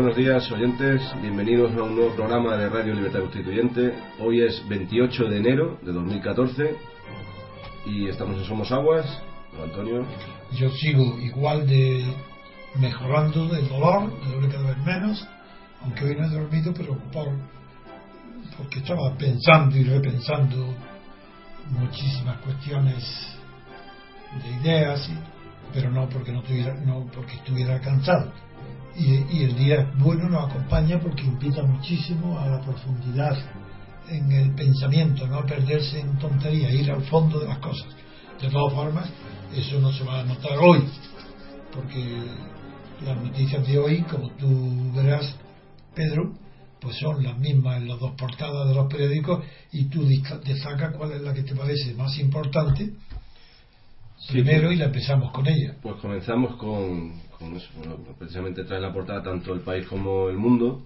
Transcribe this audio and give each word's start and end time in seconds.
Buenos 0.00 0.16
días 0.16 0.50
oyentes, 0.50 1.02
bienvenidos 1.20 1.76
a 1.76 1.82
un 1.82 1.94
nuevo 1.94 2.14
programa 2.14 2.56
de 2.56 2.70
Radio 2.70 2.94
Libertad 2.94 3.20
Constituyente. 3.20 3.92
Hoy 4.18 4.40
es 4.40 4.66
28 4.66 5.24
de 5.24 5.36
enero 5.36 5.78
de 5.82 5.92
2014 5.92 6.74
y 7.84 8.08
estamos 8.08 8.38
en 8.38 8.44
Somos 8.46 8.72
Aguas. 8.72 9.04
Don 9.52 9.64
Antonio. 9.64 10.06
Yo 10.52 10.70
sigo 10.70 11.18
igual 11.20 11.66
de 11.66 12.02
mejorando 12.76 13.46
del 13.48 13.68
dolor, 13.68 14.10
me 14.24 14.32
duele 14.32 14.48
cada 14.48 14.70
vez 14.70 14.78
menos, 14.86 15.28
aunque 15.82 16.06
hoy 16.06 16.16
no 16.16 16.24
he 16.24 16.30
dormido, 16.30 16.72
pero 16.72 16.96
por, 17.12 17.28
porque 18.56 18.78
estaba 18.78 19.14
pensando 19.18 19.76
y 19.76 19.84
repensando 19.84 20.74
muchísimas 21.78 22.38
cuestiones 22.38 23.36
de 24.42 24.50
ideas, 24.62 25.10
y, 25.10 25.39
pero 25.72 25.90
no 25.90 26.08
porque 26.08 26.32
no 26.32 26.42
tuviera, 26.42 26.74
no 26.74 27.06
porque 27.14 27.36
estuviera 27.36 27.80
cansado. 27.80 28.32
Y, 28.96 29.38
y, 29.38 29.44
el 29.44 29.56
día 29.56 29.92
bueno 29.98 30.28
nos 30.28 30.50
acompaña 30.50 30.98
porque 31.00 31.22
invita 31.22 31.62
muchísimo 31.62 32.38
a 32.38 32.48
la 32.48 32.60
profundidad 32.60 33.38
en 34.08 34.32
el 34.32 34.54
pensamiento, 34.54 35.26
no 35.26 35.46
perderse 35.46 36.00
en 36.00 36.18
tonterías, 36.18 36.72
ir 36.72 36.90
al 36.90 37.02
fondo 37.04 37.38
de 37.38 37.46
las 37.46 37.58
cosas. 37.58 37.86
De 38.42 38.50
todas 38.50 38.74
formas, 38.74 39.08
eso 39.54 39.78
no 39.80 39.92
se 39.92 40.04
va 40.04 40.20
a 40.20 40.24
notar 40.24 40.58
hoy, 40.58 40.84
porque 41.72 42.22
las 43.04 43.22
noticias 43.22 43.66
de 43.66 43.78
hoy, 43.78 44.02
como 44.02 44.30
tú 44.30 44.92
verás, 44.94 45.36
Pedro, 45.94 46.32
pues 46.80 46.96
son 46.96 47.22
las 47.22 47.38
mismas 47.38 47.76
en 47.76 47.88
las 47.88 48.00
dos 48.00 48.12
portadas 48.16 48.68
de 48.68 48.74
los 48.74 48.86
periódicos 48.90 49.44
y 49.72 49.84
tú 49.84 50.06
destacas 50.06 50.96
cuál 50.96 51.12
es 51.12 51.20
la 51.20 51.34
que 51.34 51.42
te 51.42 51.54
parece 51.54 51.94
más 51.94 52.18
importante 52.18 52.94
primero 54.28 54.70
y 54.72 54.76
la 54.76 54.86
empezamos 54.86 55.32
con 55.32 55.46
ella. 55.46 55.74
Pues 55.82 55.96
comenzamos 55.96 56.56
con, 56.56 57.12
con 57.38 57.56
eso, 57.56 57.68
bueno, 57.78 57.96
precisamente 58.18 58.64
trae 58.64 58.80
la 58.80 58.92
portada 58.92 59.22
tanto 59.22 59.52
el 59.54 59.60
país 59.60 59.86
como 59.86 60.28
el 60.28 60.36
mundo 60.36 60.82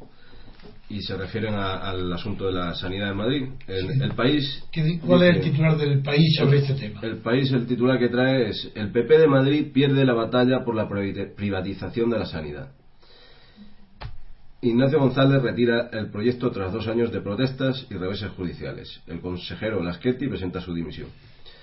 y 0.89 1.01
se 1.03 1.17
refieren 1.17 1.55
a, 1.55 1.77
al 1.79 2.13
asunto 2.13 2.47
de 2.47 2.53
la 2.53 2.75
sanidad 2.75 3.11
en 3.11 3.17
Madrid. 3.17 3.45
El, 3.67 3.89
Sí. 3.89 4.01
el 4.03 4.13
país. 4.13 4.65
¿Cuál 5.07 5.23
es 5.25 5.37
el 5.37 5.43
titular 5.43 5.77
del 5.77 6.03
país 6.03 6.37
sobre 6.39 6.59
este 6.59 6.75
tema? 6.75 7.01
El 7.03 7.19
país, 7.19 7.51
el 7.53 7.67
titular 7.67 7.99
que 7.99 8.09
trae 8.09 8.49
es: 8.51 8.71
El 8.75 8.91
PP 8.93 9.19
de 9.19 9.27
Madrid 9.27 9.73
pierde 9.73 10.05
la 10.05 10.15
batalla 10.15 10.65
por 10.65 10.75
la 10.75 10.89
privatización 10.89 12.11
de 12.11 12.19
la 12.19 12.27
sanidad. 12.27 12.71
Ignacio 14.61 14.99
González 14.99 15.43
retira 15.43 15.91
el 15.93 16.11
proyecto 16.11 16.51
tras 16.51 16.73
dos 16.73 16.87
años 16.89 17.13
de 17.13 17.21
protestas 17.21 17.87
y 17.91 17.95
reveses 17.95 18.31
judiciales. 18.31 19.03
El 19.07 19.21
consejero 19.21 19.83
Lasquetti 19.83 20.27
presenta 20.27 20.61
su 20.63 20.73
dimisión. 20.73 21.09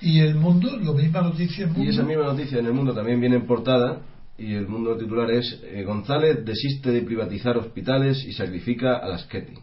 Y 0.01 0.19
el 0.19 0.35
mundo, 0.35 0.77
la 0.77 0.91
misma 0.93 1.21
noticia 1.21 1.65
el 1.65 1.71
mundo. 1.71 1.83
Y 1.85 1.89
esa 1.93 2.03
misma 2.03 2.23
noticia 2.23 2.59
en 2.59 2.65
el 2.65 2.73
mundo 2.73 2.93
también 2.93 3.19
viene 3.19 3.35
en 3.35 3.45
portada 3.45 4.01
y 4.37 4.53
el 4.55 4.67
mundo 4.67 4.97
titular 4.97 5.29
es 5.29 5.59
eh, 5.63 5.83
González 5.83 6.43
desiste 6.43 6.89
de 6.91 7.01
privatizar 7.03 7.55
hospitales 7.57 8.23
y 8.25 8.33
sacrifica 8.33 8.97
a 8.97 9.07
Lasquetti. 9.07 9.53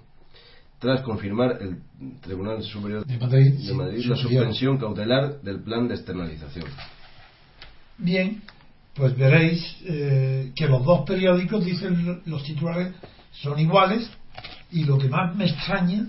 Tras 0.79 1.01
confirmar 1.03 1.59
el 1.61 1.79
Tribunal 2.21 2.63
Superior 2.63 3.05
de 3.05 3.19
Madrid, 3.19 3.53
de 3.55 3.59
sí, 3.59 3.75
Madrid 3.75 4.05
la 4.07 4.15
superior. 4.17 4.45
suspensión 4.45 4.79
cautelar 4.79 5.41
del 5.43 5.61
plan 5.61 5.89
de 5.89 5.95
externalización. 5.97 6.67
Bien, 7.99 8.41
pues 8.95 9.17
veréis 9.17 9.77
eh, 9.87 10.53
que 10.55 10.67
los 10.69 10.85
dos 10.85 11.05
periódicos 11.05 11.65
dicen 11.65 12.05
lo- 12.07 12.21
los 12.27 12.45
titulares 12.45 12.93
son 13.33 13.59
iguales 13.59 14.09
y 14.71 14.85
lo 14.85 14.99
que 14.99 15.09
más 15.09 15.35
me 15.35 15.47
extraña 15.47 16.07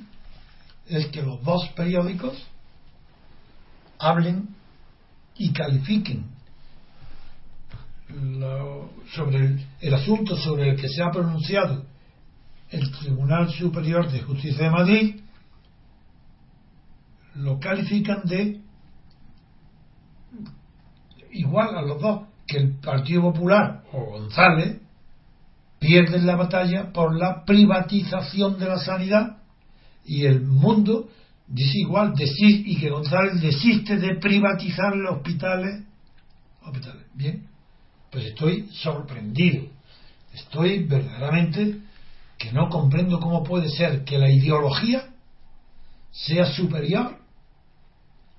es 0.88 1.08
que 1.08 1.24
los 1.24 1.44
dos 1.44 1.68
periódicos 1.76 2.34
hablen 4.00 4.50
y 5.36 5.52
califiquen. 5.54 6.26
Lo- 8.40 8.90
sobre 9.14 9.38
el, 9.38 9.66
el 9.82 9.94
asunto 9.94 10.36
sobre 10.36 10.70
el 10.72 10.76
que 10.82 10.90
se 10.90 11.04
ha 11.04 11.12
pronunciado 11.12 11.86
el 12.72 12.92
Tribunal 12.92 13.52
Superior 13.52 14.10
de 14.12 14.22
Justicia 14.22 14.64
de 14.66 14.70
Madrid 14.72 15.16
lo 17.36 17.60
califican 17.60 18.24
de 18.26 18.62
igual 21.32 21.76
a 21.78 21.82
los 21.82 22.02
dos 22.02 22.22
que 22.48 22.58
el 22.58 22.80
Partido 22.80 23.22
Popular 23.22 23.84
o 23.94 24.06
González 24.06 24.82
pierden 25.80 26.26
la 26.26 26.36
batalla 26.36 26.92
por 26.92 27.16
la 27.18 27.46
privatización 27.46 28.60
de 28.60 28.66
la 28.68 28.80
sanidad 28.80 29.38
y 30.04 30.26
el 30.26 30.42
mundo 30.42 31.10
dice 31.50 31.80
igual 31.80 32.14
desi- 32.14 32.64
y 32.66 32.78
que 32.78 32.90
González 32.90 33.42
desiste 33.42 33.98
de 33.98 34.16
privatizar 34.16 34.96
los 34.96 35.18
hospitales. 35.18 35.84
Hospitales 36.62 37.06
bien. 37.14 37.48
Pues 38.12 38.26
estoy 38.26 38.70
sorprendido. 38.72 39.66
Estoy 40.34 40.84
verdaderamente 40.84 41.80
que 42.38 42.52
no 42.52 42.70
comprendo 42.70 43.20
cómo 43.20 43.44
puede 43.44 43.70
ser 43.70 44.04
que 44.04 44.18
la 44.18 44.32
ideología 44.32 45.10
sea 46.12 46.46
superior 46.46 47.18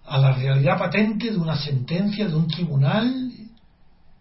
a 0.07 0.19
la 0.19 0.33
realidad 0.33 0.79
patente 0.79 1.31
de 1.31 1.37
una 1.37 1.57
sentencia 1.57 2.27
de 2.27 2.35
un 2.35 2.49
tribunal 2.49 3.33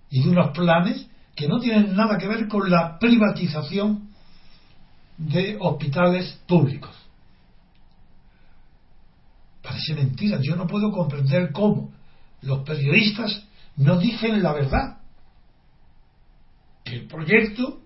y 0.10 0.24
de 0.24 0.30
unos 0.30 0.52
planes 0.56 1.08
que 1.36 1.48
no 1.48 1.60
tienen 1.60 1.96
nada 1.96 2.18
que 2.18 2.28
ver 2.28 2.48
con 2.48 2.70
la 2.70 3.00
privatización 3.00 4.10
de 5.18 5.58
hospitales 5.60 6.40
públicos. 6.48 6.99
Parece 9.70 9.94
mentira, 9.94 10.40
yo 10.42 10.56
no 10.56 10.66
puedo 10.66 10.92
comprender 10.92 11.52
cómo 11.52 11.94
los 12.42 12.64
periodistas 12.66 13.48
no 13.76 14.00
dicen 14.00 14.42
la 14.42 14.52
verdad. 14.52 14.98
Que 16.84 16.96
el 16.96 17.06
proyecto 17.06 17.80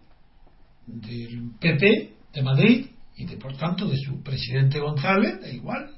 del 0.85 1.51
PP 1.59 2.13
de 2.33 2.41
Madrid 2.41 2.87
y 3.17 3.25
de 3.25 3.35
por 3.35 3.57
tanto 3.57 3.89
de 3.89 3.97
su 3.97 4.23
presidente 4.23 4.79
González, 4.79 5.41
da 5.41 5.49
igual, 5.49 5.91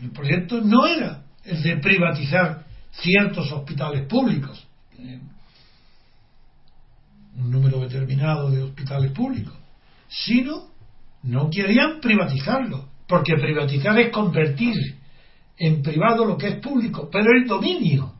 el 0.00 0.10
proyecto 0.10 0.62
no 0.62 0.86
era 0.86 1.22
el 1.44 1.62
de 1.62 1.76
privatizar 1.76 2.64
ciertos 2.90 3.52
hospitales 3.52 4.06
públicos, 4.06 4.66
eh, 4.98 5.20
un 7.36 7.50
número 7.50 7.80
determinado 7.80 8.50
de 8.50 8.62
hospitales 8.62 9.12
públicos, 9.12 9.54
sino 10.08 10.70
no 11.24 11.50
querían 11.50 12.00
privatizarlo, 12.00 12.88
porque 13.08 13.34
privatizar 13.36 13.98
es 13.98 14.10
convertir 14.12 14.76
en 15.56 15.82
privado 15.82 16.24
lo 16.24 16.36
que 16.36 16.48
es 16.48 16.54
público, 16.56 17.08
pero 17.10 17.32
el 17.36 17.46
dominio, 17.48 18.12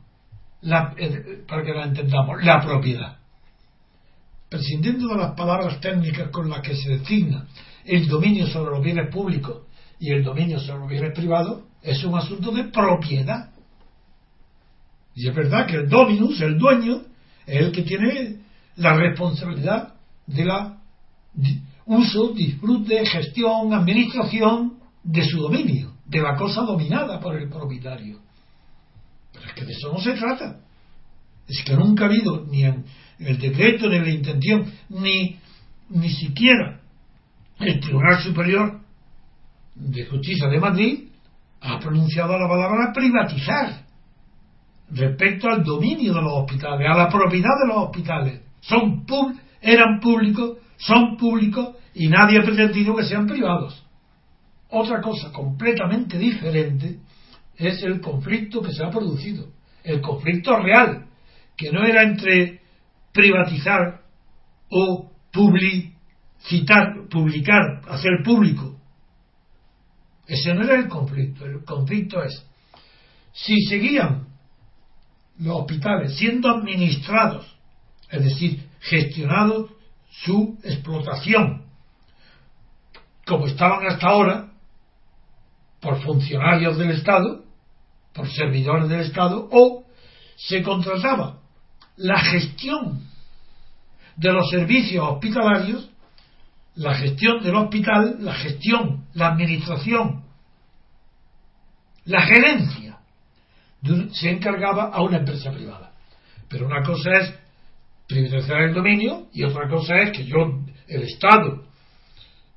la- 0.61 0.93
eh, 0.97 1.43
para 1.47 1.63
que 1.63 1.71
lo 1.71 1.83
entendamos, 1.83 2.43
la 2.43 2.59
propiedad. 2.59 3.17
Prescindiendo 4.49 5.07
de 5.07 5.15
las 5.15 5.35
palabras 5.35 5.79
técnicas 5.79 6.29
con 6.31 6.49
las 6.49 6.61
que 6.61 6.75
se 6.75 6.89
designa 6.97 7.47
el 7.85 8.07
dominio 8.07 8.47
sobre 8.47 8.71
los 8.71 8.83
bienes 8.83 9.09
públicos 9.13 9.67
y 9.99 10.11
el 10.11 10.23
dominio 10.23 10.59
sobre 10.59 10.79
los 10.79 10.89
bienes 10.89 11.13
privados, 11.13 11.63
es 11.81 12.03
un 12.03 12.15
asunto 12.17 12.51
de 12.51 12.65
propiedad. 12.65 13.51
Y 15.15 15.27
es 15.27 15.35
verdad 15.35 15.67
que 15.67 15.75
el 15.75 15.89
dominus, 15.89 16.41
el 16.41 16.57
dueño, 16.57 17.03
es 17.45 17.61
el 17.61 17.71
que 17.71 17.83
tiene 17.83 18.37
la 18.75 18.95
responsabilidad 18.95 19.93
de 20.25 20.45
la 20.45 20.77
uso, 21.85 22.33
disfrute, 22.33 23.05
gestión, 23.05 23.73
administración 23.73 24.78
de 25.03 25.23
su 25.23 25.37
dominio, 25.37 25.93
de 26.05 26.21
la 26.21 26.35
cosa 26.35 26.61
dominada 26.61 27.19
por 27.19 27.35
el 27.35 27.49
propietario. 27.49 28.19
Pero 29.33 29.45
es 29.45 29.53
que 29.53 29.65
de 29.65 29.71
eso 29.71 29.91
no 29.91 29.99
se 29.99 30.13
trata. 30.13 30.59
Es 31.47 31.63
que 31.63 31.73
nunca 31.73 32.05
ha 32.05 32.07
habido 32.07 32.45
ni 32.45 32.63
en 32.63 32.85
el 33.19 33.37
decreto, 33.37 33.89
ni 33.89 33.99
la 33.99 34.09
intención, 34.09 34.71
ni, 34.89 35.37
ni 35.89 36.09
siquiera 36.09 36.79
el 37.59 37.79
Tribunal 37.79 38.19
Superior 38.21 38.79
de 39.75 40.05
Justicia 40.05 40.47
de 40.47 40.59
Madrid 40.59 41.09
ha 41.61 41.79
pronunciado 41.79 42.37
la 42.37 42.47
palabra 42.47 42.93
privatizar 42.93 43.85
respecto 44.91 45.49
al 45.49 45.63
dominio 45.63 46.13
de 46.13 46.21
los 46.21 46.33
hospitales, 46.33 46.87
a 46.89 46.97
la 46.97 47.09
propiedad 47.09 47.55
de 47.61 47.67
los 47.67 47.83
hospitales. 47.85 48.41
Son 48.61 49.05
eran 49.61 49.99
públicos, 49.99 50.57
son 50.77 51.17
públicos 51.17 51.75
y 51.93 52.07
nadie 52.07 52.39
ha 52.39 52.43
pretendido 52.43 52.95
que 52.95 53.03
sean 53.03 53.27
privados. 53.27 53.85
Otra 54.69 55.01
cosa 55.01 55.31
completamente 55.31 56.17
diferente 56.17 56.99
es 57.57 57.81
el 57.83 57.99
conflicto 58.01 58.61
que 58.61 58.71
se 58.71 58.83
ha 58.83 58.89
producido, 58.89 59.47
el 59.83 60.01
conflicto 60.01 60.55
real, 60.57 61.07
que 61.57 61.71
no 61.71 61.83
era 61.83 62.03
entre 62.03 62.61
privatizar 63.11 64.01
o 64.69 65.11
publicitar, 65.31 67.07
publicar, 67.09 67.81
hacer 67.89 68.11
público. 68.23 68.79
Ese 70.27 70.53
no 70.53 70.63
era 70.63 70.75
el 70.75 70.87
conflicto. 70.87 71.45
El 71.45 71.63
conflicto 71.65 72.23
es 72.23 72.45
si 73.33 73.61
seguían 73.63 74.27
los 75.39 75.61
hospitales 75.61 76.17
siendo 76.17 76.49
administrados, 76.49 77.57
es 78.09 78.23
decir, 78.23 78.69
gestionados 78.81 79.71
su 80.09 80.57
explotación, 80.63 81.65
como 83.25 83.47
estaban 83.47 83.85
hasta 83.87 84.07
ahora, 84.07 84.48
por 85.81 86.01
funcionarios 86.01 86.77
del 86.77 86.91
Estado, 86.91 87.43
por 88.13 88.29
servidores 88.29 88.89
del 88.89 89.01
Estado, 89.01 89.47
o 89.51 89.85
se 90.35 90.61
contrataba 90.63 91.39
la 91.97 92.19
gestión 92.19 93.03
de 94.15 94.33
los 94.33 94.49
servicios 94.49 95.05
hospitalarios 95.07 95.89
la 96.79 96.95
gestión 96.95 97.43
del 97.43 97.55
hospital, 97.55 98.17
la 98.19 98.33
gestión, 98.35 99.05
la 99.13 99.27
administración, 99.27 100.23
la 102.05 102.21
gerencia, 102.21 102.99
se 104.13 104.29
encargaba 104.29 104.85
a 104.85 105.01
una 105.01 105.17
empresa 105.17 105.51
privada. 105.51 105.91
Pero 106.47 106.65
una 106.65 106.81
cosa 106.81 107.11
es 107.19 107.33
privatizar 108.07 108.61
el 108.61 108.73
dominio 108.73 109.27
y 109.33 109.43
otra 109.43 109.67
cosa 109.67 109.97
es 109.97 110.11
que 110.11 110.25
yo, 110.25 110.37
el 110.87 111.03
Estado, 111.03 111.65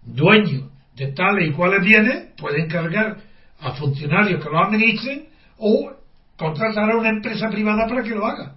dueño 0.03 0.71
tales 1.09 1.49
y 1.49 1.53
cuales 1.53 1.83
bienes, 1.83 2.29
puede 2.37 2.63
encargar 2.63 3.19
a 3.61 3.73
funcionarios 3.73 4.43
que 4.43 4.51
lo 4.51 4.59
administren 4.59 5.27
o 5.59 5.93
contratar 6.37 6.91
a 6.91 6.97
una 6.97 7.11
empresa 7.11 7.49
privada 7.49 7.87
para 7.87 8.03
que 8.03 8.11
lo 8.11 8.27
haga. 8.27 8.57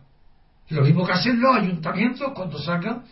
Lo 0.70 0.82
mismo 0.82 1.06
que 1.06 1.14
hacen 1.14 1.40
los 1.40 1.56
ayuntamientos 1.56 2.32
cuando 2.34 2.58
sacan, 2.58 3.04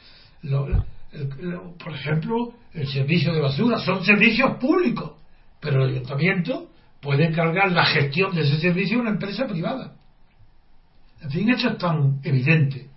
por 1.77 1.93
ejemplo, 1.93 2.53
el 2.73 2.87
servicio 2.87 3.33
de 3.33 3.41
basura. 3.41 3.77
Son 3.79 4.03
servicios 4.03 4.57
públicos, 4.57 5.13
pero 5.59 5.83
el 5.83 5.91
ayuntamiento 5.91 6.71
puede 6.99 7.25
encargar 7.25 7.71
la 7.71 7.85
gestión 7.85 8.33
de 8.33 8.41
ese 8.41 8.59
servicio 8.59 8.97
a 8.97 9.01
una 9.01 9.11
empresa 9.11 9.45
privada. 9.45 9.95
En 11.21 11.29
fin, 11.29 11.49
esto 11.49 11.69
es 11.69 11.77
tan 11.77 12.19
evidente 12.23 12.89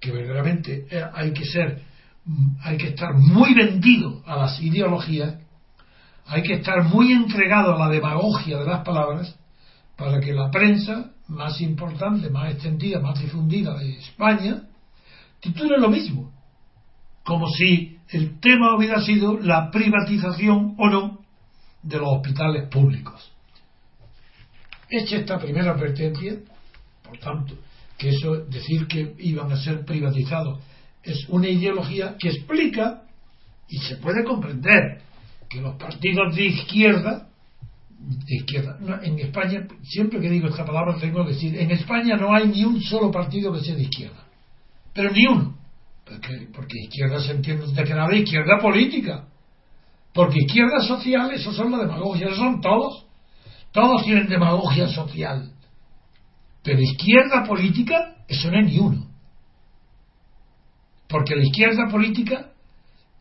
que 0.00 0.12
verdaderamente 0.12 0.86
eh, 0.90 1.04
hay 1.12 1.32
que 1.32 1.44
ser, 1.44 1.82
hay 2.62 2.76
que 2.76 2.88
estar 2.88 3.14
muy 3.14 3.54
vendido 3.54 4.22
a 4.26 4.36
las 4.36 4.60
ideologías, 4.60 5.34
hay 6.28 6.42
que 6.42 6.54
estar 6.54 6.82
muy 6.84 7.12
entregado 7.12 7.74
a 7.74 7.78
la 7.78 7.88
demagogia 7.88 8.58
de 8.58 8.66
las 8.66 8.84
palabras 8.84 9.38
para 9.96 10.20
que 10.20 10.32
la 10.32 10.50
prensa 10.50 11.12
más 11.28 11.60
importante, 11.60 12.30
más 12.30 12.52
extendida, 12.52 13.00
más 13.00 13.20
difundida 13.20 13.76
de 13.78 13.98
España, 13.98 14.62
titule 15.40 15.78
lo 15.78 15.88
mismo, 15.88 16.32
como 17.24 17.48
si 17.48 17.98
el 18.10 18.38
tema 18.40 18.76
hubiera 18.76 19.00
sido 19.00 19.38
la 19.38 19.70
privatización 19.70 20.74
o 20.78 20.88
no 20.88 21.20
de 21.82 21.98
los 21.98 22.08
hospitales 22.16 22.68
públicos. 22.68 23.32
Hecha 24.88 25.16
esta 25.16 25.38
primera 25.38 25.72
advertencia, 25.72 26.34
por 27.02 27.18
tanto, 27.18 27.54
que 27.96 28.10
eso, 28.10 28.36
decir 28.36 28.86
que 28.86 29.14
iban 29.18 29.50
a 29.50 29.56
ser 29.56 29.84
privatizados, 29.84 30.60
es 31.02 31.28
una 31.28 31.48
ideología 31.48 32.16
que 32.18 32.28
explica 32.28 33.02
y 33.68 33.78
se 33.78 33.96
puede 33.96 34.24
comprender 34.24 35.05
que 35.48 35.60
los 35.60 35.76
partidos 35.76 36.34
de 36.34 36.44
izquierda, 36.44 37.28
de 37.98 38.36
izquierda, 38.36 38.78
en 39.02 39.18
España, 39.18 39.66
siempre 39.82 40.20
que 40.20 40.30
digo 40.30 40.48
esta 40.48 40.64
palabra 40.64 40.96
tengo 40.98 41.24
que 41.24 41.32
decir, 41.32 41.56
en 41.58 41.70
España 41.70 42.16
no 42.16 42.34
hay 42.34 42.48
ni 42.48 42.64
un 42.64 42.80
solo 42.80 43.10
partido 43.10 43.52
que 43.52 43.60
sea 43.60 43.74
de 43.74 43.82
izquierda, 43.82 44.26
pero 44.92 45.10
ni 45.10 45.26
uno, 45.26 45.56
porque, 46.54 46.78
izquierda 46.84 47.20
se 47.20 47.32
entiende 47.32 47.66
de 47.66 47.84
que 47.84 47.94
nada 47.94 48.14
izquierda 48.14 48.58
política, 48.60 49.28
porque 50.16 50.38
izquierda 50.38 50.80
social, 50.80 51.30
esos 51.32 51.54
son 51.54 51.70
la 51.70 51.78
demagogia, 51.78 52.26
esos 52.26 52.38
son 52.38 52.60
todos. 52.62 53.06
Todos 53.70 54.04
tienen 54.04 54.28
demagogia 54.28 54.88
social. 54.88 55.52
Pero 56.62 56.80
izquierda 56.80 57.44
política, 57.44 58.16
eso 58.26 58.50
no 58.50 58.58
es 58.58 58.66
ni 58.66 58.78
uno. 58.78 59.06
Porque 61.06 61.36
la 61.36 61.44
izquierda 61.44 61.88
política 61.90 62.52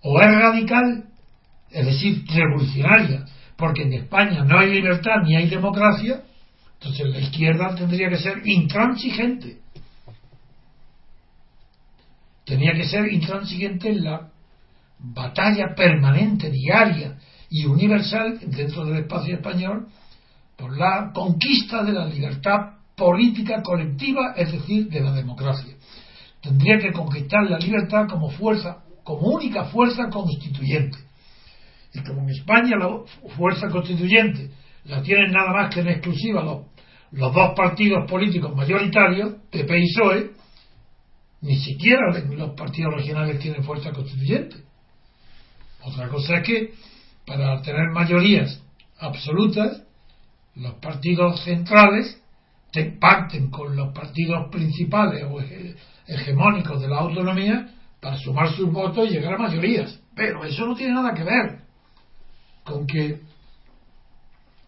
o 0.02 0.22
es 0.22 0.32
radical, 0.32 1.10
es 1.76 1.86
decir, 1.86 2.24
revolucionaria, 2.28 3.26
porque 3.58 3.84
en 3.84 3.94
España 3.94 4.46
no 4.46 4.58
hay 4.58 4.72
libertad 4.72 5.18
ni 5.26 5.36
hay 5.36 5.50
democracia, 5.50 6.24
entonces 6.80 7.10
la 7.10 7.20
izquierda 7.20 7.76
tendría 7.76 8.10
que 8.10 8.18
ser 8.18 8.42
intransigente. 8.48 9.58
Tenía 12.46 12.74
que 12.74 12.86
ser 12.86 13.12
intransigente 13.12 13.90
en 13.90 14.06
la 14.06 14.30
batalla 15.00 15.76
permanente, 15.76 16.50
diaria 16.50 17.18
y 17.50 17.66
universal 17.66 18.40
dentro 18.48 18.86
del 18.86 19.00
espacio 19.00 19.36
español 19.36 19.88
por 20.56 20.78
la 20.78 21.12
conquista 21.14 21.84
de 21.84 21.92
la 21.92 22.06
libertad 22.06 22.76
política 22.96 23.62
colectiva, 23.62 24.34
es 24.38 24.54
decir, 24.54 24.88
de 24.88 25.02
la 25.02 25.12
democracia. 25.12 25.76
Tendría 26.42 26.80
que 26.80 26.94
conquistar 26.94 27.44
la 27.50 27.60
libertad 27.60 28.08
como 28.08 28.30
fuerza, 28.30 28.78
como 29.04 29.28
única 29.28 29.66
fuerza 29.66 30.10
constituyente. 30.10 31.05
Y 31.96 32.04
como 32.04 32.22
en 32.24 32.30
España 32.30 32.76
la 32.78 32.90
fuerza 33.38 33.70
constituyente 33.70 34.52
la 34.84 35.02
tienen 35.02 35.32
nada 35.32 35.54
más 35.54 35.74
que 35.74 35.80
en 35.80 35.88
exclusiva 35.88 36.44
los, 36.44 36.66
los 37.12 37.34
dos 37.34 37.54
partidos 37.56 38.10
políticos 38.10 38.56
mayoritarios, 38.56 39.36
PP 39.50 39.80
y 39.80 39.94
PSOE, 39.94 40.32
ni 41.42 41.56
siquiera 41.56 42.12
los 42.12 42.52
partidos 42.52 42.94
regionales 42.96 43.40
tienen 43.40 43.64
fuerza 43.64 43.92
constituyente. 43.92 44.58
Otra 45.84 46.10
cosa 46.10 46.38
es 46.38 46.44
que 46.44 46.74
para 47.26 47.62
tener 47.62 47.90
mayorías 47.92 48.62
absolutas 49.00 49.84
los 50.56 50.74
partidos 50.76 51.44
centrales 51.44 52.22
te 52.72 52.92
pacten 52.92 53.50
con 53.50 53.76
los 53.76 53.94
partidos 53.94 54.50
principales 54.52 55.24
o 55.24 55.40
hegemónicos 56.08 56.82
de 56.82 56.88
la 56.90 56.98
autonomía 56.98 57.70
para 58.02 58.18
sumar 58.18 58.50
sus 58.50 58.72
votos 58.72 59.08
y 59.08 59.14
llegar 59.14 59.36
a 59.36 59.38
mayorías. 59.38 60.00
Pero 60.16 60.44
eso 60.44 60.66
no 60.66 60.76
tiene 60.76 60.94
nada 60.94 61.14
que 61.14 61.24
ver 61.24 61.65
con 62.66 62.86
que 62.86 63.22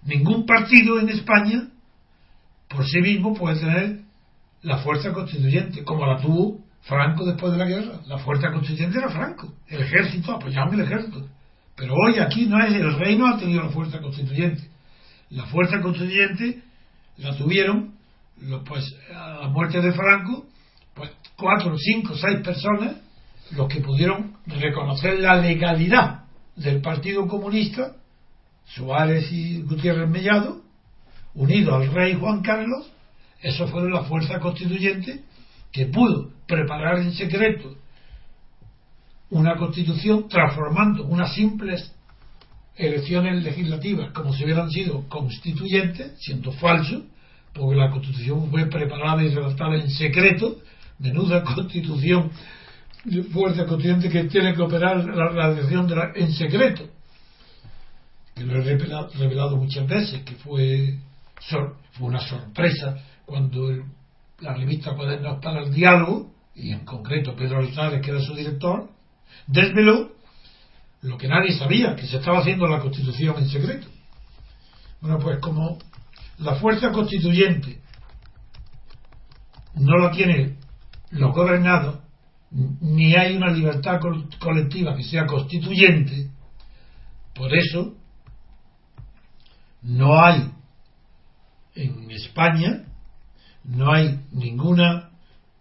ningún 0.06 0.46
partido 0.46 1.00
en 1.00 1.10
España 1.10 1.68
por 2.70 2.88
sí 2.88 3.02
mismo 3.02 3.34
puede 3.34 3.60
tener 3.60 4.00
la 4.62 4.78
fuerza 4.78 5.12
constituyente, 5.12 5.84
como 5.84 6.06
la 6.06 6.22
tuvo 6.22 6.60
Franco 6.84 7.26
después 7.26 7.52
de 7.52 7.58
la 7.58 7.66
guerra. 7.66 8.00
La 8.06 8.20
fuerza 8.20 8.52
constituyente 8.52 8.98
era 8.98 9.10
Franco, 9.10 9.54
el 9.68 9.82
ejército, 9.82 10.32
apoyando 10.32 10.76
el 10.76 10.82
ejército. 10.82 11.28
Pero 11.76 11.94
hoy 11.94 12.20
aquí 12.20 12.46
no 12.46 12.64
es 12.64 12.74
el 12.74 12.98
reino 12.98 13.28
ha 13.28 13.38
tenido 13.38 13.64
la 13.64 13.70
fuerza 13.70 14.00
constituyente 14.00 14.70
la 15.30 15.46
fuerza 15.46 15.82
constituyente 15.82 16.62
la 17.18 17.36
tuvieron, 17.36 17.96
pues 18.66 18.96
a 19.14 19.42
la 19.42 19.48
muerte 19.50 19.82
de 19.82 19.92
Franco, 19.92 20.46
pues 20.94 21.12
cuatro, 21.36 21.76
cinco, 21.78 22.16
seis 22.16 22.40
personas, 22.44 22.98
los 23.52 23.68
que 23.68 23.82
pudieron 23.82 24.38
reconocer 24.46 25.20
la 25.20 25.36
legalidad 25.36 26.26
del 26.58 26.82
Partido 26.82 27.28
Comunista, 27.28 27.96
Suárez 28.66 29.32
y 29.32 29.62
Gutiérrez 29.62 30.10
Mellado, 30.10 30.62
unidos 31.36 31.74
al 31.74 31.94
rey 31.94 32.16
Juan 32.16 32.42
Carlos, 32.42 32.92
eso 33.42 33.68
fueron 33.68 33.94
la 33.94 34.04
fuerza 34.04 34.40
constituyente 34.40 35.22
que 35.72 35.86
pudo 35.86 36.32
preparar 36.48 37.00
en 37.00 37.14
secreto 37.14 37.76
una 39.30 39.56
constitución 39.58 40.28
transformando 40.28 41.06
unas 41.06 41.34
simples 41.36 41.94
elecciones 42.76 43.44
legislativas 43.44 44.12
como 44.12 44.34
si 44.34 44.44
hubieran 44.44 44.72
sido 44.72 45.08
constituyentes, 45.10 46.14
siendo 46.20 46.52
falso, 46.54 47.04
porque 47.54 47.76
la 47.76 47.92
constitución 47.92 48.50
fue 48.50 48.68
preparada 48.68 49.24
y 49.24 49.30
redactada 49.30 49.76
en 49.76 49.90
secreto, 49.90 50.58
menuda 51.00 51.44
constitución, 51.56 52.32
fuerza 53.32 53.66
constituyente 53.66 54.10
que 54.10 54.26
tiene 54.26 54.54
que 54.54 54.62
operar 54.62 55.04
la 55.06 55.52
elección 55.52 55.88
en 56.16 56.32
secreto, 56.34 56.90
que 58.36 58.44
lo 58.44 58.56
he 58.56 58.62
revelado, 58.62 59.58
muchas 59.58 59.88
veces, 59.88 60.24
que 60.24 60.36
fue, 60.36 60.98
fue 61.94 62.08
una 62.08 62.20
sorpresa 62.20 62.98
cuando 63.26 63.70
la 64.40 64.54
revista 64.54 64.96
Cuadernos 64.96 65.42
para 65.42 65.64
el 65.64 65.74
Diálogo, 65.74 66.32
y 66.56 66.72
en 66.72 66.86
concreto 66.86 67.36
Pedro 67.36 67.60
Alzares, 67.60 68.02
que 68.02 68.12
era 68.12 68.22
su 68.22 68.36
director, 68.36 68.90
desveló 69.48 70.12
lo 71.02 71.18
que 71.18 71.28
nadie 71.28 71.54
sabía, 71.54 71.96
que 71.96 72.08
se 72.08 72.18
estaba 72.18 72.40
haciendo 72.40 72.68
la 72.68 72.80
constitución 72.80 73.36
en 73.38 73.48
secreto. 73.48 73.88
Bueno, 75.02 75.20
pues 75.20 75.40
como 75.40 75.78
la 76.40 76.56
fuerza 76.56 76.92
constituyente 76.92 77.82
no 79.76 79.98
la 79.98 80.12
tienen 80.12 80.58
los 81.12 81.34
gobernados, 81.34 82.00
ni 82.52 83.16
hay 83.16 83.36
una 83.36 83.52
libertad 83.52 84.00
colectiva 84.40 84.96
que 84.96 85.04
sea 85.04 85.26
constituyente, 85.26 86.30
por 87.36 87.54
eso 87.54 87.96
no 89.82 90.20
hay 90.20 90.52
en 91.76 92.10
España, 92.12 92.86
no 93.64 93.92
hay 93.92 94.22
ningún 94.32 94.82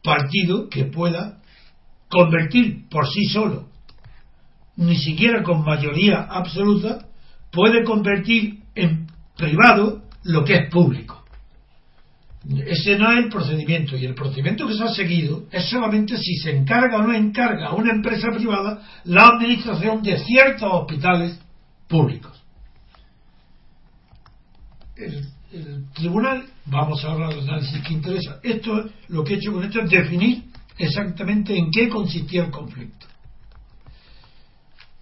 partido 0.03 0.69
que 0.69 0.85
pueda 0.85 1.43
convertir 2.09 2.89
por 2.89 3.09
sí 3.09 3.25
solo 3.25 3.69
ni 4.77 4.97
siquiera 4.97 5.43
con 5.43 5.65
mayoría 5.65 6.21
absoluta, 6.23 7.09
puede 7.51 7.83
convertir 7.85 8.61
en 8.75 9.07
privado 9.37 10.03
lo 10.23 10.45
que 10.45 10.55
es 10.55 10.71
público. 10.71 11.25
Ese 12.67 12.97
no 12.97 13.11
es 13.11 13.25
el 13.25 13.29
procedimiento 13.29 13.97
y 13.97 14.05
el 14.05 14.15
procedimiento 14.15 14.67
que 14.67 14.75
se 14.75 14.85
ha 14.85 14.89
seguido 14.89 15.47
es 15.51 15.69
solamente 15.69 16.17
si 16.17 16.37
se 16.37 16.57
encarga 16.57 16.99
o 16.99 17.03
no 17.03 17.13
encarga 17.13 17.69
a 17.69 17.75
una 17.75 17.93
empresa 17.93 18.29
privada 18.31 18.83
la 19.05 19.29
administración 19.29 20.03
de 20.03 20.19
ciertos 20.19 20.69
hospitales 20.73 21.41
públicos. 21.89 22.41
El, 24.97 25.27
tribunal, 25.95 26.45
vamos 26.67 27.05
ahora 27.05 27.29
al 27.29 27.41
análisis 27.41 27.81
que 27.83 27.95
interesa, 27.95 28.41
esto 28.43 28.91
lo 29.09 29.25
que 29.25 29.35
he 29.35 29.37
hecho 29.37 29.53
con 29.53 29.65
esto 29.65 29.81
es 29.81 29.91
definir 29.91 30.45
exactamente 30.77 31.57
en 31.57 31.71
qué 31.71 31.89
consistía 31.89 32.45
el 32.45 32.51
conflicto 32.51 33.07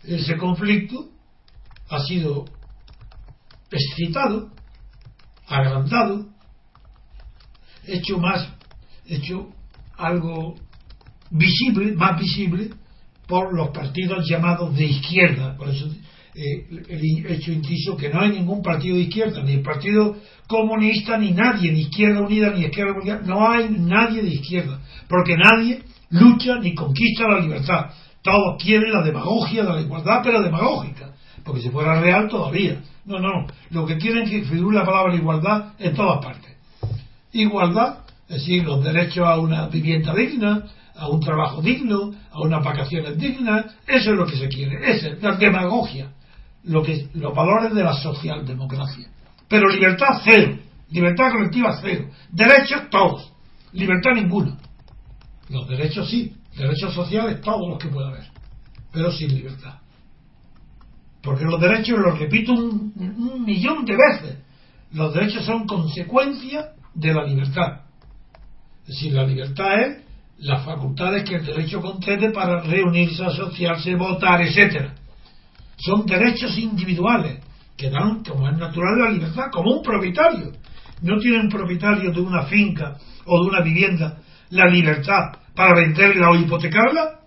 ese 0.07 0.37
conflicto 0.37 1.09
ha 1.89 2.01
sido 2.05 2.45
excitado, 3.71 4.51
agrandado, 5.47 6.27
hecho 7.87 8.19
más, 8.19 8.49
hecho 9.07 9.49
algo 9.97 10.55
visible, 11.31 11.93
más 11.93 12.19
visible, 12.19 12.71
por 13.27 13.55
los 13.55 13.71
partidos 13.71 14.29
llamados 14.29 14.77
de 14.77 14.85
izquierda. 14.85 15.57
Por 15.57 15.69
eso 15.69 15.89
eh, 16.35 16.67
he 16.89 17.35
hecho 17.35 17.53
inciso 17.53 17.97
que 17.97 18.09
no 18.09 18.21
hay 18.21 18.31
ningún 18.31 18.63
partido 18.63 18.97
de 18.97 19.03
izquierda, 19.03 19.43
ni 19.43 19.53
el 19.53 19.63
Partido 19.63 20.17
Comunista, 20.49 21.17
ni 21.17 21.31
nadie, 21.31 21.71
ni 21.71 21.83
Izquierda 21.83 22.21
Unida, 22.21 22.51
ni 22.51 22.65
Izquierda 22.65 22.93
Unida, 22.93 23.21
no 23.25 23.49
hay 23.49 23.69
nadie 23.71 24.21
de 24.23 24.31
izquierda, 24.31 24.81
porque 25.09 25.37
nadie 25.37 25.83
lucha 26.11 26.59
ni 26.59 26.75
conquista 26.75 27.29
la 27.29 27.41
libertad. 27.41 27.91
Todos 28.23 28.61
quieren 28.61 28.93
la 28.93 29.03
demagogia 29.03 29.65
de 29.65 29.73
la 29.73 29.81
igualdad, 29.81 30.23
pero 30.25 30.43
demagógica, 30.43 31.13
porque 31.45 31.61
si 31.61 31.71
fuera 31.71 32.01
real 32.01 32.29
todavía. 32.29 32.83
No, 33.05 33.19
no, 33.19 33.47
lo 33.71 33.87
que 33.87 33.97
quieren 33.99 34.25
es 34.25 34.31
que 34.31 34.43
figure 34.45 34.77
la 34.77 34.85
palabra 34.85 35.15
igualdad 35.15 35.75
en 35.79 35.95
todas 35.95 36.25
partes. 36.25 36.44
Igualdad, 37.35 37.99
es 38.29 38.37
decir, 38.37 38.65
los 38.65 38.83
derechos 38.83 39.27
a 39.27 39.39
una 39.39 39.67
vivienda 39.67 40.15
digna, 40.15 40.65
a 40.95 41.09
un 41.09 41.21
trabajo 41.21 41.61
digno, 41.61 42.13
a 42.31 42.41
unas 42.41 42.65
vacaciones 42.65 43.19
dignas, 43.19 43.67
eso 43.87 44.13
es 44.13 44.17
lo 44.17 44.25
que 44.25 44.37
se 44.37 44.49
quiere, 44.49 44.79
esa 44.89 45.09
es 45.09 45.23
la 45.23 45.35
demagogia, 45.37 46.13
lo 46.63 46.83
que, 46.83 47.09
los 47.15 47.35
valores 47.35 47.75
de 47.75 47.83
la 47.83 47.93
socialdemocracia. 47.95 49.09
Pero 49.49 49.69
libertad 49.69 50.21
cero, 50.23 50.59
libertad 50.91 51.33
colectiva 51.33 51.77
cero, 51.83 52.09
derechos 52.31 52.89
todos, 52.89 53.33
libertad 53.73 54.13
ninguna. 54.15 54.57
Los 55.49 55.69
derechos 55.69 56.09
sí, 56.09 56.33
derechos 56.57 56.95
sociales 56.95 57.41
todos 57.41 57.69
los 57.69 57.79
que 57.79 57.89
pueda 57.89 58.09
haber, 58.09 58.27
pero 58.93 59.11
sin 59.11 59.35
libertad. 59.35 59.75
Porque 61.21 61.45
los 61.45 61.61
derechos, 61.61 61.99
lo 61.99 62.13
repito 62.13 62.53
un 62.53 63.43
millón 63.45 63.85
de 63.85 63.97
veces, 63.97 64.39
los 64.93 65.13
derechos 65.13 65.45
son 65.45 65.67
consecuencia 65.67 66.74
de 66.95 67.15
la 67.15 67.25
libertad. 67.25 67.81
Es 68.83 68.89
decir, 68.89 69.13
la 69.13 69.25
libertad 69.25 69.81
es 69.81 70.05
las 70.39 70.65
facultades 70.65 71.29
que 71.29 71.37
el 71.37 71.47
derecho 71.47 71.81
concede 71.81 72.31
para 72.31 72.61
reunirse, 72.61 73.25
asociarse, 73.25 73.95
votar, 73.95 74.43
etcétera. 74.43 74.95
Son 75.77 76.05
derechos 76.07 76.57
individuales 76.59 77.41
que 77.77 77.91
dan, 77.91 78.23
como 78.23 78.49
es 78.49 78.57
natural, 78.57 78.99
la 78.99 79.11
libertad, 79.11 79.45
como 79.53 79.77
un 79.77 79.83
propietario. 79.83 80.53
No 81.03 81.19
tiene 81.19 81.41
un 81.41 81.49
propietario 81.49 82.13
de 82.13 82.21
una 82.21 82.45
finca 82.45 82.97
o 83.27 83.43
de 83.43 83.49
una 83.51 83.61
vivienda 83.63 84.19
la 84.51 84.67
libertad 84.67 85.33
para 85.55 85.75
venderla 85.75 86.31
o 86.31 86.37
hipotecarla. 86.37 87.21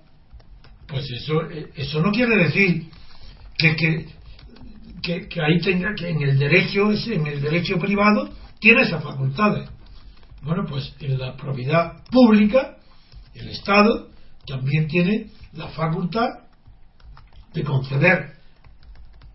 Pues 0.88 1.10
eso, 1.12 1.42
eso 1.76 2.02
no 2.02 2.12
quiere 2.12 2.38
decir 2.46 2.86
que, 3.58 3.76
que, 3.76 5.28
que, 5.28 5.42
ahí 5.42 5.60
tenga 5.60 5.94
que 5.96 6.10
en 6.10 6.22
el 6.22 6.38
derecho 6.38 6.92
en 6.92 7.28
el 7.28 7.42
derecho 7.42 7.78
privado 7.78 8.30
tiene 8.60 8.84
esas 8.84 9.04
facultades. 9.04 9.70
Bueno, 10.42 10.66
pues 10.68 10.94
en 11.00 11.18
la 11.18 11.36
propiedad 11.36 12.04
pública 12.12 12.78
el 13.34 13.50
Estado 13.50 14.10
también 14.46 14.88
tiene 14.88 15.28
la 15.54 15.68
facultad 15.70 16.28
de 17.54 17.64
conceder 17.64 18.38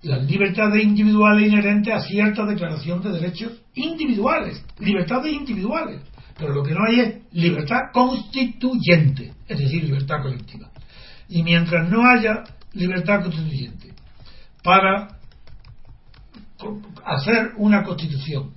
las 0.02 0.24
libertades 0.24 0.82
individuales 0.82 1.48
inherentes 1.48 1.94
a 1.94 2.00
cierta 2.00 2.44
declaración 2.44 3.00
de 3.02 3.12
derechos 3.12 3.52
individuales, 3.74 4.64
libertades 4.78 5.32
individuales. 5.32 6.02
Pero 6.36 6.54
lo 6.54 6.62
que 6.62 6.72
no 6.72 6.84
hay 6.84 7.00
es 7.00 7.14
libertad 7.32 7.92
constituyente, 7.92 9.32
es 9.46 9.58
decir, 9.58 9.84
libertad 9.84 10.22
colectiva. 10.22 10.70
Y 11.28 11.42
mientras 11.42 11.88
no 11.88 12.02
haya 12.04 12.42
libertad 12.72 13.22
constituyente 13.22 13.92
para 14.62 15.18
hacer 17.04 17.52
una 17.56 17.82
constitución, 17.82 18.54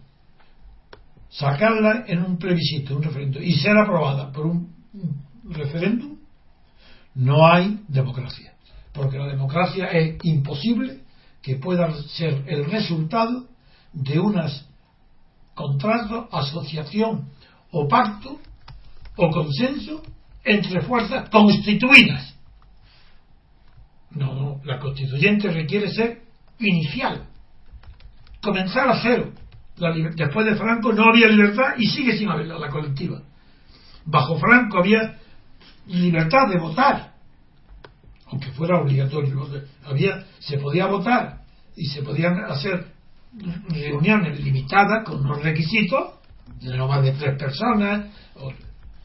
sacarla 1.37 2.05
en 2.07 2.23
un 2.23 2.37
plebiscito, 2.37 2.95
un 2.95 3.03
referendo, 3.03 3.41
y 3.41 3.53
ser 3.53 3.77
aprobada 3.77 4.31
por 4.31 4.45
un 4.45 4.73
referéndum, 5.43 6.17
no 7.15 7.45
hay 7.45 7.81
democracia. 7.87 8.53
Porque 8.93 9.17
la 9.17 9.27
democracia 9.27 9.87
es 9.87 10.17
imposible 10.23 11.01
que 11.41 11.57
pueda 11.57 11.93
ser 12.09 12.43
el 12.47 12.65
resultado 12.65 13.47
de 13.93 14.19
unas 14.19 14.67
contratos, 15.53 16.27
asociación 16.31 17.29
o 17.71 17.87
pacto 17.87 18.39
o 19.17 19.29
consenso 19.29 20.01
entre 20.43 20.81
fuerzas 20.81 21.29
constituidas. 21.29 22.35
No, 24.11 24.33
no, 24.33 24.61
la 24.63 24.79
constituyente 24.79 25.51
requiere 25.51 25.89
ser 25.89 26.21
inicial, 26.59 27.27
comenzar 28.41 28.89
a 28.89 29.01
cero. 29.01 29.33
Después 29.77 30.46
de 30.46 30.55
Franco 30.55 30.94
no 30.94 31.10
había 31.10 31.27
libertad 31.27 31.74
y 31.77 31.86
sigue 31.88 32.17
sin 32.17 32.29
haberla 32.29 32.58
la 32.58 32.70
colectiva. 32.70 33.22
Bajo 34.05 34.38
Franco 34.38 34.79
había 34.79 35.17
libertad 35.88 36.48
de 36.50 36.60
votar, 36.60 37.13
aunque 38.27 38.51
fuera 38.51 38.79
obligatorio. 38.79 39.48
Había, 39.86 40.25
se 40.39 40.58
podía 40.58 40.88
votar 40.88 41.41
y 41.75 41.86
se 41.86 42.01
podían 42.03 42.46
hacer 42.46 42.94
reuniones 43.70 44.39
limitadas 44.41 45.03
con 45.03 45.20
unos 45.20 45.44
requisitos 45.44 46.15
de 46.62 46.77
no 46.77 46.88
más 46.88 47.03
de 47.03 47.12
tres 47.13 47.38
personas. 47.38 48.05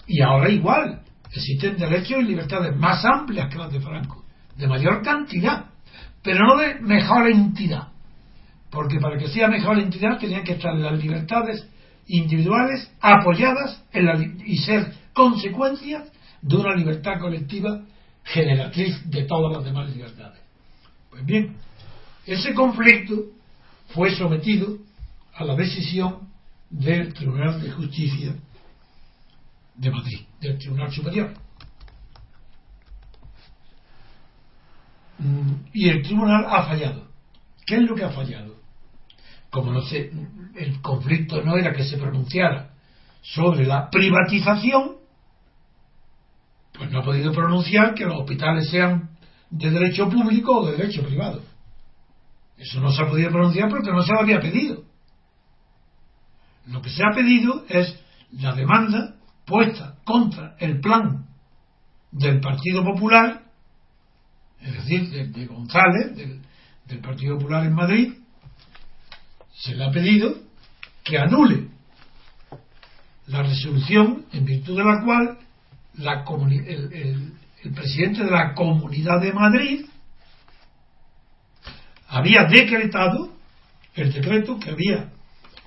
y 0.07 0.23
ahora 0.23 0.49
igual, 0.49 1.01
existen 1.33 1.77
derechos 1.77 2.19
y 2.21 2.25
libertades 2.25 2.77
más 2.77 3.05
amplias 3.05 3.51
que 3.51 3.59
las 3.59 3.73
de 3.73 3.81
Franco, 3.81 4.25
de 4.57 4.67
mayor 4.67 5.03
cantidad, 5.03 5.67
pero 6.23 6.47
no 6.47 6.57
de 6.57 6.81
mejor 6.81 7.29
entidad. 7.29 7.89
Porque 8.71 9.01
para 9.01 9.19
que 9.19 9.29
sea 9.29 9.49
mejor 9.49 9.79
entidad 9.79 10.19
tenían 10.19 10.45
que 10.45 10.53
estar 10.53 10.75
las 10.75 11.03
libertades 11.03 11.67
individuales 12.07 12.91
apoyadas 13.01 13.83
en 13.93 14.07
la, 14.07 14.15
y 14.45 14.59
ser 14.59 14.93
consecuencias 15.13 16.09
de 16.43 16.57
una 16.57 16.75
libertad 16.75 17.21
colectiva 17.21 17.83
generatriz 18.25 19.09
de 19.11 19.25
todas 19.25 19.57
las 19.57 19.65
demás 19.65 19.91
libertades. 19.91 20.41
Pues 21.11 21.25
bien, 21.27 21.57
ese 22.27 22.55
conflicto 22.55 23.27
fue 23.89 24.15
sometido 24.15 24.79
a 25.35 25.45
la 25.45 25.57
decisión 25.57 26.29
del 26.71 27.13
Tribunal 27.13 27.61
de 27.61 27.71
Justicia 27.73 28.35
de 29.75 29.91
Madrid, 29.91 30.21
del 30.41 30.59
Tribunal 30.59 30.93
Superior. 30.93 31.33
Mm, 35.19 35.53
y 35.73 35.89
el 35.89 36.03
tribunal 36.03 36.47
ha 36.49 36.63
fallado. 36.65 37.09
¿Qué 37.67 37.77
es 37.77 37.83
lo 37.83 37.95
que 37.95 38.05
ha 38.05 38.11
fallado? 38.11 38.50
Como 39.51 39.73
no 39.73 39.83
sé, 39.83 40.13
el 40.55 40.81
conflicto 40.81 41.43
no 41.43 41.57
era 41.57 41.73
que 41.73 41.85
se 41.85 41.99
pronunciara 41.99 42.71
sobre 43.23 43.67
la 43.67 43.91
privatización, 43.91 44.97
pues 46.73 46.91
no 46.91 47.01
ha 47.01 47.05
podido 47.05 47.33
pronunciar 47.33 47.95
que 47.95 48.05
los 48.05 48.21
hospitales 48.21 48.71
sean 48.71 49.11
de 49.51 49.71
derecho 49.71 50.09
público 50.09 50.61
o 50.61 50.67
de 50.67 50.77
derecho 50.77 51.03
privado. 51.03 51.43
Eso 52.57 52.81
no 52.81 52.93
se 52.93 53.03
ha 53.03 53.09
podido 53.09 53.31
pronunciar 53.31 53.69
porque 53.69 53.91
no 53.91 54.03
se 54.03 54.13
lo 54.13 54.21
había 54.21 54.41
pedido. 54.41 54.85
Lo 56.67 56.81
que 56.81 56.91
se 56.91 57.03
ha 57.03 57.15
pedido 57.15 57.65
es 57.69 57.99
la 58.33 58.55
demanda 58.55 59.17
puesta 59.45 59.97
contra 60.05 60.57
el 60.59 60.81
plan 60.81 61.27
del 62.13 62.41
Partido 62.41 62.85
Popular, 62.85 63.43
es 64.61 64.75
decir, 64.75 65.33
de, 65.33 65.47
González, 65.47 66.15
del, 66.17 66.43
del 66.87 67.01
Partido 67.01 67.39
Popular 67.39 67.65
en 67.65 67.75
Madrid, 67.75 68.13
se 69.61 69.75
le 69.75 69.85
ha 69.85 69.91
pedido 69.91 70.35
que 71.05 71.19
anule 71.19 71.69
la 73.27 73.43
resolución 73.43 74.25
en 74.33 74.45
virtud 74.45 74.77
de 74.77 74.85
la 74.85 75.05
cual 75.05 75.39
el, 76.53 77.35
presidente 77.75 78.25
de 78.25 78.31
la 78.31 78.55
Comunidad 78.55 79.21
de 79.21 79.33
Madrid 79.33 79.85
había 82.09 82.45
decretado 82.45 83.33
el 83.95 84.13
decreto 84.13 84.59
que 84.59 84.71
había 84.71 85.11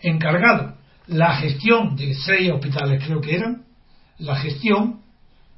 encargado 0.01 0.75
la 1.05 1.35
gestión 1.35 1.95
de 1.95 2.15
seis 2.15 2.51
hospitales, 2.51 3.03
creo 3.05 3.21
que 3.21 3.35
eran, 3.35 3.65
la 4.17 4.35
gestión 4.37 5.01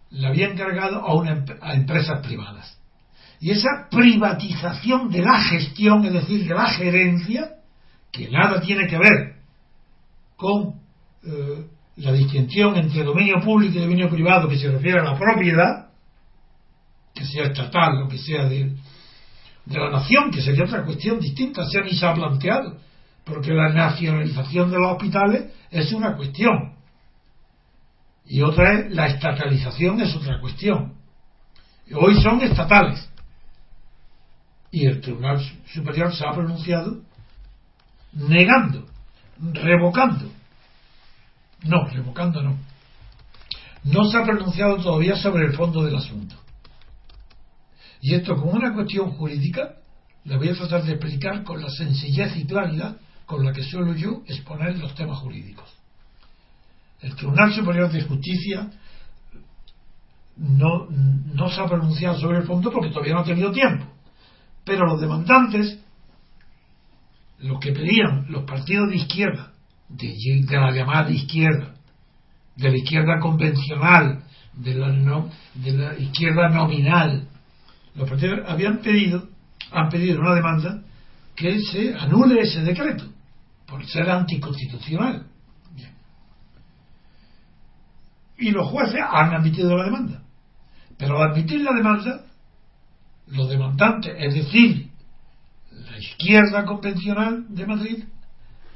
la 0.10 0.30
había 0.30 0.50
encargado 0.50 1.04
a, 1.08 1.46
a 1.62 1.74
empresas 1.74 2.20
privadas. 2.20 2.78
Y 3.40 3.52
esa 3.52 3.88
privatización 3.90 5.10
de 5.10 5.22
la 5.22 5.40
gestión, 5.42 6.04
es 6.06 6.14
decir, 6.14 6.48
de 6.48 6.54
la 6.54 6.68
gerencia, 6.70 7.56
que 8.16 8.30
nada 8.30 8.62
tiene 8.62 8.88
que 8.88 8.98
ver 8.98 9.36
con 10.38 10.76
eh, 11.24 11.66
la 11.98 12.14
distinción 12.14 12.76
entre 12.78 13.04
dominio 13.04 13.42
público 13.44 13.78
y 13.78 13.82
dominio 13.82 14.10
privado 14.10 14.48
que 14.48 14.58
se 14.58 14.72
refiere 14.72 15.00
a 15.00 15.04
la 15.04 15.18
propiedad, 15.18 15.90
que 17.14 17.26
sea 17.26 17.46
estatal 17.46 18.04
o 18.04 18.08
que 18.08 18.18
sea 18.18 18.46
de, 18.46 18.72
la 19.66 19.90
nación, 19.90 20.32
que 20.32 20.42
sería 20.42 20.64
otra 20.64 20.86
cuestión 20.86 21.20
distinta, 21.20 21.68
sea 21.68 21.82
ni 21.84 21.92
se 21.92 22.06
ha 22.06 22.14
planteado, 22.14 22.78
porque 23.24 23.52
la 23.52 23.70
nacionalización 23.70 24.72
de 24.72 24.78
los 24.78 24.92
hospitales 24.92 25.52
es 25.72 25.92
una 25.92 26.16
cuestión 26.16 26.76
y 28.28 28.42
otra 28.42 28.74
es 28.74 28.92
la 28.92 29.08
estatalización 29.08 30.02
es 30.02 30.16
otra 30.16 30.40
cuestión. 30.40 30.94
Hoy 31.94 32.22
son 32.22 32.42
estatales. 32.42 33.08
Y 34.72 34.88
el 34.88 35.00
Tribunal 35.00 35.40
Superior 35.68 36.14
se 36.14 36.26
ha 36.26 36.34
pronunciado 36.34 37.02
negando, 38.16 38.86
revocando. 39.38 40.32
No, 41.64 41.88
revocando 41.88 42.42
no. 42.42 42.58
No 43.84 44.06
se 44.06 44.18
ha 44.18 44.24
pronunciado 44.24 44.78
todavía 44.78 45.16
sobre 45.16 45.46
el 45.46 45.54
fondo 45.54 45.84
del 45.84 45.96
asunto. 45.96 46.36
Y 48.02 48.16
esto 48.16 48.36
como 48.36 48.52
una 48.52 48.74
cuestión 48.74 49.12
jurídica, 49.12 49.76
le 50.24 50.38
voy 50.38 50.50
a 50.50 50.56
tratar 50.56 50.84
de 50.84 50.94
explicar 50.94 51.44
con 51.44 51.62
la 51.62 51.70
sencillez 51.70 52.36
y 52.38 52.46
claridad 52.46 52.98
con 53.26 53.44
la 53.44 53.52
que 53.52 53.64
suelo 53.64 53.94
yo 53.94 54.24
exponer 54.28 54.78
los 54.78 54.94
temas 54.96 55.20
jurídicos. 55.20 55.72
El 57.02 57.16
Tribunal 57.16 57.54
Superior 57.54 57.92
de 57.92 58.02
Justicia 58.02 58.72
no, 60.38 60.88
no 60.90 61.50
se 61.50 61.62
ha 61.62 61.68
pronunciado 61.68 62.20
sobre 62.20 62.40
el 62.40 62.46
fondo 62.46 62.72
porque 62.72 62.90
todavía 62.90 63.14
no 63.14 63.22
ha 63.22 63.26
tenido 63.26 63.52
tiempo. 63.52 63.86
Pero 64.64 64.86
los 64.86 65.00
demandantes, 65.00 65.80
los 67.46 67.60
que 67.60 67.72
pedían 67.72 68.26
los 68.30 68.44
partidos 68.44 68.90
de 68.90 68.96
izquierda, 68.96 69.52
de, 69.88 70.46
la 70.50 70.72
llamada 70.72 71.12
izquierda, 71.12 71.76
de 72.56 72.72
la 72.72 72.78
izquierda 72.78 73.20
convencional, 73.20 74.24
de 74.54 74.74
la, 74.74 74.90
de 75.54 75.72
la 75.72 75.96
izquierda 75.96 76.50
nominal, 76.50 77.28
los 77.94 78.10
partidos 78.10 78.40
habían 78.48 78.80
pedido, 78.80 79.28
han 79.72 79.90
pedido 79.90 80.22
una 80.22 80.34
demanda 80.34 80.82
que 81.36 81.60
se 81.60 81.94
anule 81.94 82.42
ese 82.42 82.62
decreto 82.62 83.06
por 83.68 83.86
ser 83.86 84.10
anticonstitucional. 84.10 85.28
Y 88.38 88.52
los 88.52 88.68
jueces 88.68 89.02
han 89.08 89.34
admitido 89.34 89.78
la 89.78 89.86
demanda. 89.86 90.22
Pero 90.98 91.22
al 91.22 91.32
admitir 91.32 91.62
la 91.62 91.74
demanda, 91.74 92.26
los 93.28 93.50
demandantes, 93.50 94.14
es 94.18 94.34
decir, 94.34 94.85
la 95.96 96.02
izquierda 96.02 96.66
convencional 96.66 97.46
de 97.48 97.66
Madrid, 97.66 98.04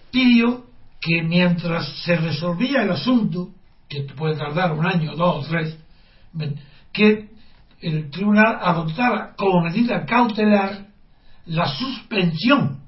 pidió 0.09 0.65
que 1.01 1.21
mientras 1.21 1.85
se 2.03 2.15
resolvía 2.15 2.83
el 2.83 2.91
asunto, 2.91 3.49
que 3.89 4.03
puede 4.15 4.37
tardar 4.37 4.71
un 4.71 4.85
año, 4.85 5.15
dos 5.15 5.45
o 5.45 5.49
tres, 5.49 5.77
que 6.93 7.29
el 7.81 8.09
tribunal 8.09 8.57
adoptara 8.61 9.33
como 9.37 9.63
medida 9.63 10.05
cautelar 10.05 10.87
la 11.45 11.67
suspensión 11.67 12.79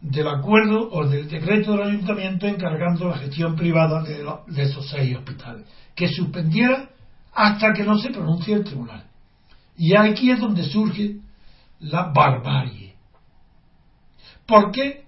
del 0.00 0.28
acuerdo 0.28 0.88
o 0.90 1.06
del 1.06 1.28
decreto 1.28 1.72
del 1.72 1.88
ayuntamiento 1.88 2.46
encargando 2.46 3.08
la 3.08 3.18
gestión 3.18 3.56
privada 3.56 4.02
de, 4.02 4.24
de 4.46 4.62
esos 4.62 4.88
seis 4.88 5.16
hospitales, 5.16 5.66
que 5.94 6.08
suspendiera 6.08 6.88
hasta 7.34 7.72
que 7.72 7.84
no 7.84 7.98
se 7.98 8.10
pronuncie 8.10 8.54
el 8.54 8.64
tribunal. 8.64 9.04
Y 9.76 9.96
aquí 9.96 10.30
es 10.30 10.38
donde 10.38 10.64
surge 10.64 11.16
la 11.80 12.12
barbarie. 12.12 12.81
¿Por 14.46 14.70
qué? 14.72 15.04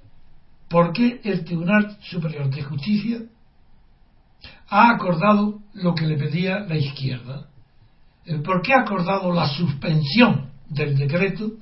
Porque 0.68 1.20
el 1.24 1.44
Tribunal 1.44 1.98
Superior 2.02 2.50
de 2.50 2.62
Justicia 2.62 3.18
ha 4.68 4.90
acordado 4.90 5.60
lo 5.74 5.94
que 5.94 6.06
le 6.06 6.16
pedía 6.16 6.60
la 6.60 6.76
izquierda. 6.76 7.48
Por 8.44 8.62
qué 8.62 8.72
ha 8.72 8.80
acordado 8.80 9.32
la 9.32 9.46
suspensión 9.48 10.50
del 10.68 10.96
decreto 10.96 11.52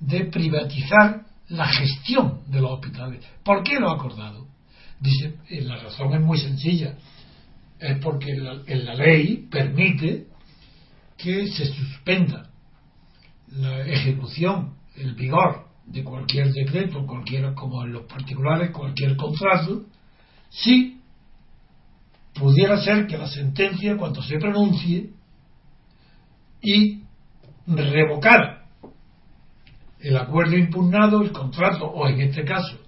de 0.00 0.24
privatizar 0.24 1.26
la 1.48 1.66
gestión 1.66 2.40
de 2.48 2.60
los 2.60 2.72
hospitales. 2.72 3.24
¿Por 3.44 3.62
qué 3.62 3.78
lo 3.78 3.90
ha 3.90 3.94
acordado? 3.94 4.46
Dice, 4.98 5.36
eh, 5.48 5.60
la 5.62 5.76
razón 5.76 6.12
es 6.14 6.20
muy 6.20 6.38
sencilla 6.38 6.96
es 7.82 7.98
porque 7.98 8.34
la, 8.36 8.62
la 8.64 8.94
ley 8.94 9.48
permite 9.50 10.28
que 11.18 11.48
se 11.48 11.66
suspenda 11.66 12.48
la 13.48 13.80
ejecución, 13.86 14.76
el 14.94 15.14
vigor 15.14 15.66
de 15.86 16.04
cualquier 16.04 16.52
decreto, 16.52 17.06
cualquiera 17.06 17.54
como 17.54 17.84
en 17.84 17.92
los 17.92 18.04
particulares, 18.04 18.70
cualquier 18.70 19.16
contrato, 19.16 19.82
si 20.50 21.00
pudiera 22.34 22.78
ser 22.78 23.06
que 23.06 23.18
la 23.18 23.26
sentencia, 23.26 23.96
cuando 23.96 24.22
se 24.22 24.38
pronuncie, 24.38 25.10
y 26.62 27.02
revocar 27.66 28.64
el 30.00 30.16
acuerdo 30.16 30.56
impugnado, 30.56 31.22
el 31.22 31.32
contrato, 31.32 31.86
o 31.86 32.08
en 32.08 32.20
este 32.20 32.44
caso, 32.44 32.78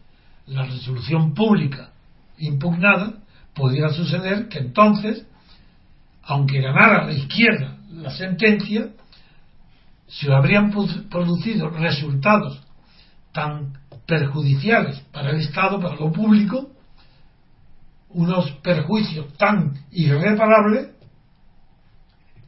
la 0.46 0.64
resolución 0.64 1.34
pública 1.34 1.92
impugnada, 2.38 3.18
pudiera 3.54 3.90
suceder 3.90 4.48
que 4.48 4.58
entonces, 4.58 5.26
aunque 6.22 6.60
ganara 6.60 7.06
la 7.06 7.12
izquierda 7.12 7.78
la 7.92 8.10
sentencia, 8.10 8.88
se 10.08 10.32
habrían 10.32 10.70
producido 11.08 11.70
resultados 11.70 12.60
tan 13.34 13.74
perjudiciales 14.06 15.00
para 15.12 15.30
el 15.30 15.40
Estado, 15.40 15.80
para 15.80 15.96
lo 15.96 16.12
público, 16.12 16.70
unos 18.10 18.50
perjuicios 18.62 19.34
tan 19.36 19.74
irreparables 19.90 20.90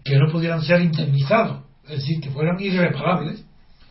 que 0.05 0.16
no 0.16 0.31
pudieran 0.31 0.62
ser 0.62 0.81
indemnizados, 0.81 1.64
es 1.85 1.99
decir, 1.99 2.20
que 2.20 2.31
fueran 2.31 2.61
irreparables. 2.61 3.44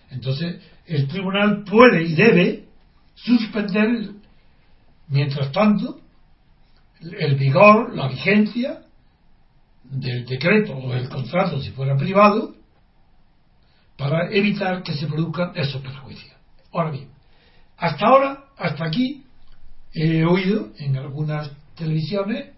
Entonces, 0.10 0.64
el 0.86 1.08
tribunal 1.10 1.66
puede 1.66 2.04
y 2.04 2.16
debe 2.16 2.70
suspender, 3.16 4.12
mientras 5.10 5.52
tanto, 5.52 6.00
el 7.02 7.36
vigor, 7.36 7.94
la 7.94 8.08
vigencia 8.08 8.84
del 9.84 10.26
decreto 10.26 10.78
o 10.78 10.94
del 10.94 11.10
contrato 11.10 11.62
si 11.62 11.72
fuera 11.72 11.98
privado 11.98 12.56
para 13.98 14.32
evitar 14.32 14.82
que 14.82 14.94
se 14.94 15.08
produzcan 15.08 15.52
esos 15.56 15.82
perjuicios. 15.82 16.35
Ahora 16.76 16.92
bien, 16.92 17.10
hasta 17.78 18.06
ahora, 18.06 18.44
hasta 18.58 18.86
aquí, 18.86 19.24
he 19.94 20.26
oído 20.26 20.72
en 20.78 20.98
algunas 20.98 21.50
televisiones, 21.76 22.54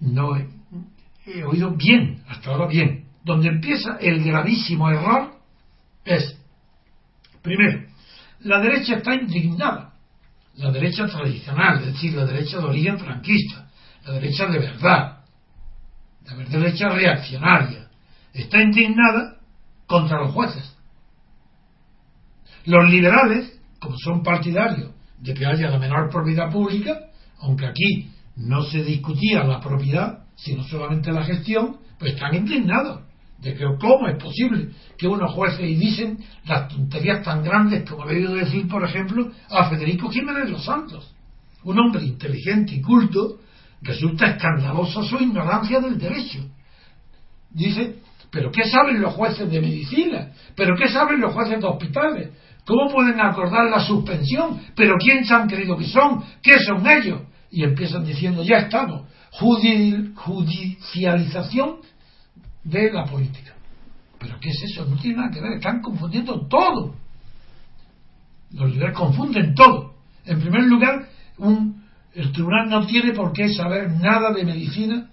no 0.00 0.36
he, 0.36 0.48
he 1.26 1.44
oído 1.44 1.74
bien, 1.74 2.22
hasta 2.28 2.50
ahora 2.50 2.66
bien, 2.66 3.06
donde 3.24 3.48
empieza 3.48 3.96
el 4.00 4.22
gravísimo 4.22 4.90
error 4.90 5.34
es, 6.04 6.36
primero, 7.40 7.86
la 8.40 8.60
derecha 8.60 8.96
está 8.96 9.14
indignada 9.14 9.92
la 10.56 10.70
derecha 10.70 11.06
tradicional, 11.06 11.80
es 11.80 11.86
decir, 11.94 12.14
la 12.14 12.26
derecha 12.26 12.58
de 12.58 12.64
origen 12.64 12.98
franquista, 12.98 13.70
la 14.04 14.12
derecha 14.12 14.46
de 14.46 14.58
verdad, 14.58 15.18
la 16.24 16.34
derecha 16.34 16.88
reaccionaria, 16.90 17.88
está 18.32 18.60
indignada 18.60 19.38
contra 19.86 20.20
los 20.20 20.32
jueces. 20.32 20.71
Los 22.64 22.90
liberales, 22.90 23.60
como 23.80 23.96
son 23.98 24.22
partidarios 24.22 24.90
de 25.18 25.34
que 25.34 25.46
haya 25.46 25.70
la 25.70 25.78
menor 25.78 26.10
propiedad 26.10 26.50
pública, 26.50 26.98
aunque 27.40 27.66
aquí 27.66 28.10
no 28.36 28.62
se 28.64 28.82
discutía 28.82 29.44
la 29.44 29.60
propiedad, 29.60 30.24
sino 30.36 30.64
solamente 30.64 31.12
la 31.12 31.24
gestión, 31.24 31.78
pues 31.98 32.14
están 32.14 32.34
indignados 32.34 33.02
de 33.38 33.54
que 33.54 33.64
cómo 33.80 34.06
es 34.08 34.16
posible 34.22 34.70
que 34.96 35.08
unos 35.08 35.32
jueces 35.32 35.68
y 35.68 35.74
dicen 35.74 36.18
las 36.46 36.68
tonterías 36.68 37.24
tan 37.24 37.42
grandes 37.42 37.88
como 37.88 38.08
he 38.08 38.16
oído 38.16 38.34
decir, 38.34 38.68
por 38.68 38.84
ejemplo, 38.84 39.30
a 39.50 39.68
Federico 39.68 40.08
Jiménez 40.10 40.48
Los 40.48 40.64
Santos, 40.64 41.12
un 41.64 41.78
hombre 41.78 42.04
inteligente 42.04 42.74
y 42.76 42.80
culto, 42.80 43.40
resulta 43.82 44.26
escandalosa 44.26 45.02
su 45.02 45.16
ignorancia 45.16 45.80
del 45.80 45.98
derecho. 45.98 46.38
Dice, 47.50 47.96
pero 48.30 48.50
¿qué 48.52 48.64
saben 48.64 49.00
los 49.00 49.12
jueces 49.14 49.50
de 49.50 49.60
medicina? 49.60 50.32
¿Pero 50.54 50.76
qué 50.76 50.88
saben 50.88 51.20
los 51.20 51.34
jueces 51.34 51.60
de 51.60 51.66
hospitales? 51.66 52.30
¿Cómo 52.64 52.92
pueden 52.92 53.20
acordar 53.20 53.68
la 53.70 53.80
suspensión? 53.80 54.60
¿Pero 54.76 54.96
quién 54.96 55.24
se 55.24 55.34
han 55.34 55.48
creído 55.48 55.76
que 55.76 55.86
son? 55.86 56.22
¿Qué 56.40 56.60
son 56.60 56.86
ellos? 56.86 57.22
Y 57.50 57.64
empiezan 57.64 58.04
diciendo, 58.04 58.44
ya 58.44 58.58
estamos, 58.58 59.08
judicialización 59.32 61.78
de 62.62 62.92
la 62.92 63.04
política. 63.04 63.54
¿Pero 64.18 64.38
qué 64.40 64.50
es 64.50 64.62
eso? 64.62 64.86
No 64.86 64.96
tiene 64.96 65.16
nada 65.16 65.30
que 65.30 65.40
ver, 65.40 65.54
están 65.54 65.80
confundiendo 65.80 66.46
todo. 66.46 66.94
Los 68.52 68.70
liberales 68.70 68.96
confunden 68.96 69.54
todo. 69.54 69.94
En 70.24 70.40
primer 70.40 70.62
lugar, 70.62 71.08
un, 71.38 71.82
el 72.14 72.30
tribunal 72.30 72.68
no 72.68 72.86
tiene 72.86 73.10
por 73.12 73.32
qué 73.32 73.48
saber 73.48 73.90
nada 73.90 74.32
de 74.32 74.44
medicina, 74.44 75.08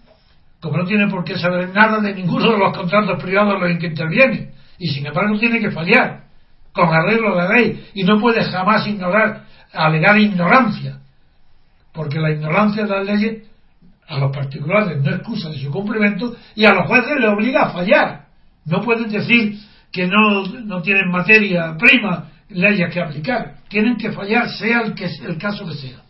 como 0.62 0.78
no 0.78 0.86
tiene 0.86 1.08
por 1.08 1.24
qué 1.24 1.36
saber 1.38 1.74
nada 1.74 2.00
de 2.00 2.14
ninguno 2.14 2.52
de 2.52 2.60
los 2.60 2.78
contratos 2.78 3.20
privados 3.24 3.56
en 3.56 3.62
los 3.62 3.80
que 3.80 3.88
interviene. 3.88 4.52
Y 4.78 4.90
sin 4.90 5.08
embargo 5.08 5.40
tiene 5.40 5.60
que 5.60 5.72
fallar 5.72 6.29
con 6.74 6.90
arreglo 6.90 7.36
de 7.36 7.44
la 7.44 7.54
ley 7.54 7.90
y 7.94 8.04
no 8.04 8.20
puede 8.20 8.44
jamás 8.44 8.88
ignorar, 8.88 9.46
alegar 9.74 10.18
ignorancia, 10.20 11.00
porque 11.94 12.20
la 12.20 12.32
ignorancia 12.32 12.84
de 12.84 12.90
las 12.90 13.06
leyes 13.06 13.50
a 14.08 14.18
los 14.18 14.36
particulares 14.36 15.02
no 15.04 15.12
excusa 15.12 15.50
de 15.50 15.60
su 15.60 15.70
cumplimiento 15.72 16.36
y 16.56 16.66
a 16.66 16.74
los 16.74 16.88
jueces 16.88 17.20
le 17.20 17.28
obliga 17.28 17.66
a 17.66 17.70
fallar. 17.70 18.26
No 18.66 18.82
pueden 18.82 19.10
decir 19.10 19.60
que 19.92 20.08
no, 20.08 20.46
no 20.46 20.82
tienen 20.82 21.10
materia 21.12 21.76
prima, 21.78 22.30
leyes 22.50 22.92
que 22.92 23.02
aplicar. 23.02 23.56
Tienen 23.68 23.98
que 23.98 24.12
fallar, 24.12 24.50
sea 24.50 24.82
el, 24.82 24.94
que, 24.94 25.06
el 25.06 25.38
caso 25.38 25.66
que 25.68 25.76
sea. 25.76 26.02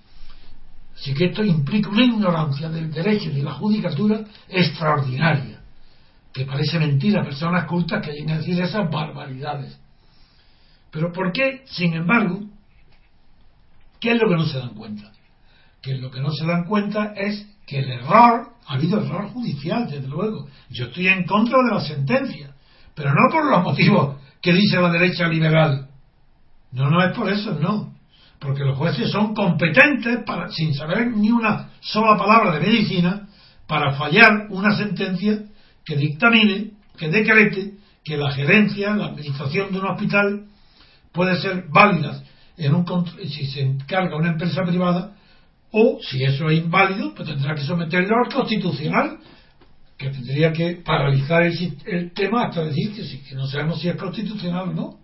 Así 0.95 1.13
que 1.13 1.25
esto 1.25 1.43
implica 1.43 1.89
una 1.89 2.03
ignorancia 2.03 2.69
del 2.69 2.91
derecho 2.91 3.29
y 3.29 3.35
de 3.35 3.43
la 3.43 3.51
judicatura 3.51 4.21
extraordinaria. 4.49 5.59
que 6.33 6.45
parece 6.45 6.77
mentira 6.77 7.21
a 7.21 7.25
personas 7.25 7.65
cultas 7.65 8.05
que 8.05 8.11
lleguen 8.11 8.31
a 8.31 8.37
decir 8.37 8.61
esas 8.61 8.89
barbaridades. 8.89 9.79
Pero 10.91 11.11
¿por 11.11 11.31
qué, 11.31 11.63
sin 11.65 11.93
embargo, 11.93 12.41
qué 13.99 14.11
es 14.11 14.21
lo 14.21 14.29
que 14.29 14.35
no 14.35 14.45
se 14.45 14.57
dan 14.57 14.73
cuenta? 14.73 15.11
Que 15.81 15.95
lo 15.95 16.09
que 16.11 16.21
no 16.21 16.31
se 16.31 16.45
dan 16.45 16.65
cuenta 16.65 17.13
es 17.15 17.47
que 17.65 17.79
el 17.79 17.91
error, 17.91 18.49
ha 18.65 18.73
habido 18.73 18.99
error 18.99 19.29
judicial, 19.29 19.89
desde 19.89 20.07
luego. 20.07 20.47
Yo 20.69 20.85
estoy 20.85 21.07
en 21.07 21.25
contra 21.25 21.57
de 21.63 21.75
la 21.75 21.81
sentencia, 21.81 22.53
pero 22.95 23.11
no 23.11 23.31
por 23.31 23.49
los 23.49 23.63
motivos 23.63 24.17
que 24.41 24.53
dice 24.53 24.77
la 24.77 24.91
derecha 24.91 25.27
liberal. 25.27 25.87
No, 26.71 26.89
no 26.89 27.03
es 27.03 27.15
por 27.15 27.29
eso, 27.29 27.53
no. 27.59 27.93
Porque 28.39 28.63
los 28.63 28.77
jueces 28.77 29.11
son 29.11 29.33
competentes 29.33 30.23
para, 30.25 30.49
sin 30.49 30.73
saber 30.73 31.07
ni 31.07 31.29
una 31.29 31.71
sola 31.81 32.17
palabra 32.17 32.53
de 32.53 32.65
medicina, 32.65 33.27
para 33.67 33.93
fallar 33.93 34.47
una 34.49 34.75
sentencia 34.75 35.43
que 35.85 35.95
dictamine, 35.95 36.71
que 36.97 37.09
decrete 37.09 37.73
que 38.03 38.17
la 38.17 38.31
gerencia, 38.31 38.95
la 38.95 39.07
administración 39.07 39.71
de 39.71 39.79
un 39.79 39.85
hospital 39.85 40.45
puede 41.19 41.35
ser 41.41 41.65
válida 41.67 42.23
en 42.55 42.73
un, 42.73 42.85
si 43.27 43.45
se 43.47 43.59
encarga 43.59 44.15
una 44.15 44.29
empresa 44.29 44.63
privada 44.63 45.17
o 45.69 45.99
si 46.01 46.23
eso 46.23 46.49
es 46.49 46.59
inválido, 46.59 47.13
pues 47.13 47.27
tendrá 47.27 47.55
que 47.55 47.63
someterlo 47.63 48.15
al 48.23 48.33
constitucional, 48.33 49.19
que 49.97 50.11
tendría 50.11 50.53
que 50.53 50.75
paralizar 50.75 51.43
el, 51.43 52.13
tema 52.13 52.45
hasta 52.45 52.63
decir 52.63 52.93
que, 52.95 53.21
que 53.21 53.35
no 53.35 53.47
sabemos 53.47 53.81
si 53.81 53.89
es 53.89 53.97
constitucional 53.97 54.69
o 54.69 54.73
no. 54.73 54.99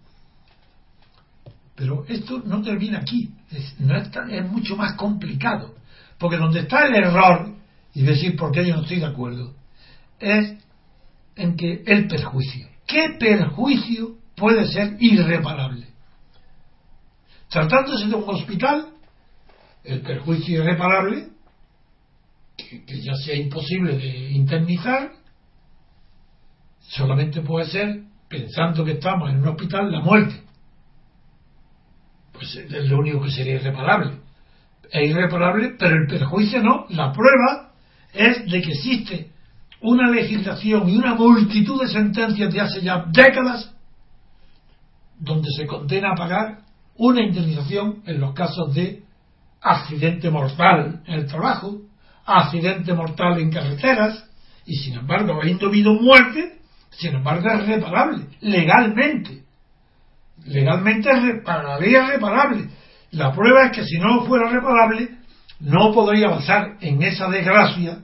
Pero 1.76 2.06
esto 2.08 2.42
no 2.46 2.62
termina 2.62 3.00
aquí, 3.00 3.32
no 3.80 3.98
es, 3.98 4.10
es 4.30 4.50
mucho 4.50 4.78
más 4.78 4.94
complicado, 4.94 5.76
porque 6.18 6.38
donde 6.38 6.62
está 6.62 6.88
el 6.88 6.96
error, 6.96 7.56
y 7.94 8.04
decir 8.04 8.38
por 8.38 8.54
qué 8.54 8.66
yo 8.66 8.78
no 8.78 8.84
estoy 8.84 9.00
de 9.00 9.08
acuerdo, 9.08 9.54
es 10.22 10.54
en 11.36 11.58
que 11.58 11.84
el 11.86 12.08
perjuicio. 12.08 12.70
¿Qué 12.88 13.18
perjuicio 13.20 14.16
puede 14.38 14.66
ser 14.68 14.96
irreparable? 15.02 15.95
Tratándose 17.50 18.08
de 18.08 18.16
un 18.16 18.24
hospital, 18.28 18.90
el 19.84 20.02
perjuicio 20.02 20.64
irreparable, 20.64 21.30
que, 22.58 23.02
ya 23.02 23.14
sea 23.16 23.36
imposible 23.36 23.98
de 23.98 24.32
indemnizar, 24.32 25.12
solamente 26.80 27.42
puede 27.42 27.68
ser, 27.68 28.04
pensando 28.28 28.84
que 28.84 28.94
estamos 28.94 29.30
en 29.30 29.38
un 29.38 29.48
hospital, 29.50 29.92
la 29.92 30.02
muerte. 30.02 30.42
Pues 32.34 32.56
es 32.56 32.90
lo 32.90 33.00
único 33.00 33.22
que 33.22 33.32
sería 33.32 33.56
irreparable. 33.56 34.20
Es 34.92 35.10
irreparable, 35.10 35.76
pero 35.80 35.96
el 35.96 36.08
perjuicio 36.08 36.62
no. 36.62 36.86
La 36.90 37.12
prueba 37.12 37.74
es 38.14 38.50
de 38.50 38.62
que 38.62 38.72
existe 38.72 39.32
una 39.82 40.10
legislación 40.10 40.90
y 40.90 40.98
una 40.98 41.16
multitud 41.16 41.82
de 41.82 41.88
sentencias 41.88 42.52
de 42.52 42.62
hace 42.62 42.82
ya 42.82 43.06
décadas 43.12 43.74
donde 45.20 45.50
se 45.56 45.66
condena 45.66 46.12
a 46.12 46.16
pagar 46.16 46.65
una 46.98 47.22
indemnización 47.22 48.02
en 48.06 48.20
los 48.20 48.34
casos 48.34 48.74
de 48.74 49.04
accidente 49.62 50.30
mortal 50.30 51.02
en 51.06 51.14
el 51.16 51.28
trabajo, 51.28 51.82
accidente 52.26 52.94
mortal 52.94 53.40
en 53.40 53.52
carreteras, 53.52 54.26
y 54.66 54.76
sin 54.76 54.96
embargo, 54.96 55.34
habiendo 55.40 55.68
habido 55.68 55.94
muerte, 55.94 56.60
sin 56.92 57.16
embargo 57.16 57.50
es 57.50 57.68
reparable, 57.68 58.26
legalmente. 58.42 59.44
Legalmente 60.46 61.10
es 61.10 61.22
reparable, 61.22 62.08
reparable. 62.08 62.70
La 63.12 63.32
prueba 63.32 63.66
es 63.66 63.72
que 63.72 63.86
si 63.86 63.98
no 63.98 64.26
fuera 64.26 64.50
reparable, 64.50 65.10
no 65.60 65.94
podría 65.94 66.30
basar 66.30 66.78
en 66.82 67.02
esa 67.02 67.30
desgracia 67.30 68.00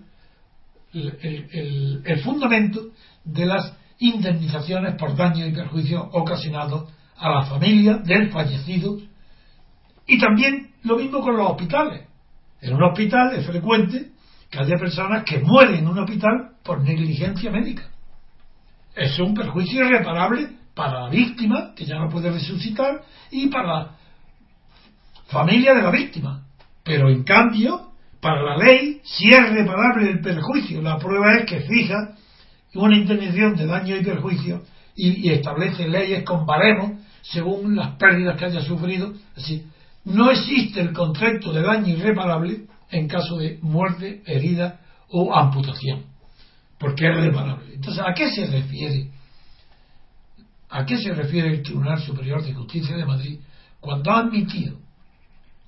el, 0.94 2.02
el 2.06 2.20
fundamento 2.22 2.90
de 3.24 3.46
las 3.46 3.76
indemnizaciones 4.00 4.96
por 4.96 5.16
daño 5.16 5.46
y 5.46 5.52
perjuicio 5.52 6.02
ocasionados 6.12 6.92
a 7.22 7.30
la 7.30 7.46
familia 7.46 7.98
del 7.98 8.32
fallecido 8.32 8.98
y 10.08 10.20
también 10.20 10.72
lo 10.84 10.98
mismo 10.98 11.22
con 11.22 11.38
los 11.38 11.52
hospitales. 11.52 12.08
En 12.62 12.74
un 12.74 12.84
hospital 12.84 13.34
es 13.36 13.46
frecuente 13.46 14.12
que 14.50 14.60
haya 14.60 14.76
personas 14.78 15.24
que 15.24 15.40
mueren 15.40 15.76
en 15.76 15.88
un 15.88 16.00
hospital 16.00 16.52
por 16.64 16.82
negligencia 16.82 17.52
médica. 17.52 17.84
Es 18.96 19.18
un 19.20 19.34
perjuicio 19.34 19.86
irreparable 19.86 20.50
para 20.76 21.04
la 21.04 21.10
víctima, 21.10 21.74
que 21.76 21.86
ya 21.86 22.00
no 22.00 22.10
puede 22.10 22.32
resucitar, 22.32 23.04
y 23.30 23.48
para 23.48 23.68
la 23.68 23.92
familia 25.28 25.74
de 25.76 25.82
la 25.82 25.92
víctima. 25.92 26.44
Pero 26.84 27.10
en 27.10 27.24
cambio, 27.24 27.92
para 28.20 28.42
la 28.42 28.58
ley, 28.58 29.00
si 29.04 29.30
es 29.30 29.50
reparable 29.54 30.10
el 30.10 30.22
perjuicio, 30.22 30.82
la 30.82 30.98
prueba 30.98 31.38
es 31.38 31.46
que 31.46 31.62
fija 31.62 32.16
una 32.74 32.98
indemnización 32.98 33.56
de 33.56 33.66
daño 33.68 33.96
y 33.96 34.04
perjuicio 34.04 34.64
y, 34.96 35.28
y 35.28 35.34
establece 35.34 35.88
leyes 35.88 36.24
con 36.24 36.46
baremos 36.46 37.01
según 37.22 37.76
las 37.76 37.96
pérdidas 37.98 38.38
que 38.38 38.46
haya 38.46 38.62
sufrido. 38.62 39.14
Así, 39.36 39.66
no 40.06 40.32
existe 40.32 40.82
el 40.82 40.94
concepto 40.94 41.54
de 41.54 41.62
daño 41.62 41.96
irreparable 41.96 42.66
en 42.90 43.08
caso 43.08 43.38
de 43.38 43.60
muerte, 43.62 44.22
herida 44.26 44.82
o 45.10 45.34
amputación, 45.36 46.06
porque 46.78 47.08
es 47.08 47.16
reparable. 47.16 47.76
Entonces, 47.76 48.04
¿a 48.06 48.14
qué 48.14 48.32
se 48.32 48.46
refiere? 48.48 49.12
¿A 50.70 50.86
qué 50.86 50.98
se 50.98 51.14
refiere 51.14 51.54
el 51.54 51.64
Tribunal 51.64 52.02
Superior 52.02 52.44
de 52.44 52.54
Justicia 52.54 52.96
de 52.96 53.06
Madrid 53.06 53.40
cuando 53.80 54.12
ha 54.12 54.20
admitido 54.20 54.78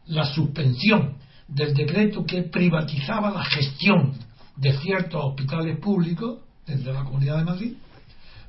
la 0.07 0.25
suspensión 0.25 1.17
del 1.47 1.73
decreto 1.73 2.25
que 2.25 2.43
privatizaba 2.43 3.31
la 3.31 3.43
gestión 3.43 4.13
de 4.55 4.77
ciertos 4.77 5.23
hospitales 5.23 5.77
públicos 5.79 6.39
desde 6.65 6.93
la 6.93 7.03
Comunidad 7.03 7.37
de 7.37 7.43
Madrid? 7.43 7.73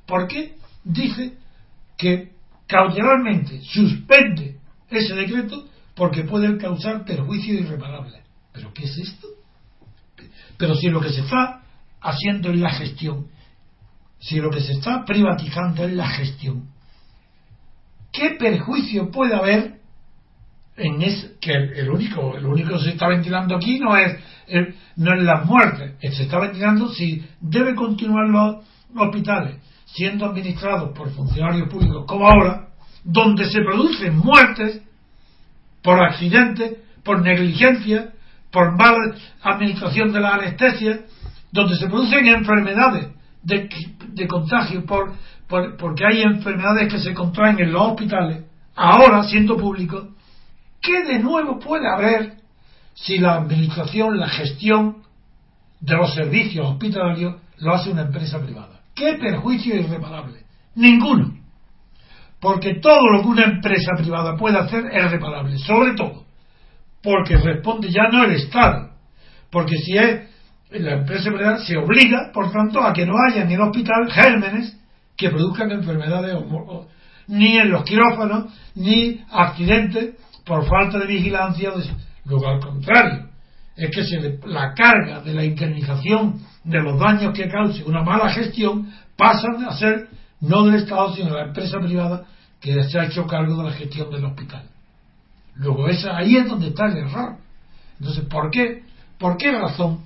Porque 0.06 0.56
dice 0.84 1.36
que 1.96 2.33
cautelarmente 2.74 3.60
suspende 3.62 4.56
ese 4.90 5.14
decreto 5.14 5.68
porque 5.94 6.24
puede 6.24 6.58
causar 6.58 7.04
perjuicio 7.04 7.54
irreparable. 7.54 8.20
¿Pero 8.52 8.74
qué 8.74 8.84
es 8.84 8.98
esto? 8.98 9.28
Pero 10.58 10.74
si 10.74 10.88
lo 10.88 11.00
que 11.00 11.10
se 11.10 11.20
está 11.20 11.62
haciendo 12.00 12.50
es 12.50 12.58
la 12.58 12.70
gestión, 12.70 13.28
si 14.18 14.40
lo 14.40 14.50
que 14.50 14.60
se 14.60 14.72
está 14.72 15.04
privatizando 15.04 15.84
es 15.84 15.92
la 15.92 16.08
gestión, 16.08 16.68
¿qué 18.12 18.30
perjuicio 18.30 19.08
puede 19.12 19.36
haber 19.36 19.78
en 20.76 21.00
ese, 21.00 21.36
que 21.40 21.52
el, 21.52 21.88
único 21.90 22.36
el 22.36 22.44
único 22.44 22.76
que 22.76 22.84
se 22.84 22.90
está 22.90 23.06
ventilando 23.06 23.54
aquí 23.54 23.78
no 23.78 23.96
es 23.96 24.18
no 24.96 25.14
es 25.14 25.22
las 25.22 25.46
muertes, 25.46 25.94
se 26.00 26.24
está 26.24 26.40
ventilando 26.40 26.88
si 26.88 27.24
debe 27.40 27.76
continuar 27.76 28.28
los 28.28 28.64
hospitales 28.96 29.60
siendo 29.94 30.26
administrados 30.26 30.90
por 30.96 31.10
funcionarios 31.10 31.68
públicos 31.68 32.04
como 32.06 32.26
ahora, 32.26 32.68
donde 33.04 33.44
se 33.44 33.60
producen 33.60 34.18
muertes 34.18 34.82
por 35.82 36.02
accidentes, 36.02 36.78
por 37.04 37.22
negligencia, 37.22 38.12
por 38.50 38.76
mala 38.76 39.14
administración 39.42 40.12
de 40.12 40.20
la 40.20 40.34
anestesia, 40.34 41.00
donde 41.52 41.76
se 41.76 41.86
producen 41.86 42.26
enfermedades 42.26 43.08
de, 43.42 44.26
contagio 44.26 44.84
por, 44.84 45.12
porque 45.46 46.04
hay 46.04 46.22
enfermedades 46.22 46.92
que 46.92 46.98
se 46.98 47.14
contraen 47.14 47.60
en 47.60 47.72
los 47.72 47.82
hospitales, 47.82 48.44
ahora 48.74 49.22
siendo 49.24 49.56
públicos, 49.56 50.08
¿qué 50.80 51.04
de 51.04 51.20
nuevo 51.20 51.58
puede 51.60 51.86
haber 51.88 52.38
si 52.94 53.18
la 53.18 53.34
administración, 53.34 54.18
la 54.18 54.28
gestión 54.28 55.02
de 55.80 55.94
los 55.94 56.14
servicios 56.14 56.66
hospitalarios 56.66 57.36
lo 57.58 57.74
hace 57.74 57.90
una 57.90 58.02
empresa 58.02 58.40
privada? 58.40 58.73
¿Qué 58.94 59.14
perjuicio 59.14 59.74
irreparable? 59.76 60.40
Ninguno. 60.74 61.34
Porque 62.40 62.74
todo 62.74 63.10
lo 63.10 63.22
que 63.22 63.28
una 63.28 63.44
empresa 63.44 63.92
privada 63.96 64.36
puede 64.36 64.58
hacer 64.58 64.86
es 64.92 65.10
reparable, 65.10 65.58
sobre 65.58 65.94
todo. 65.94 66.24
Porque 67.02 67.36
responde 67.36 67.90
ya 67.90 68.08
no 68.12 68.24
el 68.24 68.32
Estado. 68.32 68.90
Porque 69.50 69.76
si 69.76 69.96
es 69.96 70.28
la 70.70 70.94
empresa 70.94 71.30
privada, 71.30 71.58
se 71.58 71.76
obliga, 71.76 72.30
por 72.32 72.50
tanto, 72.52 72.82
a 72.82 72.92
que 72.92 73.06
no 73.06 73.14
haya 73.28 73.42
en 73.42 73.50
el 73.50 73.60
hospital 73.60 74.10
gérmenes 74.10 74.78
que 75.16 75.30
produzcan 75.30 75.70
enfermedades, 75.70 76.36
ni 77.28 77.56
en 77.56 77.70
los 77.70 77.84
quirófanos, 77.84 78.52
ni 78.74 79.24
accidentes 79.30 80.16
por 80.44 80.66
falta 80.66 80.98
de 80.98 81.06
vigilancia. 81.06 81.72
Luego, 82.24 82.48
al 82.48 82.60
contrario, 82.60 83.28
es 83.76 83.90
que 83.90 84.04
se 84.04 84.38
la 84.46 84.72
carga 84.74 85.20
de 85.20 85.34
la 85.34 85.44
indemnización 85.44 86.40
de 86.62 86.80
los 86.80 86.98
daños 86.98 87.34
que 87.34 87.48
cause 87.48 87.82
una 87.84 88.02
mala 88.02 88.30
gestión 88.30 88.92
pasan 89.16 89.64
a 89.64 89.76
ser 89.76 90.08
no 90.40 90.64
del 90.64 90.76
Estado 90.76 91.14
sino 91.14 91.30
de 91.30 91.40
la 91.40 91.46
empresa 91.46 91.78
privada 91.80 92.24
que 92.60 92.82
se 92.84 92.98
ha 92.98 93.04
hecho 93.04 93.26
cargo 93.26 93.56
de 93.56 93.70
la 93.70 93.72
gestión 93.72 94.10
del 94.10 94.24
hospital. 94.24 94.68
Luego 95.56 95.88
esa, 95.88 96.16
ahí 96.16 96.36
es 96.36 96.48
donde 96.48 96.68
está 96.68 96.86
el 96.86 96.98
error. 96.98 97.36
Entonces, 97.98 98.24
¿por 98.24 98.50
qué? 98.50 98.82
¿Por 99.18 99.36
qué 99.36 99.52
razón 99.52 100.00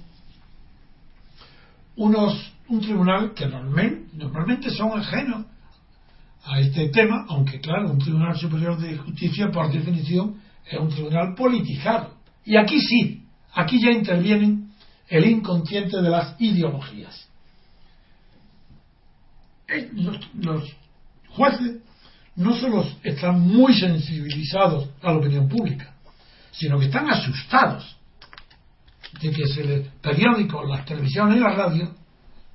unos, 1.96 2.52
un 2.68 2.80
tribunal 2.80 3.34
que 3.34 3.46
normalmente 3.46 4.70
son 4.70 4.98
ajenos 4.98 5.46
a 6.44 6.60
este 6.60 6.88
tema, 6.88 7.26
aunque 7.28 7.60
claro, 7.60 7.90
un 7.90 7.98
tribunal 7.98 8.36
superior 8.36 8.78
de 8.78 8.96
justicia 8.96 9.50
por 9.50 9.70
definición 9.70 10.36
es 10.64 10.78
un 10.78 10.88
tribunal 10.88 11.34
politizado. 11.34 12.14
Y 12.44 12.56
aquí 12.56 12.80
sí, 12.80 13.24
Aquí 13.54 13.80
ya 13.80 13.90
intervienen 13.90 14.72
el 15.08 15.26
inconsciente 15.26 16.00
de 16.00 16.10
las 16.10 16.34
ideologías. 16.38 17.28
eh, 19.68 19.90
los, 19.92 20.76
jueces 21.28 21.76
no 22.36 22.56
solo 22.56 22.86
están 23.02 23.40
muy 23.40 23.74
sensibilizados 23.74 24.88
a 25.02 25.10
la 25.10 25.18
opinión 25.18 25.48
pública, 25.48 25.94
sino 26.52 26.78
que 26.78 26.86
están 26.86 27.08
asustados 27.08 27.96
de 29.20 29.30
que 29.30 29.46
se 29.46 29.64
les 29.64 29.88
periódicos, 30.00 30.68
las 30.68 30.84
televisiones 30.84 31.36
y 31.36 31.40
la 31.40 31.50
radio 31.50 31.94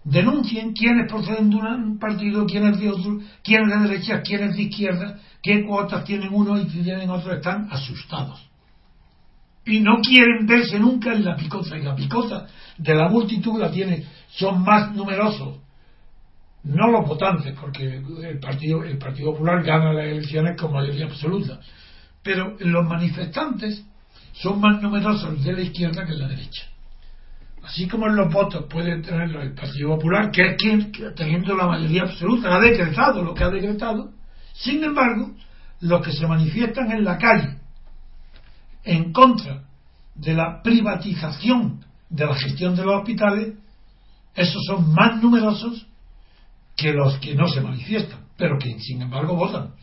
denuncien 0.03 0.73
quiénes 0.73 1.09
proceden 1.09 1.49
de 1.49 1.55
un 1.55 1.97
partido, 1.99 2.45
quiénes 2.45 2.79
de 2.79 2.89
otro, 2.89 3.19
quiénes 3.43 3.69
de 3.69 3.87
derecha, 3.87 4.21
quiénes 4.21 4.55
de 4.55 4.63
izquierda, 4.63 5.19
qué 5.41 5.65
cuotas 5.65 6.03
tienen 6.03 6.29
uno 6.33 6.59
y 6.59 6.65
tienen 6.65 7.09
otro, 7.09 7.33
están 7.33 7.67
asustados. 7.71 8.41
Y 9.65 9.79
no 9.79 10.01
quieren 10.01 10.45
verse 10.45 10.77
nunca 10.79 11.13
en 11.13 11.23
la 11.23 11.35
picota. 11.35 11.77
Y 11.77 11.83
la 11.83 11.95
picota 11.95 12.47
de 12.77 12.95
la 12.95 13.09
multitud 13.09 13.59
la 13.59 13.71
tiene, 13.71 14.05
son 14.27 14.63
más 14.63 14.93
numerosos. 14.93 15.59
No 16.63 16.87
los 16.87 17.07
votantes, 17.07 17.55
porque 17.59 18.01
el 18.23 18.39
Partido, 18.39 18.83
el 18.83 18.97
partido 18.97 19.31
Popular 19.31 19.63
gana 19.63 19.91
las 19.91 20.05
elecciones 20.05 20.59
con 20.59 20.71
mayoría 20.71 21.05
absoluta. 21.05 21.59
Pero 22.21 22.55
los 22.59 22.85
manifestantes 22.85 23.85
son 24.33 24.61
más 24.61 24.81
numerosos 24.81 25.43
de 25.43 25.53
la 25.53 25.61
izquierda 25.61 26.05
que 26.05 26.13
de 26.13 26.19
la 26.19 26.27
derecha. 26.29 26.63
Así 27.63 27.87
como 27.87 28.07
en 28.07 28.15
los 28.15 28.31
votos 28.31 28.65
puede 28.69 29.01
tener 29.01 29.35
el 29.35 29.53
Partido 29.53 29.89
Popular, 29.95 30.31
que 30.31 30.51
es 30.51 30.55
quien, 30.57 30.91
teniendo 31.15 31.55
la 31.55 31.67
mayoría 31.67 32.03
absoluta, 32.03 32.55
ha 32.55 32.59
decretado 32.59 33.23
lo 33.23 33.33
que 33.33 33.43
ha 33.43 33.49
decretado, 33.49 34.11
sin 34.53 34.83
embargo, 34.83 35.31
los 35.81 36.01
que 36.01 36.11
se 36.11 36.27
manifiestan 36.27 36.91
en 36.91 37.03
la 37.03 37.17
calle 37.17 37.62
en 38.83 39.11
contra 39.13 39.63
de 40.15 40.33
la 40.33 40.61
privatización 40.61 41.85
de 42.09 42.25
la 42.25 42.35
gestión 42.35 42.75
de 42.75 42.83
los 42.83 42.95
hospitales, 42.95 43.53
esos 44.35 44.63
son 44.65 44.93
más 44.93 45.21
numerosos 45.21 45.87
que 46.75 46.93
los 46.93 47.17
que 47.19 47.35
no 47.35 47.47
se 47.47 47.61
manifiestan, 47.61 48.19
pero 48.37 48.57
que 48.57 48.79
sin 48.79 49.01
embargo 49.01 49.35
votan. 49.35 49.73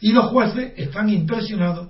Y 0.00 0.12
los 0.12 0.26
jueces 0.26 0.72
están 0.76 1.08
impresionados 1.10 1.88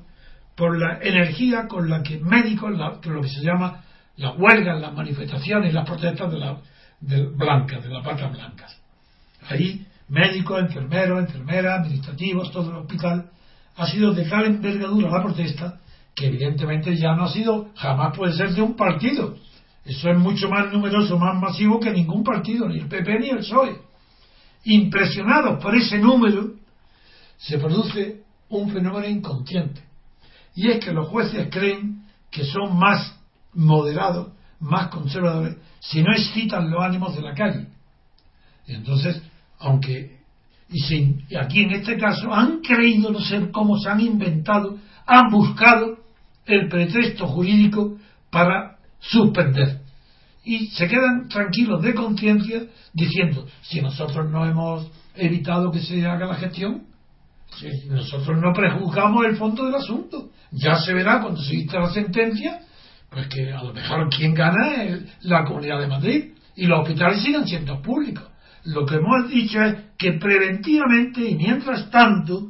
por 0.55 0.79
la 0.79 0.99
energía 1.01 1.67
con 1.69 1.91
la 1.91 2.03
que 2.03 2.19
médicos, 2.19 2.73
lo 2.73 3.21
que 3.21 3.29
se 3.29 3.43
llama 3.43 3.85
las 4.17 4.37
huelgas, 4.39 4.81
las 4.81 4.95
manifestaciones, 4.95 5.75
las 5.75 5.87
protestas 5.87 6.31
de 6.33 6.39
la 6.39 6.59
de 7.01 7.27
blancas, 7.27 7.83
de 7.83 7.91
las 7.91 8.05
patas 8.05 8.33
blancas. 8.33 8.81
Ahí, 9.49 9.87
médicos, 10.09 10.61
enfermeros, 10.61 11.21
enfermeras, 11.21 11.81
administrativos, 11.81 12.51
todo 12.51 12.71
el 12.71 12.77
hospital, 12.77 13.31
ha 13.77 13.87
sido 13.87 14.13
de 14.13 14.25
tal 14.25 14.47
envergadura 14.47 15.11
la 15.11 15.23
protesta 15.23 15.79
que 16.17 16.27
evidentemente 16.27 16.97
ya 16.97 17.15
no 17.15 17.25
ha 17.25 17.29
sido, 17.29 17.69
jamás 17.77 18.17
puede 18.17 18.33
ser 18.33 18.55
de 18.55 18.63
un 18.63 18.75
partido. 18.75 19.37
Eso 19.85 20.11
es 20.11 20.19
mucho 20.19 20.49
más 20.49 20.73
numeroso, 20.73 21.19
más 21.19 21.39
masivo 21.39 21.79
que 21.79 21.93
ningún 21.93 22.25
partido, 22.25 22.67
ni 22.67 22.79
el 22.81 22.89
PP 22.89 23.21
ni 23.21 23.29
el 23.29 23.39
PSOE. 23.39 23.83
Impresionados 24.65 25.63
por 25.63 25.77
ese 25.77 25.99
número, 25.99 26.55
se 27.37 27.59
produce 27.59 28.23
un 28.49 28.71
fenómeno 28.71 29.07
inconsciente. 29.07 29.83
Y 30.55 30.71
es 30.71 30.83
que 30.83 30.91
los 30.91 31.07
jueces 31.09 31.49
creen 31.51 32.05
que 32.31 32.45
son 32.45 32.79
más 32.79 33.15
moderados, 33.53 34.33
más 34.59 34.89
conservadores, 34.89 35.57
si 35.81 36.03
no 36.03 36.13
excitan 36.13 36.71
los 36.71 36.83
ánimos 36.83 37.15
de 37.15 37.23
la 37.23 37.35
calle. 37.35 37.67
Y 38.67 38.75
entonces, 38.75 39.23
aunque, 39.59 40.19
y, 40.71 41.37
aquí 41.37 41.61
en 41.61 41.73
este 41.73 41.99
caso, 41.99 42.33
han 42.33 42.61
creído 42.61 43.13
no 43.13 43.21
ser 43.21 43.51
cómo 43.51 43.79
se 43.79 43.91
han 43.91 44.01
inventado, 44.01 44.79
han 45.07 45.31
buscado 45.31 45.96
el 46.47 46.69
pretexto 46.69 47.27
jurídico 47.27 47.99
para 48.31 48.77
suspender. 49.01 49.81
Y 50.45 50.69
se 50.69 50.87
quedan 50.87 51.29
tranquilos 51.29 51.83
de 51.83 51.95
conciencia 51.95 52.63
diciendo, 52.93 53.47
si 53.63 53.81
nosotros 53.81 54.31
no 54.31 54.47
hemos 54.47 54.91
evitado 55.17 55.73
que 55.73 55.81
se 55.81 56.07
haga 56.07 56.27
la 56.27 56.37
gestión, 56.37 56.85
si 57.59 57.89
nosotros 57.89 58.39
no 58.41 58.53
prejuzgamos 58.53 59.25
el 59.25 59.37
fondo 59.37 59.65
del 59.65 59.75
asunto, 59.75 60.31
ya 60.53 60.77
se 60.79 60.95
verá 60.95 61.21
cuando 61.21 61.41
se 61.41 61.53
dicta 61.53 61.81
la 61.81 61.91
sentencia 61.91 62.61
pues 63.11 63.29
que 63.29 63.53
a 63.53 63.63
lo 63.63 63.73
mejor 63.73 64.09
quien 64.11 64.35
gana 64.35 64.83
es 64.83 65.03
la 65.23 65.45
Comunidad 65.45 65.81
de 65.81 65.87
Madrid 65.87 66.25
y 66.55 66.67
los 66.67 66.81
hospitales 66.81 67.23
siguen 67.23 67.47
siendo 67.47 67.81
públicos. 67.81 68.25
Lo 68.65 68.85
que 68.85 68.97
hemos 68.97 69.31
dicho 69.31 69.63
es 69.63 69.77
que 69.97 70.13
preventivamente 70.15 71.23
y 71.31 71.37
mientras 71.37 71.91
tanto 71.91 72.49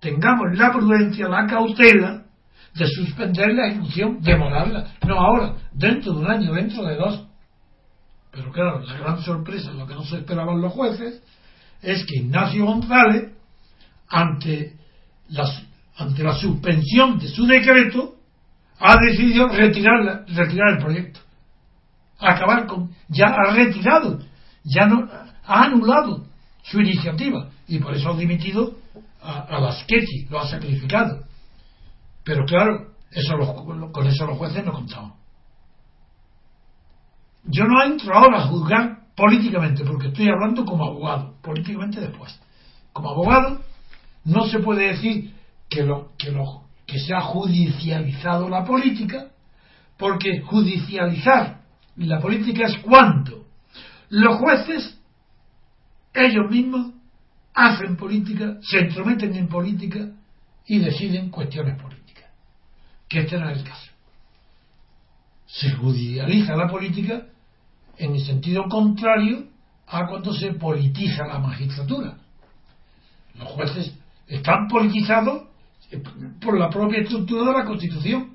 tengamos 0.00 0.56
la 0.58 0.72
prudencia, 0.72 1.28
la 1.28 1.46
cautela 1.46 2.24
de 2.74 2.86
suspender 2.86 3.54
la 3.54 3.68
ejecución, 3.68 4.20
demorarla, 4.22 4.94
no 5.06 5.20
ahora, 5.20 5.56
dentro 5.72 6.12
de 6.12 6.18
un 6.20 6.30
año, 6.30 6.52
dentro 6.52 6.84
de 6.84 6.96
dos. 6.96 7.26
Pero 8.30 8.50
claro, 8.50 8.80
la 8.80 8.98
gran 8.98 9.22
sorpresa, 9.22 9.72
lo 9.72 9.86
que 9.86 9.94
no 9.94 10.04
se 10.04 10.16
esperaban 10.16 10.60
los 10.60 10.72
jueces, 10.72 11.22
es 11.82 12.04
que 12.06 12.20
Ignacio 12.20 12.64
González, 12.64 13.32
ante 14.08 14.76
ante 15.96 16.22
la 16.22 16.34
suspensión 16.34 17.18
de 17.18 17.28
su 17.28 17.46
decreto, 17.46 18.16
ha 18.78 18.96
decidido 19.00 19.48
retirar, 19.48 20.24
retirar 20.28 20.72
el 20.72 20.78
proyecto. 20.78 21.20
Acabar 22.18 22.66
con. 22.66 22.90
Ya 23.08 23.26
ha 23.26 23.52
retirado, 23.54 24.20
ya 24.64 24.86
no 24.86 25.08
ha 25.44 25.64
anulado 25.64 26.26
su 26.62 26.80
iniciativa 26.80 27.50
y 27.66 27.78
por 27.78 27.94
eso 27.94 28.10
ha 28.10 28.16
dimitido 28.16 28.76
a, 29.20 29.40
a 29.40 29.60
las 29.60 29.84
Ketty, 29.84 30.26
lo 30.30 30.40
ha 30.40 30.48
sacrificado. 30.48 31.24
Pero 32.24 32.44
claro, 32.44 32.92
eso 33.10 33.36
con 33.92 34.06
eso 34.06 34.26
los 34.26 34.38
jueces 34.38 34.64
no 34.64 34.72
contaban. 34.72 35.14
Yo 37.44 37.64
no 37.64 37.82
entro 37.82 38.14
ahora 38.14 38.38
a 38.38 38.46
juzgar 38.46 39.02
políticamente, 39.16 39.84
porque 39.84 40.08
estoy 40.08 40.28
hablando 40.28 40.64
como 40.64 40.84
abogado, 40.84 41.34
políticamente 41.42 42.00
después. 42.00 42.38
Como 42.92 43.10
abogado, 43.10 43.60
no 44.24 44.46
se 44.46 44.60
puede 44.60 44.88
decir 44.88 45.34
que, 45.68 45.82
lo, 45.82 46.12
que 46.16 46.30
los 46.30 46.60
que 46.86 46.98
se 46.98 47.14
ha 47.14 47.20
judicializado 47.20 48.48
la 48.48 48.64
política, 48.64 49.28
porque 49.98 50.40
judicializar 50.42 51.62
la 51.96 52.20
política 52.20 52.66
es 52.66 52.78
cuando 52.78 53.46
los 54.10 54.36
jueces, 54.38 54.98
ellos 56.14 56.50
mismos, 56.50 56.92
hacen 57.54 57.96
política, 57.96 58.58
se 58.62 58.80
entrometen 58.80 59.34
en 59.34 59.48
política 59.48 60.10
y 60.66 60.78
deciden 60.78 61.30
cuestiones 61.30 61.80
políticas. 61.80 62.01
Que 63.12 63.20
este 63.20 63.36
es 63.36 63.42
el 63.42 63.64
caso. 63.64 63.90
Se 65.44 65.70
judicializa 65.72 66.56
la 66.56 66.66
política 66.66 67.26
en 67.98 68.14
el 68.14 68.24
sentido 68.24 68.64
contrario 68.70 69.48
a 69.86 70.06
cuando 70.06 70.32
se 70.32 70.54
politiza 70.54 71.26
la 71.26 71.38
magistratura. 71.38 72.16
Los 73.38 73.48
jueces 73.48 73.94
están 74.26 74.66
politizados 74.66 75.42
por 76.40 76.58
la 76.58 76.70
propia 76.70 77.02
estructura 77.02 77.52
de 77.52 77.58
la 77.58 77.66
Constitución. 77.66 78.30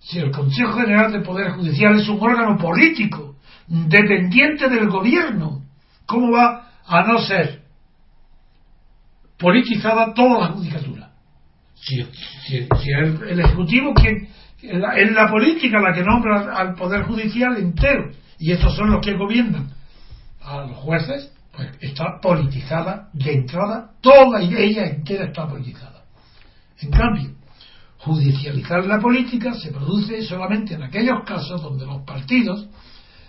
Si 0.00 0.18
el 0.18 0.32
Consejo 0.32 0.74
General 0.74 1.10
de 1.10 1.20
Poder 1.20 1.52
Judicial 1.52 1.98
es 1.98 2.06
un 2.10 2.20
órgano 2.20 2.58
político, 2.58 3.36
dependiente 3.68 4.68
del 4.68 4.90
gobierno, 4.90 5.62
¿cómo 6.04 6.32
va 6.32 6.72
a 6.86 7.02
no 7.04 7.20
ser 7.20 7.62
politizada 9.38 10.12
toda 10.12 10.40
la 10.40 10.48
judicatura? 10.48 10.87
Si, 11.80 12.00
el, 12.92 13.40
Ejecutivo 13.40 13.94
quien, 13.94 14.28
es 14.60 15.12
la 15.12 15.30
política 15.30 15.80
la 15.80 15.94
que 15.94 16.02
nombra 16.02 16.54
al 16.56 16.74
Poder 16.74 17.04
Judicial 17.04 17.56
entero, 17.56 18.10
y 18.38 18.52
estos 18.52 18.74
son 18.74 18.90
los 18.90 19.04
que 19.04 19.16
gobiernan 19.16 19.72
a 20.42 20.62
los 20.62 20.76
jueces, 20.78 21.32
pues 21.52 21.68
está 21.80 22.20
politizada 22.20 23.08
de 23.12 23.32
entrada, 23.32 23.90
toda 24.00 24.40
ella 24.40 24.86
entera 24.86 25.26
está 25.26 25.46
politizada. 25.46 26.04
En 26.80 26.90
cambio, 26.90 27.30
judicializar 27.98 28.84
la 28.86 29.00
política 29.00 29.54
se 29.54 29.72
produce 29.72 30.22
solamente 30.22 30.74
en 30.74 30.82
aquellos 30.84 31.24
casos 31.24 31.60
donde 31.60 31.84
los 31.84 32.02
partidos, 32.02 32.68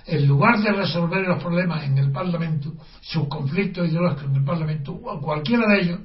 en 0.05 0.27
lugar 0.27 0.59
de 0.59 0.71
resolver 0.71 1.27
los 1.27 1.41
problemas 1.41 1.83
en 1.83 1.97
el 1.97 2.11
Parlamento, 2.11 2.73
sus 3.01 3.27
conflictos 3.27 3.89
ideológicos 3.89 4.25
en 4.25 4.35
el 4.35 4.43
Parlamento, 4.43 4.93
o 4.93 5.19
cualquiera 5.19 5.63
de 5.67 5.81
ellos, 5.81 5.99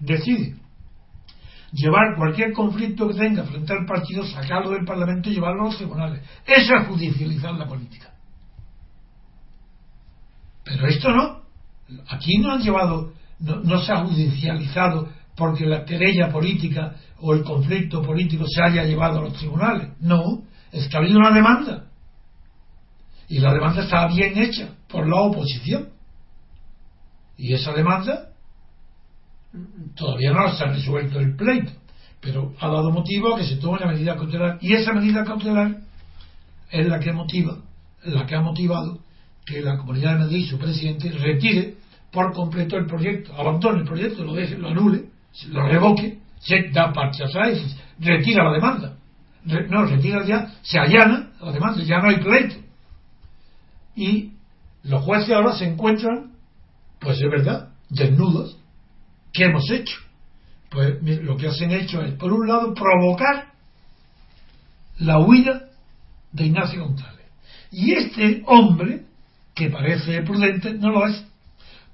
decide 0.00 0.56
llevar 1.72 2.16
cualquier 2.16 2.52
conflicto 2.52 3.08
que 3.08 3.14
tenga 3.14 3.44
frente 3.44 3.72
al 3.72 3.84
partido, 3.84 4.24
sacarlo 4.24 4.70
del 4.70 4.84
Parlamento 4.84 5.28
y 5.28 5.34
llevarlo 5.34 5.62
a 5.62 5.64
los 5.66 5.76
tribunales. 5.76 6.22
Eso 6.46 6.74
es 6.74 6.86
judicializar 6.86 7.54
la 7.54 7.66
política. 7.66 8.12
Pero 10.64 10.86
esto 10.86 11.10
no. 11.10 11.42
Aquí 12.08 12.38
no 12.38 12.52
han 12.52 12.62
llevado, 12.62 13.12
no 13.40 13.78
se 13.78 13.92
ha 13.92 14.04
judicializado 14.04 15.08
porque 15.36 15.66
la 15.66 15.84
querella 15.84 16.30
política 16.30 16.96
o 17.20 17.32
el 17.32 17.42
conflicto 17.42 18.02
político 18.02 18.44
se 18.46 18.62
haya 18.62 18.84
llevado 18.84 19.20
a 19.20 19.22
los 19.22 19.34
tribunales. 19.34 19.92
No, 20.00 20.42
es 20.72 20.88
que 20.88 20.96
ha 20.96 21.00
habido 21.00 21.18
una 21.18 21.30
demanda. 21.30 21.86
Y 23.28 23.38
la 23.38 23.52
demanda 23.52 23.82
está 23.82 24.06
bien 24.08 24.36
hecha 24.36 24.74
por 24.88 25.06
la 25.06 25.20
oposición. 25.20 25.90
Y 27.36 27.54
esa 27.54 27.72
demanda 27.72 28.27
todavía 29.94 30.32
no 30.32 30.54
se 30.54 30.64
ha 30.64 30.68
resuelto 30.68 31.20
el 31.20 31.36
pleito, 31.36 31.72
pero 32.20 32.54
ha 32.60 32.68
dado 32.68 32.90
motivo 32.90 33.34
a 33.34 33.38
que 33.38 33.44
se 33.44 33.56
tome 33.56 33.78
una 33.78 33.92
medida 33.92 34.16
cautelar. 34.16 34.58
Y 34.60 34.74
esa 34.74 34.92
medida 34.92 35.24
cautelar 35.24 35.78
es 36.70 36.86
la 36.86 37.00
que 37.00 37.12
motiva, 37.12 37.58
la 38.04 38.26
que 38.26 38.34
ha 38.34 38.40
motivado 38.40 39.00
que 39.46 39.62
la 39.62 39.78
Comunidad 39.78 40.14
de 40.14 40.18
Madrid 40.20 40.38
y 40.38 40.46
su 40.46 40.58
presidente 40.58 41.10
retire 41.10 41.76
por 42.12 42.32
completo 42.32 42.76
el 42.76 42.86
proyecto, 42.86 43.34
abandone 43.34 43.80
el 43.80 43.86
proyecto, 43.86 44.24
lo 44.24 44.34
deje, 44.34 44.56
lo 44.58 44.68
anule, 44.68 45.06
lo 45.48 45.66
revoque, 45.66 46.18
se 46.40 46.68
da 46.70 46.92
marcha 46.92 47.24
atrás 47.24 47.58
retira 47.98 48.44
la 48.44 48.52
demanda. 48.52 48.96
no, 49.44 49.84
retira 49.84 50.24
ya, 50.24 50.54
se 50.62 50.78
allana 50.78 51.32
la 51.40 51.52
demanda, 51.52 51.82
ya 51.82 51.98
no 51.98 52.08
hay 52.08 52.16
pleito. 52.16 52.56
Y 53.96 54.32
los 54.84 55.02
jueces 55.02 55.30
ahora 55.30 55.54
se 55.54 55.66
encuentran, 55.66 56.32
pues 57.00 57.20
es 57.20 57.30
verdad, 57.30 57.70
desnudos. 57.88 58.57
¿Qué 59.38 59.44
hemos 59.44 59.70
hecho? 59.70 59.96
Pues 60.68 61.00
lo 61.00 61.36
que 61.36 61.46
hacen 61.46 61.70
hecho 61.70 62.02
es, 62.02 62.14
por 62.14 62.32
un 62.32 62.48
lado, 62.48 62.74
provocar 62.74 63.52
la 64.98 65.20
huida 65.20 65.68
de 66.32 66.46
Ignacio 66.46 66.84
González. 66.84 67.24
Y 67.70 67.92
este 67.92 68.42
hombre, 68.46 69.04
que 69.54 69.70
parece 69.70 70.22
prudente, 70.22 70.74
no 70.74 70.90
lo 70.90 71.06
es. 71.06 71.24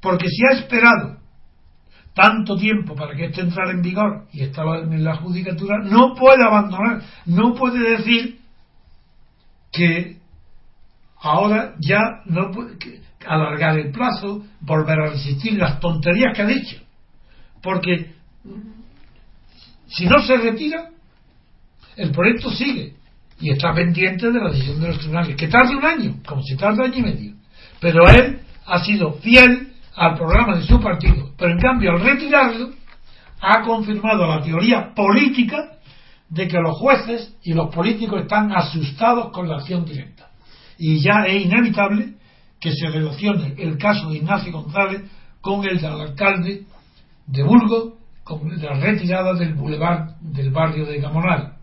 Porque 0.01 0.27
si 0.31 0.43
ha 0.47 0.59
esperado 0.59 1.19
tanto 2.15 2.57
tiempo 2.57 2.95
para 2.95 3.15
que 3.15 3.27
esto 3.27 3.43
entrara 3.43 3.73
en 3.73 3.83
vigor 3.83 4.27
y 4.33 4.43
estaba 4.43 4.79
en 4.79 5.05
la 5.05 5.17
judicatura, 5.17 5.81
no 5.85 6.15
puede 6.15 6.43
abandonar, 6.43 7.03
no 7.27 7.53
puede 7.53 7.99
decir 7.99 8.39
que 9.71 10.17
ahora 11.21 11.75
ya 11.79 12.23
no 12.25 12.51
puede 12.51 13.03
alargar 13.27 13.79
el 13.79 13.93
plazo, 13.93 14.47
volver 14.61 14.99
a 14.99 15.11
resistir 15.11 15.59
las 15.59 15.79
tonterías 15.79 16.35
que 16.35 16.41
ha 16.41 16.47
dicho. 16.47 16.84
Porque 17.65 18.13
si 19.89 20.05
no 20.05 20.21
se 20.25 20.37
retira, 20.37 20.91
el 21.97 22.11
proyecto 22.11 22.51
sigue 22.51 22.95
y 23.41 23.51
está 23.51 23.73
pendiente 23.73 24.31
de 24.31 24.39
la 24.39 24.51
decisión 24.51 24.81
de 24.81 24.89
los 24.89 24.99
tribunales, 24.99 25.35
que 25.35 25.49
tarde 25.49 25.75
un 25.75 25.85
año, 25.85 26.17
como 26.27 26.43
si 26.43 26.57
tarda 26.57 26.85
año 26.85 26.99
y 26.99 27.03
medio. 27.03 27.33
Pero 27.81 28.07
él 28.09 28.41
ha 28.67 28.85
sido 28.85 29.15
fiel 29.15 29.73
al 29.97 30.17
programa 30.17 30.57
de 30.57 30.65
su 30.65 30.79
partido, 30.79 31.33
pero 31.39 31.53
en 31.53 31.59
cambio 31.59 31.93
al 31.93 32.01
retirarlo 32.01 32.71
ha 33.41 33.63
confirmado 33.63 34.27
la 34.27 34.43
teoría 34.43 34.93
política 34.95 35.79
de 36.29 36.49
que 36.49 36.59
los 36.59 36.77
jueces 36.79 37.35
y 37.43 37.55
los 37.55 37.75
políticos 37.75 38.23
están 38.23 38.53
asustados 38.53 39.33
con 39.33 39.49
la 39.49 39.57
acción 39.57 39.85
directa. 39.85 40.29
Y 40.79 41.01
ya 41.01 41.25
es 41.27 41.45
inevitable 41.45 42.15
que 42.61 42.73
se 42.73 42.89
relacione 42.89 43.55
el 43.59 43.79
caso 43.79 44.11
de 44.11 44.17
Ignacio 44.17 44.53
González 44.53 45.03
con 45.41 45.65
el 45.67 45.81
del 45.81 46.01
alcalde 46.01 46.65
de 47.27 47.43
Burgos, 47.43 47.95
con 48.23 48.41
la 48.61 48.75
retirada 48.75 49.35
del 49.35 49.55
bulevar 49.55 50.19
del 50.21 50.51
barrio 50.51 50.87
de 50.87 50.99
Gamonal. 51.01 51.55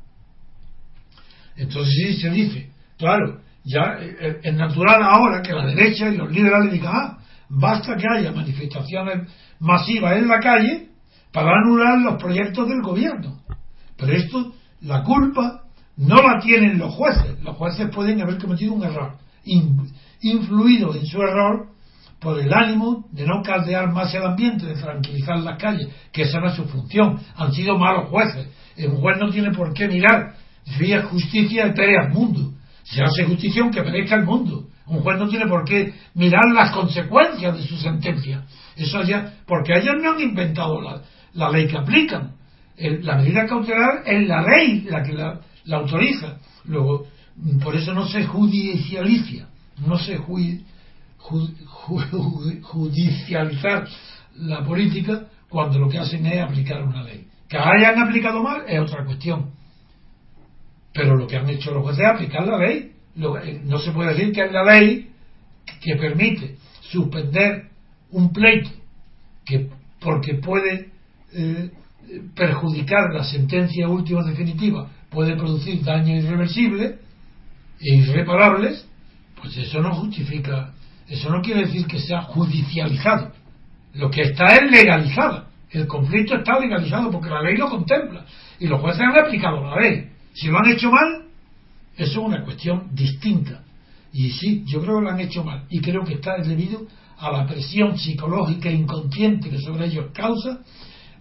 Entonces 1.56 1.94
sí 1.94 2.22
se 2.22 2.30
dice, 2.30 2.72
claro, 2.98 3.42
ya 3.64 3.98
eh, 4.00 4.16
eh, 4.20 4.40
es 4.44 4.54
natural 4.54 5.02
ahora 5.04 5.42
que 5.42 5.54
la 5.54 5.66
derecha 5.66 6.10
y 6.10 6.18
los 6.18 6.32
liberales 6.32 6.72
digan, 6.72 6.94
ah, 6.96 7.18
basta 7.50 7.96
que 7.96 8.06
haya 8.08 8.32
manifestaciones 8.32 9.28
masivas 9.60 10.18
en 10.18 10.28
la 10.28 10.40
calle 10.40 10.90
para 11.32 11.52
anular 11.64 12.00
los 12.00 12.22
proyectos 12.22 12.68
del 12.68 12.82
gobierno. 12.82 13.42
Pero 13.98 14.14
esto, 14.14 14.54
la 14.82 15.04
culpa 15.04 15.64
no 15.98 16.16
la 16.16 16.40
tienen 16.40 16.78
los 16.78 16.94
jueces. 16.94 17.42
Los 17.44 17.56
jueces 17.58 17.90
pueden 17.94 18.22
haber 18.22 18.38
cometido 18.38 18.74
un 18.74 18.84
error, 18.84 19.18
influido 20.22 20.96
en 20.96 21.06
su 21.06 21.22
error 21.22 21.71
por 22.22 22.40
el 22.40 22.54
ánimo 22.54 23.08
de 23.12 23.26
no 23.26 23.42
caldear 23.42 23.92
más 23.92 24.14
el 24.14 24.24
ambiente, 24.24 24.68
de 24.68 24.76
tranquilizar 24.76 25.40
las 25.40 25.58
calles, 25.58 25.90
que 26.12 26.22
esa 26.22 26.40
es 26.46 26.54
su 26.54 26.66
función. 26.66 27.20
Han 27.36 27.52
sido 27.52 27.78
malos 27.78 28.10
jueces. 28.10 28.48
Un 28.78 29.02
juez 29.02 29.18
no 29.20 29.30
tiene 29.30 29.52
por 29.52 29.74
qué 29.74 29.88
mirar 29.88 30.36
es 30.80 31.06
justicia, 31.06 31.66
espere 31.66 31.98
al 31.98 32.12
mundo. 32.12 32.54
Si 32.84 33.02
hace 33.02 33.26
justicia, 33.26 33.62
aunque 33.62 33.82
perezca 33.84 34.16
el 34.16 34.26
mundo. 34.26 34.68
Un 34.88 35.00
juez 35.02 35.18
no 35.18 35.28
tiene 35.28 35.48
por 35.48 35.64
qué 35.64 35.94
mirar 36.16 36.44
las 36.54 36.72
consecuencias 36.72 37.56
de 37.56 37.64
su 37.64 37.78
sentencia. 37.78 38.44
Eso 38.76 39.04
ya, 39.04 39.36
porque 39.46 39.78
ellos 39.78 39.96
no 40.02 40.12
han 40.12 40.20
inventado 40.20 40.82
la, 41.34 41.50
ley 41.50 41.68
que 41.68 41.78
aplican. 41.78 42.34
la 42.78 43.18
medida 43.18 43.46
cautelar 43.46 44.04
es 44.06 44.28
la 44.28 44.42
ley 44.42 44.82
la 44.82 45.04
que 45.04 45.14
la, 45.14 45.40
autoriza. 45.78 46.38
Luego, 46.66 47.08
por 47.64 47.76
eso 47.76 47.94
no 47.94 48.06
se 48.08 48.26
judicializa, 48.26 49.48
no 49.86 49.98
se 49.98 50.18
judicializar 52.62 53.88
la 54.36 54.64
política 54.64 55.28
cuando 55.50 55.80
lo 55.80 55.90
que 55.90 56.00
hacen 56.00 56.26
es 56.26 56.42
aplicar 56.42 56.84
una 56.84 57.04
ley. 57.04 57.28
Que 57.48 57.58
hayan 57.58 58.00
aplicado 58.00 58.42
mal 58.42 58.64
es 58.68 58.80
otra 58.80 59.06
cuestión 59.06 59.62
pero 60.94 61.16
lo 61.16 61.28
que 61.28 61.38
han 61.38 61.50
hecho 61.50 61.72
los 61.72 61.84
jueces 61.84 62.04
es 62.04 62.10
aplicar 62.10 62.46
la 62.46 62.58
ley. 62.58 62.92
Eh, 63.44 63.62
no 63.64 63.80
se 63.80 63.92
puede 63.92 64.14
decir 64.14 64.34
que 64.34 64.46
es 64.46 64.52
la 64.52 64.64
ley 64.64 65.10
que 65.82 65.96
permite 65.96 66.58
suspender 66.82 67.70
un 68.12 68.32
pleito 68.32 68.70
que 69.46 69.70
porque 70.00 70.36
puede 70.36 70.90
eh, 71.34 71.70
perjudicar 72.36 73.14
la 73.14 73.24
sentencia 73.24 73.88
última 73.88 74.24
definitiva, 74.24 74.90
puede 75.10 75.36
producir 75.36 75.84
daños 75.84 76.24
irreversibles 76.24 76.96
e 77.80 77.96
irreparables, 77.96 78.88
pues 79.40 79.56
eso 79.58 79.82
no 79.82 79.94
justifica, 79.96 80.74
eso 81.12 81.30
no 81.30 81.42
quiere 81.42 81.66
decir 81.66 81.86
que 81.88 82.00
sea 82.00 82.22
judicializado. 82.22 83.34
Lo 83.96 84.10
que 84.10 84.22
está 84.22 84.56
es 84.56 84.72
legalizado. 84.72 85.46
El 85.70 85.86
conflicto 85.86 86.36
está 86.36 86.58
legalizado 86.58 87.12
porque 87.12 87.30
la 87.30 87.42
ley 87.42 87.58
lo 87.58 87.70
contempla 87.70 88.26
y 88.58 88.68
los 88.68 88.80
jueces 88.80 89.02
han 89.02 89.20
aplicado 89.20 89.62
la 89.62 89.76
ley. 89.76 90.10
Si 90.34 90.48
lo 90.48 90.60
han 90.60 90.70
hecho 90.72 90.90
mal, 90.90 91.24
eso 91.98 92.12
es 92.12 92.18
una 92.18 92.46
cuestión 92.46 92.88
distinta. 92.94 93.62
Y 94.14 94.30
sí, 94.32 94.64
yo 94.66 94.80
creo 94.82 95.00
que 95.00 95.02
lo 95.02 95.10
han 95.10 95.20
hecho 95.20 95.44
mal. 95.44 95.66
Y 95.70 95.82
creo 95.82 96.06
que 96.06 96.14
está 96.14 96.38
debido 96.38 96.88
a 97.18 97.30
la 97.30 97.46
presión 97.46 97.98
psicológica 97.98 98.72
inconsciente 98.72 99.50
que 99.50 99.60
sobre 99.60 99.88
ellos 99.88 100.08
causa 100.14 100.60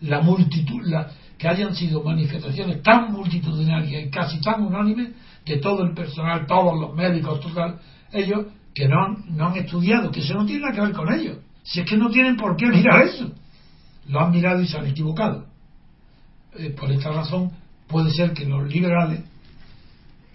la 0.03 0.21
multitud, 0.21 0.83
la, 0.85 1.11
que 1.37 1.49
hayan 1.49 1.75
sido 1.75 2.05
manifestaciones 2.05 2.81
tan 2.83 3.13
multitudinarias 3.13 4.05
y 4.07 4.11
casi 4.11 4.41
tan 4.41 4.63
unánimes 4.63 5.11
de 5.45 5.57
todo 5.57 5.83
el 5.83 5.95
personal, 5.95 6.47
todos 6.47 6.79
los 6.79 6.95
médicos, 6.95 7.41
total, 7.41 7.81
ellos 8.13 8.47
que 8.75 8.89
no 8.89 9.05
han, 9.05 9.37
no 9.37 9.49
han 9.49 9.57
estudiado, 9.57 10.11
que 10.11 10.21
eso 10.21 10.35
no 10.35 10.47
tiene 10.47 10.63
nada 10.63 10.75
que 10.75 10.81
ver 10.81 10.93
con 10.93 11.13
ellos. 11.13 11.39
Si 11.63 11.81
es 11.81 11.89
que 11.89 11.97
no 11.97 12.11
tienen 12.11 12.37
por 12.37 12.57
qué 12.57 12.67
mirar 12.67 13.03
eso. 13.03 13.33
Lo 14.07 14.21
han 14.21 14.31
mirado 14.31 14.61
y 14.61 14.67
se 14.67 14.79
han 14.79 14.87
equivocado. 14.87 15.47
Eh, 16.57 16.71
por 16.71 16.91
esta 16.91 17.11
razón, 17.11 17.53
puede 17.87 18.11
ser 18.11 18.33
que 18.33 18.45
los 18.45 18.69
liberales 18.69 19.21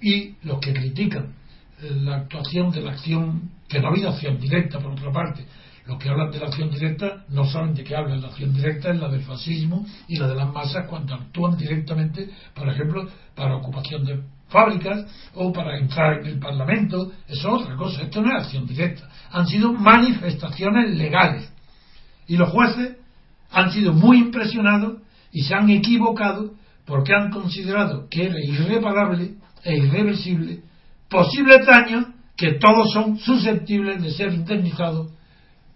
y 0.01 0.36
los 0.43 0.59
que 0.59 0.73
critican 0.73 1.33
eh, 1.81 1.91
la 2.01 2.17
actuación 2.17 2.71
de 2.71 2.81
la 2.81 2.91
acción, 2.91 3.51
que 3.67 3.79
no 3.79 3.88
ha 3.88 3.91
habido 3.91 4.09
acción 4.09 4.39
directa 4.39 4.79
por 4.79 4.91
otra 4.91 5.11
parte, 5.11 5.45
los 5.88 5.99
que 5.99 6.09
hablan 6.09 6.31
de 6.31 6.39
la 6.39 6.47
acción 6.47 6.71
directa 6.71 7.25
no 7.29 7.45
saben 7.45 7.75
de 7.75 7.83
qué 7.83 7.95
hablan. 7.95 8.21
La 8.21 8.27
acción 8.27 8.53
directa 8.53 8.89
es 8.89 8.99
la 8.99 9.09
del 9.09 9.21
fascismo 9.21 9.86
y 10.07 10.17
la 10.17 10.27
de 10.27 10.36
las 10.36 10.51
masas 10.51 10.88
cuando 10.88 11.13
actúan 11.13 11.57
directamente, 11.57 12.29
por 12.55 12.67
ejemplo, 12.69 13.07
para 13.36 13.55
ocupación 13.55 14.03
de 14.03 14.19
fábricas 14.47 15.05
o 15.33 15.51
para 15.51 15.77
entrar 15.77 16.19
en 16.19 16.27
el 16.27 16.39
Parlamento. 16.39 17.11
Eso 17.27 17.55
es 17.55 17.63
otra 17.63 17.75
cosa. 17.75 18.03
Esto 18.03 18.21
no 18.21 18.29
es 18.29 18.45
acción 18.45 18.65
directa. 18.65 19.09
Han 19.31 19.47
sido 19.47 19.73
manifestaciones 19.73 20.95
legales. 20.95 21.51
Y 22.27 22.37
los 22.37 22.49
jueces 22.49 22.97
han 23.51 23.71
sido 23.71 23.93
muy 23.93 24.17
impresionados 24.17 25.01
y 25.31 25.43
se 25.43 25.53
han 25.53 25.69
equivocado 25.69 26.53
porque 26.85 27.13
han 27.13 27.31
considerado 27.31 28.07
que 28.09 28.25
era 28.25 28.39
irreparable 28.39 29.35
e 29.63 29.77
irreversible 29.77 30.61
posibles 31.09 31.65
daños 31.65 32.07
que 32.35 32.53
todos 32.53 32.91
son 32.91 33.17
susceptibles 33.17 34.01
de 34.01 34.11
ser 34.11 34.33
indemnizados 34.33 35.11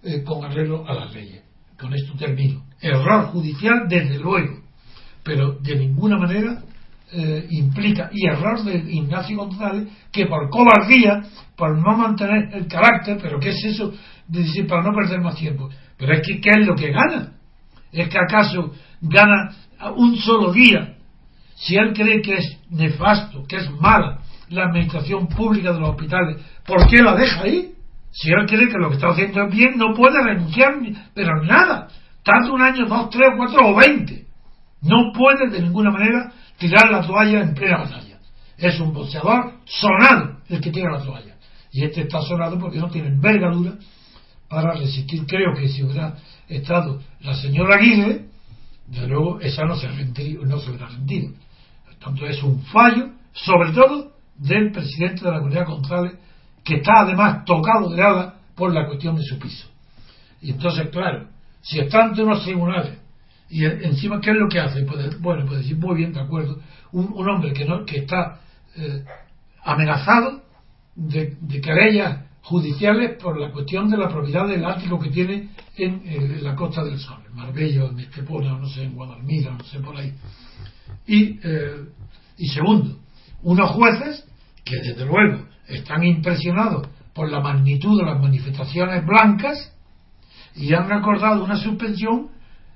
eh, 0.03 0.23
con 0.23 0.43
arreglo 0.43 0.87
a 0.87 0.93
las 0.93 1.13
leyes. 1.13 1.43
Con 1.79 1.93
esto 1.93 2.13
termino. 2.17 2.65
Error 2.81 3.27
judicial, 3.27 3.87
desde 3.87 4.19
luego, 4.19 4.61
pero 5.23 5.53
de 5.59 5.75
ninguna 5.75 6.17
manera 6.17 6.63
eh, 7.11 7.47
implica, 7.49 8.09
y 8.13 8.27
error 8.27 8.63
de 8.63 8.77
Ignacio 8.77 9.37
González, 9.37 9.87
que 10.11 10.25
por 10.25 10.49
cobardía, 10.49 11.23
por 11.55 11.77
no 11.77 11.97
mantener 11.97 12.49
el 12.53 12.67
carácter, 12.67 13.17
pero 13.21 13.39
¿qué 13.39 13.49
es 13.49 13.63
eso 13.65 13.93
de 14.27 14.41
decir 14.41 14.67
para 14.67 14.83
no 14.83 14.93
perder 14.93 15.19
más 15.21 15.35
tiempo? 15.35 15.69
Pero 15.97 16.13
es 16.13 16.25
que 16.25 16.39
¿qué 16.39 16.51
es 16.51 16.67
lo 16.67 16.75
que 16.75 16.91
gana? 16.91 17.33
¿Es 17.91 18.07
que 18.09 18.19
acaso 18.19 18.73
gana 19.01 19.55
un 19.95 20.15
solo 20.17 20.51
día 20.51 20.95
si 21.55 21.75
él 21.75 21.93
cree 21.93 22.21
que 22.21 22.35
es 22.35 22.57
nefasto, 22.69 23.45
que 23.47 23.57
es 23.57 23.69
mala 23.71 24.19
la 24.49 24.65
administración 24.65 25.27
pública 25.27 25.73
de 25.73 25.79
los 25.79 25.89
hospitales, 25.89 26.37
¿por 26.65 26.87
qué 26.87 27.01
la 27.01 27.15
deja 27.15 27.41
ahí? 27.41 27.73
Si 28.11 28.29
él 28.31 28.45
cree 28.47 28.67
que 28.67 28.77
lo 28.79 28.89
que 28.89 28.95
está 28.95 29.09
haciendo 29.09 29.43
es 29.43 29.55
bien, 29.55 29.77
no 29.77 29.93
puede 29.93 30.23
renunciar, 30.23 30.73
pero 31.13 31.43
nada. 31.43 31.87
Tanto 32.23 32.53
un 32.53 32.61
año, 32.61 32.85
dos, 32.87 33.09
tres, 33.09 33.29
cuatro 33.37 33.67
o 33.67 33.75
veinte. 33.75 34.25
No 34.81 35.11
puede 35.13 35.49
de 35.49 35.61
ninguna 35.61 35.91
manera 35.91 36.31
tirar 36.59 36.91
la 36.91 37.05
toalla 37.05 37.41
en 37.41 37.53
plena 37.53 37.79
batalla. 37.79 38.19
Es 38.57 38.79
un 38.79 38.93
boxeador 38.93 39.53
sonado 39.65 40.37
el 40.49 40.61
que 40.61 40.71
tira 40.71 40.91
la 40.91 41.03
toalla. 41.03 41.35
Y 41.71 41.83
este 41.83 42.01
está 42.01 42.21
sonado 42.21 42.59
porque 42.59 42.79
no 42.79 42.89
tiene 42.89 43.07
envergadura 43.07 43.75
para 44.49 44.73
resistir. 44.73 45.25
Creo 45.25 45.53
que 45.55 45.69
si 45.69 45.83
hubiera 45.83 46.15
estado 46.47 47.01
la 47.21 47.35
señora 47.35 47.75
Aguirre, 47.75 48.25
de 48.87 49.07
luego 49.07 49.39
esa 49.39 49.63
no 49.65 49.75
se, 49.75 49.87
no 49.87 50.59
se 50.59 50.69
hubiera 50.69 50.87
rendido 50.87 51.33
tanto 51.99 52.25
es 52.25 52.41
un 52.43 52.61
fallo, 52.63 53.09
sobre 53.33 53.71
todo 53.71 54.11
del 54.35 54.71
presidente 54.71 55.25
de 55.25 55.31
la 55.31 55.37
comunidad 55.37 55.67
González, 55.67 56.13
que 56.63 56.75
está 56.75 56.93
además 56.99 57.43
tocado 57.45 57.89
de 57.89 58.01
ala 58.01 58.35
por 58.55 58.73
la 58.73 58.87
cuestión 58.87 59.15
de 59.15 59.23
su 59.23 59.37
piso. 59.37 59.67
Y 60.41 60.51
entonces, 60.51 60.89
claro, 60.89 61.27
si 61.61 61.79
están 61.79 62.09
ante 62.09 62.23
unos 62.23 62.43
tribunales 62.43 62.97
y 63.49 63.65
encima, 63.65 64.21
¿qué 64.21 64.31
es 64.31 64.37
lo 64.37 64.47
que 64.47 64.59
hace? 64.59 64.83
bueno, 65.19 65.45
puede 65.45 65.61
decir, 65.61 65.77
muy 65.77 65.97
bien, 65.97 66.13
de 66.13 66.19
acuerdo, 66.19 66.59
un, 66.91 67.27
hombre 67.27 67.51
que, 67.53 67.65
no, 67.65 67.83
que 67.83 67.99
está 67.99 68.39
eh, 68.75 69.03
amenazado 69.63 70.43
de, 70.95 71.35
de 71.41 71.61
querellas 71.61 72.25
judiciales 72.43 73.17
por 73.21 73.39
la 73.39 73.51
cuestión 73.51 73.89
de 73.89 73.97
la 73.97 74.09
propiedad 74.09 74.47
del 74.47 74.65
ático 74.65 74.99
que 74.99 75.09
tiene 75.09 75.49
en, 75.77 76.43
la 76.43 76.55
Costa 76.55 76.83
del 76.83 76.99
Sol, 76.99 77.19
en 77.27 77.35
Marbella, 77.35 77.85
en 77.85 77.99
Estepona, 77.99 78.57
no 78.57 78.67
sé, 78.67 78.83
en 78.83 78.95
Guadalmira, 78.95 79.51
no 79.51 79.63
sé, 79.63 79.79
por 79.79 79.95
ahí. 79.95 80.13
Y, 81.07 81.39
eh, 81.43 81.85
y 82.37 82.47
segundo, 82.47 82.97
unos 83.43 83.69
jueces 83.71 84.25
que 84.63 84.77
desde 84.77 85.05
luego 85.05 85.45
están 85.67 86.03
impresionados 86.03 86.87
por 87.13 87.29
la 87.29 87.39
magnitud 87.39 87.99
de 87.99 88.05
las 88.05 88.21
manifestaciones 88.21 89.05
blancas 89.05 89.73
y 90.55 90.73
han 90.73 90.91
acordado 90.91 91.43
una 91.43 91.57
suspensión 91.57 92.29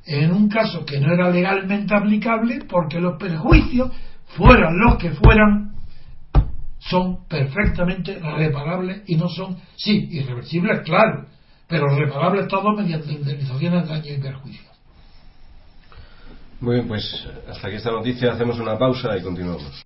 en 0.06 0.32
un 0.32 0.49
caso 0.49 0.86
que 0.86 0.99
no 0.99 1.14
era 1.14 1.30
legalmente 1.30 1.95
aplicable 1.95 2.62
porque 2.68 2.99
los 2.99 3.18
perjuicios, 3.18 3.91
fueran 4.38 4.78
los 4.80 4.97
que 4.97 5.12
fueran, 5.12 5.74
son 6.80 7.28
perfectamente 7.28 8.20
reparables 8.20 9.04
y 9.08 9.16
no 9.16 9.30
son, 9.30 9.58
sí, 9.76 10.10
irreversibles, 10.12 10.82
claro, 10.82 11.28
pero 11.68 11.88
reparables 11.95 12.47
todos 12.47 12.76
mediante 12.78 13.12
indemnizaciones 13.14 13.84
de 13.84 13.89
daños 13.89 14.18
y 14.18 14.22
perjuicios. 14.22 14.74
Muy 16.60 16.76
bien, 16.76 16.88
pues 16.88 17.28
hasta 17.49 17.68
aquí 17.68 17.78
esta 17.78 17.91
noticia, 17.91 18.32
hacemos 18.32 18.60
una 18.60 18.78
pausa 18.78 19.18
y 19.18 19.22
continuamos. 19.22 19.84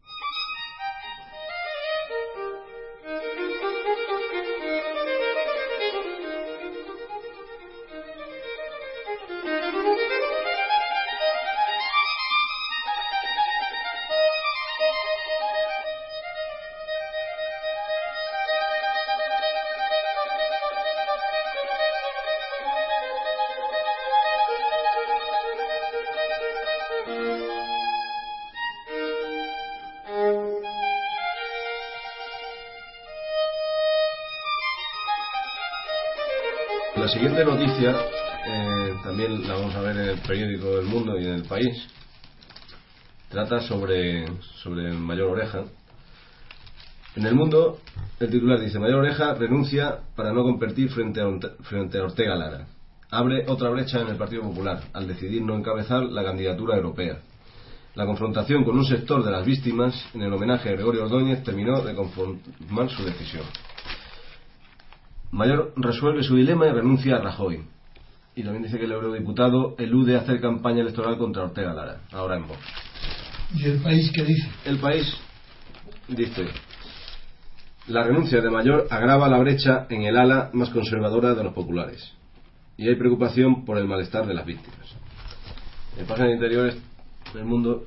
Siguiente 37.18 37.43
noticia 37.45 37.95
eh, 38.47 38.93
también 39.03 39.47
la 39.47 39.55
vamos 39.55 39.74
a 39.74 39.82
ver 39.82 39.97
en 39.97 40.09
el 40.09 40.20
periódico 40.20 40.78
del 40.78 40.86
Mundo 40.86 41.18
y 41.20 41.26
en 41.26 41.34
el 41.34 41.43
país. 41.45 41.88
Trata 43.28 43.59
sobre, 43.61 44.28
sobre 44.61 44.91
Mayor 44.91 45.32
Oreja. 45.32 45.63
En 47.15 47.26
el 47.26 47.34
Mundo, 47.34 47.80
el 48.20 48.30
titular 48.30 48.59
dice: 48.59 48.78
Mayor 48.78 48.99
Oreja 48.99 49.34
renuncia 49.34 50.01
para 50.15 50.32
no 50.32 50.43
competir 50.43 50.91
frente 50.91 51.20
a, 51.20 51.26
frente 51.63 51.97
a 51.97 52.03
Ortega 52.03 52.36
Lara. 52.36 52.68
Abre 53.09 53.45
otra 53.47 53.70
brecha 53.70 53.99
en 54.01 54.09
el 54.09 54.18
Partido 54.18 54.43
Popular 54.43 54.84
al 54.93 55.07
decidir 55.07 55.41
no 55.41 55.55
encabezar 55.55 56.03
la 56.03 56.24
candidatura 56.24 56.76
europea. 56.76 57.18
La 57.95 58.05
confrontación 58.05 58.63
con 58.63 58.78
un 58.78 58.86
sector 58.86 59.26
de 59.26 59.32
las 59.32 59.43
víctimas 59.43 60.07
en 60.13 60.22
el 60.22 60.32
homenaje 60.32 60.70
a 60.70 60.74
Gregorio 60.74 61.05
Ordóñez 61.05 61.43
terminó 61.43 61.82
de 61.82 61.95
conformar 61.95 62.91
su 62.91 63.03
decisión. 63.03 63.43
Mayor 65.38 65.71
resuelve 65.75 66.23
su 66.23 66.35
dilema 66.35 66.65
y 66.65 66.71
renuncia 66.71 67.17
a 67.17 67.21
Rajoy. 67.21 67.61
Y 68.35 68.41
también 68.41 68.63
dice 68.63 68.79
que 68.79 68.85
el 68.85 68.91
eurodiputado 68.91 69.75
elude 69.77 70.15
hacer 70.15 70.41
campaña 70.41 70.81
electoral 70.81 71.19
contra 71.19 71.43
Ortega 71.43 71.75
Lara, 71.75 72.01
ahora 72.11 72.38
en 72.38 72.47
Vox. 72.47 72.59
¿Y 73.53 73.65
el 73.65 73.79
país 73.79 74.11
qué 74.15 74.23
dice? 74.23 74.49
El 74.65 74.79
país 74.79 75.15
dice, 76.07 76.47
la 77.85 78.01
renuncia 78.01 78.41
de 78.41 78.49
Mayor 78.49 78.88
agrava 78.89 79.29
la 79.29 79.38
brecha 79.38 79.85
en 79.91 80.05
el 80.05 80.17
ala 80.17 80.49
más 80.53 80.71
conservadora 80.71 81.35
de 81.35 81.43
los 81.43 81.53
populares. 81.53 82.13
Y 82.75 82.89
hay 82.89 82.95
preocupación 82.95 83.63
por 83.63 83.77
el 83.77 83.88
malestar 83.88 84.25
de 84.25 84.33
las 84.33 84.45
víctimas. 84.45 84.95
En 85.99 86.07
páginas 86.07 86.33
interiores 86.33 86.81
del 87.35 87.45
mundo 87.45 87.85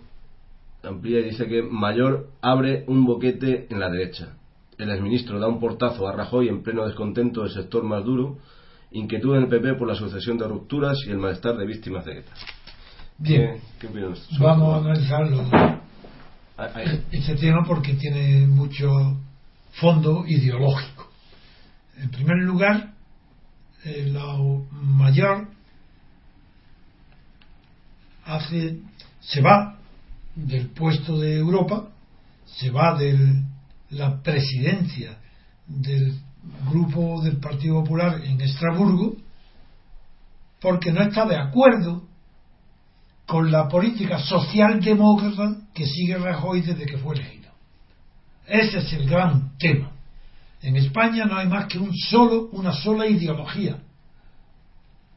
amplía 0.85 1.19
y 1.19 1.25
dice 1.25 1.49
que 1.49 1.65
Mayor 1.65 2.29
abre 2.43 2.85
un 2.87 3.05
boquete 3.05 3.67
en 3.71 3.81
la 3.81 3.91
derecha 3.91 4.37
el 4.83 4.91
exministro 4.91 5.39
da 5.39 5.49
un 5.49 5.61
portazo 5.61 6.09
a 6.09 6.13
Rajoy 6.13 6.49
en 6.49 6.63
pleno 6.63 6.87
descontento 6.87 7.43
del 7.43 7.51
sector 7.51 7.85
más 7.85 8.05
duro, 8.05 8.39
inquietud 8.93 9.37
en 9.37 9.45
el 9.45 9.49
PP 9.49 9.75
por 9.75 9.89
la 9.89 9.95
sucesión 9.95 10.39
de 10.39 10.49
rupturas 10.49 10.99
y 11.07 11.11
el 11.11 11.19
malestar 11.19 11.57
de 11.57 11.67
víctimas 11.67 12.05
de 12.05 12.19
ETA. 12.19 12.33
Bien, 13.19 13.61
¿Qué, 13.79 13.89
vamos 14.39 14.75
a 14.75 14.79
analizarlo 14.79 15.45
este 17.11 17.37
tema 17.37 17.65
porque 17.67 17.95
tiene 17.95 18.47
mucho 18.47 18.89
fondo 19.73 20.25
ideológico. 20.27 21.11
En 21.97 22.11
primer 22.11 22.39
lugar, 22.39 22.93
eh, 23.85 24.11
la 24.13 24.37
mayor 24.73 25.49
hace, 28.25 28.81
se 29.21 29.41
va 29.41 29.79
del 30.35 30.69
puesto 30.69 31.19
de 31.19 31.39
Europa, 31.39 31.89
se 32.45 32.71
va 32.71 32.99
del 32.99 33.45
la 33.91 34.23
presidencia 34.23 35.19
del 35.67 36.19
grupo 36.71 37.21
del 37.23 37.39
Partido 37.39 37.83
Popular 37.83 38.21
en 38.25 38.41
Estrasburgo 38.41 39.17
porque 40.61 40.93
no 40.93 41.03
está 41.03 41.27
de 41.27 41.37
acuerdo 41.37 42.05
con 43.27 43.51
la 43.51 43.69
política 43.69 44.19
socialdemócrata 44.19 45.69
que 45.73 45.87
sigue 45.87 46.19
Rajoy 46.19 46.63
desde 46.63 46.87
que 46.87 46.99
fue 46.99 47.15
elegido. 47.15 47.51
Ese 48.47 48.79
es 48.79 48.93
el 48.93 49.09
gran 49.09 49.57
tema. 49.59 49.93
En 50.63 50.77
España 50.77 51.25
no 51.25 51.37
hay 51.37 51.47
más 51.47 51.67
que 51.67 51.79
un 51.79 51.95
solo, 51.95 52.49
una 52.53 52.73
sola 52.73 53.07
ideología, 53.07 53.79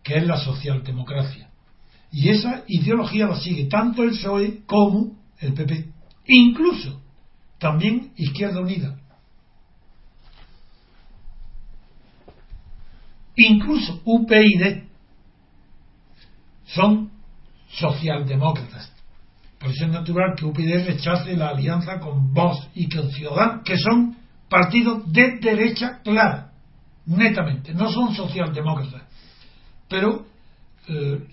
que 0.03 0.17
es 0.17 0.23
la 0.25 0.37
socialdemocracia. 0.37 1.49
Y 2.11 2.29
esa 2.29 2.63
ideología 2.67 3.25
la 3.25 3.39
sigue 3.39 3.65
tanto 3.65 4.03
el 4.03 4.11
PSOE 4.11 4.63
como 4.65 5.17
el 5.39 5.53
PP. 5.53 5.89
Incluso 6.27 7.01
también 7.63 8.11
Izquierda 8.17 8.59
Unida. 8.59 8.99
Incluso 13.37 14.01
UPyD 14.03 14.83
son 16.65 17.09
socialdemócratas. 17.69 18.91
Por 19.57 19.71
eso 19.71 19.85
es 19.85 19.91
natural 19.91 20.35
que 20.35 20.43
UPyD 20.43 20.87
rechace 20.87 21.37
la 21.37 21.49
alianza 21.49 22.01
con 22.01 22.33
Vox 22.33 22.67
y 22.75 22.89
con 22.89 23.09
Ciudadanos, 23.11 23.63
que 23.63 23.77
son 23.77 24.17
partidos 24.49 25.09
de 25.09 25.37
derecha 25.39 26.01
clara, 26.03 26.51
netamente, 27.05 27.73
no 27.73 27.89
son 27.89 28.13
socialdemócratas. 28.13 29.03
Pero 29.87 30.25
eh, 30.89 31.27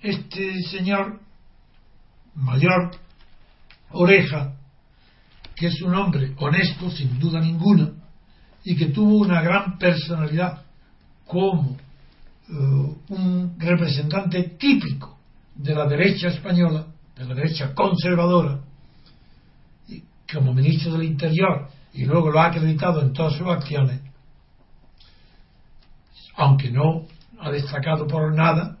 este 0.00 0.62
señor 0.62 1.20
mayor 2.34 2.92
oreja 3.90 4.56
que 5.60 5.66
es 5.66 5.82
un 5.82 5.94
hombre 5.94 6.32
honesto, 6.38 6.90
sin 6.90 7.18
duda 7.18 7.38
ninguna, 7.38 7.90
y 8.64 8.74
que 8.74 8.86
tuvo 8.86 9.18
una 9.18 9.42
gran 9.42 9.76
personalidad 9.76 10.62
como 11.26 11.76
eh, 12.48 12.96
un 13.10 13.54
representante 13.58 14.56
típico 14.58 15.18
de 15.54 15.74
la 15.74 15.86
derecha 15.86 16.28
española, 16.28 16.86
de 17.14 17.26
la 17.26 17.34
derecha 17.34 17.74
conservadora, 17.74 18.62
y 19.86 20.02
como 20.32 20.54
ministro 20.54 20.92
del 20.92 21.02
Interior, 21.02 21.68
y 21.92 22.06
luego 22.06 22.30
lo 22.30 22.40
ha 22.40 22.46
acreditado 22.46 23.02
en 23.02 23.12
todas 23.12 23.34
sus 23.34 23.46
acciones, 23.46 24.00
aunque 26.36 26.70
no 26.70 27.04
ha 27.38 27.50
destacado 27.50 28.06
por 28.06 28.34
nada 28.34 28.78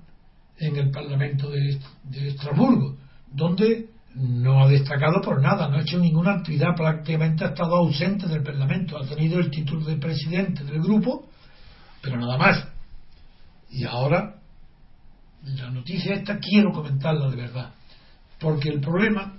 en 0.56 0.76
el 0.76 0.90
Parlamento 0.90 1.50
de, 1.50 1.78
de 2.04 2.28
Estrasburgo, 2.28 2.96
donde 3.30 3.89
no 4.20 4.64
ha 4.64 4.68
destacado 4.68 5.20
por 5.22 5.40
nada, 5.40 5.68
no 5.68 5.76
ha 5.76 5.82
hecho 5.82 5.98
ninguna 5.98 6.34
actividad, 6.34 6.76
prácticamente 6.76 7.44
ha 7.44 7.48
estado 7.48 7.76
ausente 7.76 8.26
del 8.28 8.42
Parlamento, 8.42 8.98
ha 8.98 9.06
tenido 9.06 9.38
el 9.38 9.50
título 9.50 9.84
de 9.84 9.96
presidente 9.96 10.62
del 10.64 10.80
grupo, 10.82 11.28
pero 12.02 12.18
nada 12.18 12.36
más. 12.36 12.68
Y 13.70 13.84
ahora, 13.84 14.36
la 15.42 15.70
noticia 15.70 16.14
esta 16.14 16.38
quiero 16.38 16.70
comentarla 16.72 17.30
de 17.30 17.36
verdad, 17.36 17.70
porque 18.38 18.68
el 18.68 18.80
problema 18.80 19.38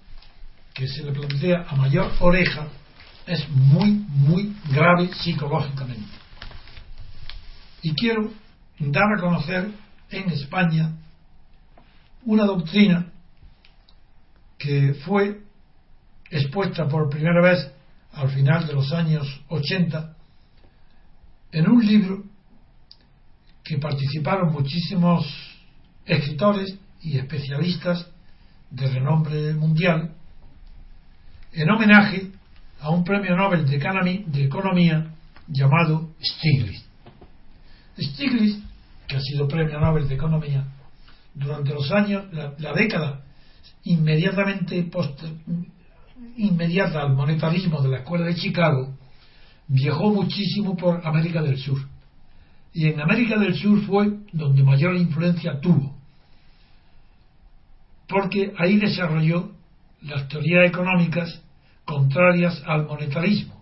que 0.73 0.87
se 0.87 1.03
le 1.03 1.11
plantea 1.11 1.65
a 1.67 1.75
mayor 1.75 2.11
oreja 2.19 2.67
es 3.27 3.47
muy, 3.49 3.91
muy 3.91 4.55
grave 4.71 5.11
psicológicamente. 5.13 6.09
Y 7.83 7.93
quiero 7.93 8.31
dar 8.79 9.13
a 9.15 9.21
conocer 9.21 9.69
en 10.09 10.29
España 10.31 10.91
una 12.25 12.45
doctrina 12.45 13.11
que 14.61 14.93
fue 15.05 15.41
expuesta 16.29 16.87
por 16.87 17.09
primera 17.09 17.41
vez 17.41 17.71
al 18.13 18.29
final 18.29 18.67
de 18.67 18.73
los 18.73 18.91
años 18.93 19.41
80 19.49 20.15
en 21.51 21.69
un 21.69 21.85
libro 21.85 22.23
que 23.63 23.77
participaron 23.77 24.51
muchísimos 24.51 25.25
escritores 26.05 26.77
y 27.01 27.17
especialistas 27.17 28.07
de 28.69 28.87
renombre 28.87 29.53
mundial 29.53 30.13
en 31.53 31.69
homenaje 31.69 32.31
a 32.79 32.89
un 32.89 33.03
premio 33.03 33.35
Nobel 33.35 33.65
de 33.67 34.43
Economía 34.43 35.13
llamado 35.47 36.11
Stiglitz. 36.21 36.83
Stiglitz, 37.99 38.63
que 39.07 39.17
ha 39.17 39.21
sido 39.21 39.47
premio 39.47 39.79
Nobel 39.79 40.07
de 40.07 40.15
Economía, 40.15 40.65
durante 41.33 41.73
los 41.73 41.91
años, 41.91 42.25
la, 42.31 42.73
década 42.73 43.23
inmediatamente 43.83 44.89
inmediata 46.37 47.01
al 47.01 47.13
monetarismo 47.13 47.81
de 47.81 47.89
la 47.89 47.97
Escuela 47.97 48.25
de 48.25 48.35
Chicago, 48.35 48.95
viajó 49.67 50.13
muchísimo 50.13 50.75
por 50.75 51.05
América 51.05 51.41
del 51.41 51.57
Sur. 51.57 51.79
Y 52.73 52.87
en 52.87 53.01
América 53.01 53.37
del 53.37 53.55
Sur 53.55 53.81
fue 53.85 54.19
donde 54.31 54.63
mayor 54.63 54.95
influencia 54.95 55.59
tuvo. 55.59 55.95
Porque 58.07 58.53
ahí 58.57 58.77
desarrolló 58.77 59.51
las 60.01 60.27
teorías 60.27 60.67
económicas 60.67 61.41
contrarias 61.85 62.61
al 62.65 62.85
monetarismo. 62.85 63.61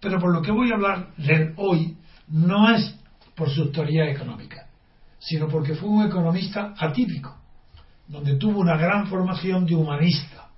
Pero 0.00 0.20
por 0.20 0.32
lo 0.32 0.42
que 0.42 0.52
voy 0.52 0.70
a 0.70 0.74
hablar 0.74 1.08
hoy 1.56 1.96
no 2.28 2.74
es 2.74 2.94
por 3.34 3.50
su 3.50 3.70
teoría 3.70 4.10
económica, 4.10 4.68
sino 5.18 5.48
porque 5.48 5.74
fue 5.74 5.88
un 5.88 6.06
economista 6.06 6.74
atípico, 6.78 7.36
donde 8.08 8.36
tuvo 8.36 8.60
una 8.60 8.76
gran 8.76 9.06
formación 9.08 9.66
de 9.66 9.74
humanista, 9.74 10.48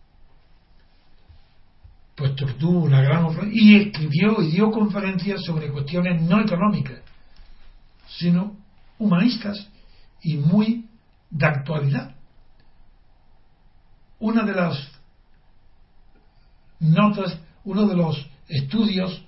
puesto 2.15 2.47
que 2.47 2.55
tuvo 2.55 2.81
una 2.81 3.01
gran 3.01 3.27
y 3.53 3.77
escribió 3.77 4.43
y 4.43 4.51
dio 4.51 4.71
conferencias 4.71 5.43
sobre 5.45 5.71
cuestiones 5.71 6.21
no 6.23 6.41
económicas, 6.41 7.01
sino 8.19 8.57
humanistas 8.99 9.69
y 10.23 10.37
muy 10.37 10.87
de 11.31 11.47
actualidad. 11.47 12.15
Una 14.19 14.45
de 14.45 14.53
las 14.53 14.91
notas, 16.81 17.39
uno 17.65 17.87
de 17.87 17.97
los 17.97 18.29
estudios 18.49 19.25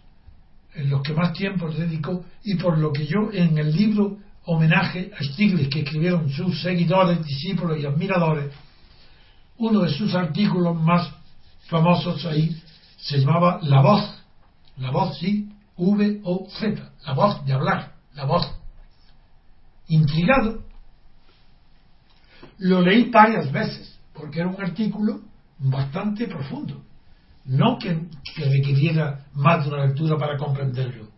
en 0.75 0.91
los 0.91 1.03
que 1.03 1.13
más 1.13 1.33
tiempo 1.33 1.69
le 1.69 1.87
dedicó 1.87 2.25
y 2.43 2.57
por 2.57 2.79
lo 2.79 2.93
que 2.93 3.07
yo 3.07 3.31
en 3.33 3.59
el 3.59 3.73
libro 3.73 4.19
homenaje 4.45 5.11
a 5.19 5.23
Stiglitz 5.23 5.69
que 5.69 5.81
escribieron 5.81 6.31
sus 6.31 6.61
seguidores, 6.63 7.25
discípulos 7.25 7.79
y 7.79 7.87
admiradores, 7.87 8.53
uno 9.59 9.81
de 9.81 9.91
sus 9.91 10.15
artículos 10.15 10.75
más 10.81 11.13
famosos 11.69 12.25
ahí 12.27 12.57
se 12.97 13.19
llamaba 13.19 13.61
La 13.63 13.81
voz, 13.81 14.23
la 14.77 14.91
voz 14.91 15.19
sí, 15.19 15.51
V 15.77 16.21
o 16.25 16.49
Z, 16.51 16.93
la 17.07 17.13
voz 17.13 17.45
de 17.45 17.53
hablar, 17.53 17.95
la 18.15 18.25
voz. 18.25 18.51
Intrigado, 19.89 20.63
lo 22.59 22.81
leí 22.83 23.11
varias 23.11 23.51
veces 23.51 23.99
porque 24.13 24.41
era 24.41 24.49
un 24.49 24.63
artículo 24.63 25.21
bastante 25.59 26.27
profundo 26.27 26.83
no 27.45 27.79
que, 27.79 28.09
requiriera 28.37 29.27
más 29.35 29.65
de 29.65 29.73
una 29.73 29.87
lectura 29.87 30.17
para 30.17 30.37
comprenderlo. 30.37 31.09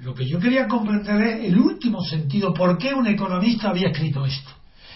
Lo 0.00 0.14
que 0.14 0.26
yo 0.26 0.38
quería 0.38 0.66
comprender 0.66 1.20
es 1.22 1.44
el 1.44 1.58
último 1.58 2.02
sentido, 2.02 2.54
por 2.54 2.78
qué 2.78 2.94
un 2.94 3.06
economista 3.06 3.68
había 3.68 3.88
escrito 3.88 4.24
esto 4.24 4.50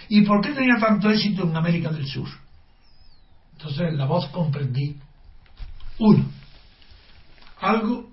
y 0.09 0.23
por 0.23 0.41
qué 0.41 0.53
tenía 0.53 0.79
tanto 0.81 1.11
éxito 1.11 1.43
en 1.43 1.57
América 1.57 1.91
del 1.91 2.07
Sur. 2.07 2.29
Entonces, 3.53 3.89
en 3.91 3.99
la 3.99 4.07
voz 4.07 4.29
comprendí, 4.29 4.97
uno, 5.99 6.25
algo 7.61 8.09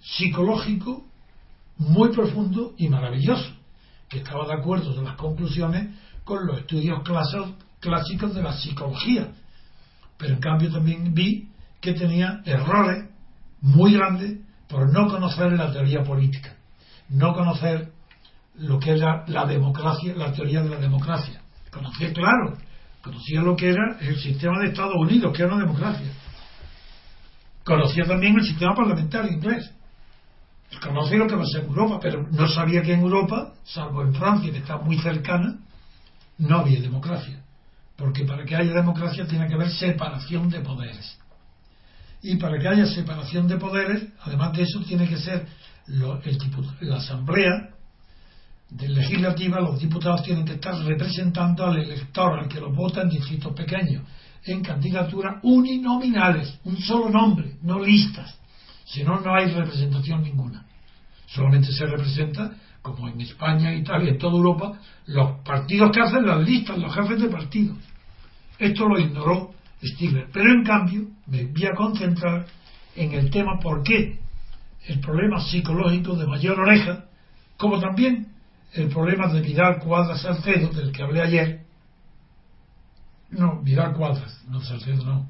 psicológico 0.00 1.06
muy 1.76 2.10
profundo 2.10 2.74
y 2.78 2.88
maravilloso, 2.88 3.50
que 4.08 4.18
estaba 4.18 4.46
de 4.46 4.54
acuerdo 4.54 4.98
en 4.98 5.04
las 5.04 5.16
conclusiones 5.16 5.94
con 6.24 6.46
los 6.46 6.60
estudios 6.60 7.00
clásicos 7.80 8.34
de 8.34 8.42
la 8.42 8.54
psicología, 8.54 9.32
pero 10.16 10.34
en 10.34 10.40
cambio 10.40 10.72
también 10.72 11.12
vi 11.12 11.50
que 11.80 11.92
tenía 11.92 12.40
errores 12.44 13.04
muy 13.60 13.92
grandes 13.92 14.47
por 14.68 14.92
no 14.92 15.08
conocer 15.08 15.52
la 15.52 15.72
teoría 15.72 16.02
política, 16.02 16.54
no 17.08 17.32
conocer 17.32 17.90
lo 18.56 18.78
que 18.78 18.92
era 18.92 19.24
la 19.28 19.46
democracia, 19.46 20.14
la 20.14 20.32
teoría 20.32 20.62
de 20.62 20.68
la 20.68 20.78
democracia. 20.78 21.40
Conocía, 21.70 22.12
claro, 22.12 22.56
conocía 23.02 23.40
lo 23.40 23.56
que 23.56 23.70
era 23.70 23.98
el 24.00 24.18
sistema 24.18 24.60
de 24.60 24.68
Estados 24.68 24.96
Unidos, 24.96 25.32
que 25.34 25.42
era 25.42 25.54
una 25.54 25.64
democracia. 25.64 26.12
Conocía 27.64 28.04
también 28.04 28.36
el 28.38 28.44
sistema 28.44 28.74
parlamentario 28.74 29.32
inglés. 29.32 29.72
Conocía 30.82 31.18
lo 31.18 31.26
que 31.26 31.36
pasaba 31.36 31.64
en 31.64 31.70
Europa, 31.70 31.98
pero 32.00 32.26
no 32.30 32.48
sabía 32.48 32.82
que 32.82 32.92
en 32.92 33.00
Europa, 33.00 33.54
salvo 33.64 34.02
en 34.02 34.14
Francia, 34.14 34.52
que 34.52 34.58
está 34.58 34.76
muy 34.78 34.98
cercana, 34.98 35.58
no 36.38 36.58
había 36.58 36.80
democracia. 36.80 37.42
Porque 37.96 38.24
para 38.24 38.44
que 38.44 38.54
haya 38.54 38.72
democracia 38.72 39.26
tiene 39.26 39.48
que 39.48 39.54
haber 39.54 39.70
separación 39.70 40.48
de 40.50 40.60
poderes. 40.60 41.18
Y 42.22 42.36
para 42.36 42.58
que 42.58 42.68
haya 42.68 42.86
separación 42.86 43.46
de 43.46 43.58
poderes, 43.58 44.08
además 44.22 44.56
de 44.56 44.62
eso, 44.62 44.80
tiene 44.80 45.08
que 45.08 45.18
ser 45.18 45.46
la 45.86 46.96
asamblea 46.96 47.70
legislativa, 48.76 49.60
los 49.60 49.80
diputados 49.80 50.22
tienen 50.22 50.44
que 50.44 50.54
estar 50.54 50.76
representando 50.84 51.64
al 51.64 51.78
elector, 51.78 52.38
al 52.38 52.48
que 52.48 52.60
los 52.60 52.74
vota 52.74 53.02
en 53.02 53.08
distritos 53.08 53.54
pequeños, 53.54 54.04
en 54.44 54.62
candidaturas 54.62 55.36
uninominales, 55.42 56.58
un 56.64 56.76
solo 56.78 57.08
nombre, 57.08 57.56
no 57.62 57.82
listas. 57.82 58.38
Si 58.84 59.02
no, 59.02 59.20
no 59.20 59.34
hay 59.34 59.46
representación 59.46 60.22
ninguna. 60.22 60.64
Solamente 61.26 61.72
se 61.72 61.86
representa 61.86 62.52
como 62.82 63.08
en 63.08 63.20
España, 63.20 63.74
Italia, 63.74 64.10
en 64.10 64.18
toda 64.18 64.36
Europa, 64.36 64.78
los 65.06 65.42
partidos 65.44 65.90
que 65.92 66.00
hacen 66.00 66.26
las 66.26 66.40
listas, 66.42 66.78
los 66.78 66.94
jefes 66.94 67.20
de 67.20 67.28
partido. 67.28 67.74
Esto 68.58 68.88
lo 68.88 68.98
ignoró 68.98 69.54
Stigler. 69.82 70.28
Pero 70.32 70.52
en 70.52 70.64
cambio, 70.64 71.08
me 71.26 71.44
voy 71.44 71.66
a 71.66 71.74
concentrar 71.74 72.46
en 72.96 73.12
el 73.12 73.30
tema 73.30 73.58
por 73.60 73.82
qué 73.82 74.18
el 74.86 75.00
problema 75.00 75.40
psicológico 75.40 76.16
de 76.16 76.26
mayor 76.26 76.58
oreja, 76.60 77.04
como 77.56 77.78
también 77.80 78.28
el 78.72 78.88
problema 78.88 79.28
de 79.28 79.40
Vidal 79.40 79.78
Cuadras 79.78 80.22
Salcedo, 80.22 80.70
del 80.70 80.92
que 80.92 81.02
hablé 81.02 81.22
ayer. 81.22 81.60
No, 83.30 83.62
Vidal 83.62 83.94
Cuadras, 83.94 84.42
no 84.48 84.60
Salcedo, 84.60 85.04
no. 85.04 85.28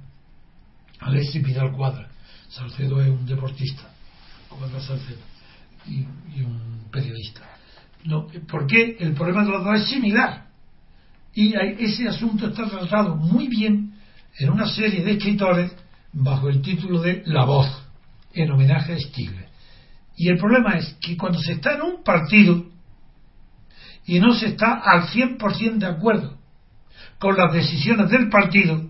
Alexis 1.01 1.43
Vidal 1.43 1.73
Cuadras. 1.73 2.11
Salcedo 2.49 3.01
es 3.03 3.09
un 3.09 3.27
deportista, 3.27 3.91
Cuadras 4.49 4.85
Salcedo 4.85 5.21
y, 5.87 6.07
un 6.43 6.89
periodista. 6.91 7.43
No, 8.05 8.27
¿Por 8.49 8.67
qué? 8.67 8.97
El 9.01 9.15
problema 9.15 9.45
de 9.45 9.51
los 9.51 9.65
dos 9.65 9.81
es 9.81 9.89
similar. 9.89 10.47
Y 11.35 11.55
ese 11.55 12.09
asunto 12.09 12.49
está 12.49 12.69
tratado 12.69 13.17
muy 13.17 13.49
bien 13.49 13.88
en 14.39 14.51
una 14.51 14.67
serie 14.67 15.05
de 15.05 15.13
escritores 15.13 15.73
bajo 16.13 16.49
el 16.49 16.63
título 16.63 17.01
de 17.01 17.23
La 17.27 17.45
voz, 17.45 17.69
en 18.33 18.51
homenaje 18.51 18.95
a 18.95 18.99
Stigler. 18.99 19.49
Y 20.17 20.29
el 20.29 20.39
problema 20.39 20.77
es 20.77 20.97
que 21.01 21.17
cuando 21.17 21.39
se 21.39 21.53
está 21.53 21.75
en 21.75 21.83
un 21.83 22.03
partido 22.03 22.67
y 24.05 24.21
no 24.21 24.33
se 24.35 24.47
está 24.47 24.81
al 24.85 25.09
100% 25.09 25.79
de 25.79 25.87
acuerdo 25.87 26.39
con 27.19 27.37
las 27.37 27.53
decisiones 27.53 28.11
del 28.11 28.29
partido, 28.29 28.89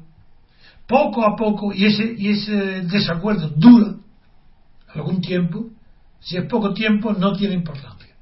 poco 0.86 1.26
a 1.26 1.36
poco, 1.36 1.72
y 1.72 1.86
ese, 1.86 2.14
y 2.16 2.28
ese 2.28 2.82
desacuerdo 2.82 3.48
dura 3.48 3.94
algún 4.94 5.20
tiempo, 5.20 5.66
si 6.20 6.36
es 6.36 6.44
poco 6.46 6.72
tiempo, 6.72 7.12
no 7.12 7.32
tiene 7.34 7.54
importancia. 7.54 8.14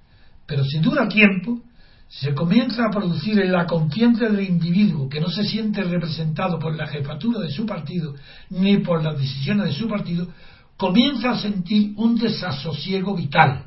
Pero 0.46 0.64
si 0.64 0.78
dura 0.78 1.08
tiempo, 1.08 1.60
se 2.08 2.34
comienza 2.34 2.86
a 2.86 2.90
producir 2.90 3.38
en 3.40 3.52
la 3.52 3.66
conciencia 3.66 4.28
del 4.28 4.48
individuo 4.48 5.08
que 5.08 5.20
no 5.20 5.28
se 5.28 5.44
siente 5.44 5.82
representado 5.82 6.58
por 6.58 6.74
la 6.76 6.86
jefatura 6.86 7.40
de 7.40 7.50
su 7.50 7.66
partido 7.66 8.14
ni 8.50 8.78
por 8.78 9.02
las 9.02 9.18
decisiones 9.18 9.66
de 9.66 9.72
su 9.72 9.88
partido, 9.88 10.28
comienza 10.76 11.30
a 11.30 11.38
sentir 11.38 11.94
un 11.96 12.16
desasosiego 12.16 13.16
vital, 13.16 13.64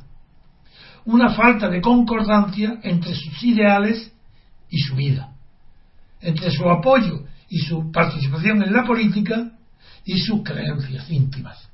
una 1.05 1.31
falta 1.31 1.67
de 1.69 1.81
concordancia 1.81 2.79
entre 2.83 3.13
sus 3.13 3.43
ideales 3.43 4.11
y 4.69 4.79
su 4.79 4.95
vida, 4.95 5.33
entre 6.21 6.51
su 6.51 6.69
apoyo 6.69 7.25
y 7.49 7.59
su 7.59 7.91
participación 7.91 8.63
en 8.63 8.71
la 8.71 8.85
política 8.85 9.51
y 10.05 10.19
sus 10.19 10.43
creencias 10.43 11.09
íntimas. 11.09 11.69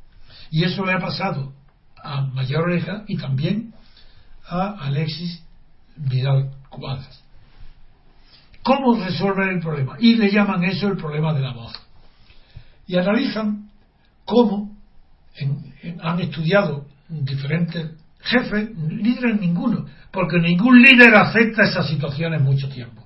Y 0.49 0.63
eso 0.63 0.85
le 0.85 0.93
ha 0.93 0.99
pasado 0.99 1.53
a 2.01 2.21
Mayor 2.21 2.63
Oreja 2.63 3.03
y 3.07 3.17
también 3.17 3.73
a 4.47 4.85
Alexis 4.85 5.43
Vidal 5.97 6.51
Cuadras. 6.75 7.23
¿Cómo 8.63 8.95
resolver 8.95 9.49
el 9.49 9.59
problema? 9.59 9.95
Y 9.99 10.15
le 10.15 10.31
llaman 10.31 10.63
eso 10.63 10.87
el 10.87 10.97
problema 10.97 11.33
de 11.33 11.41
la 11.41 11.53
voz. 11.53 11.73
Y 12.87 12.97
analizan 12.97 13.69
cómo 14.25 14.75
han 16.01 16.19
estudiado 16.19 16.87
diferentes 17.07 17.91
jefes, 18.19 18.69
líderes 18.77 19.39
ninguno, 19.39 19.85
porque 20.11 20.39
ningún 20.39 20.81
líder 20.81 21.13
acepta 21.15 21.63
esas 21.63 21.87
situaciones 21.87 22.41
mucho 22.41 22.67
tiempo. 22.69 23.03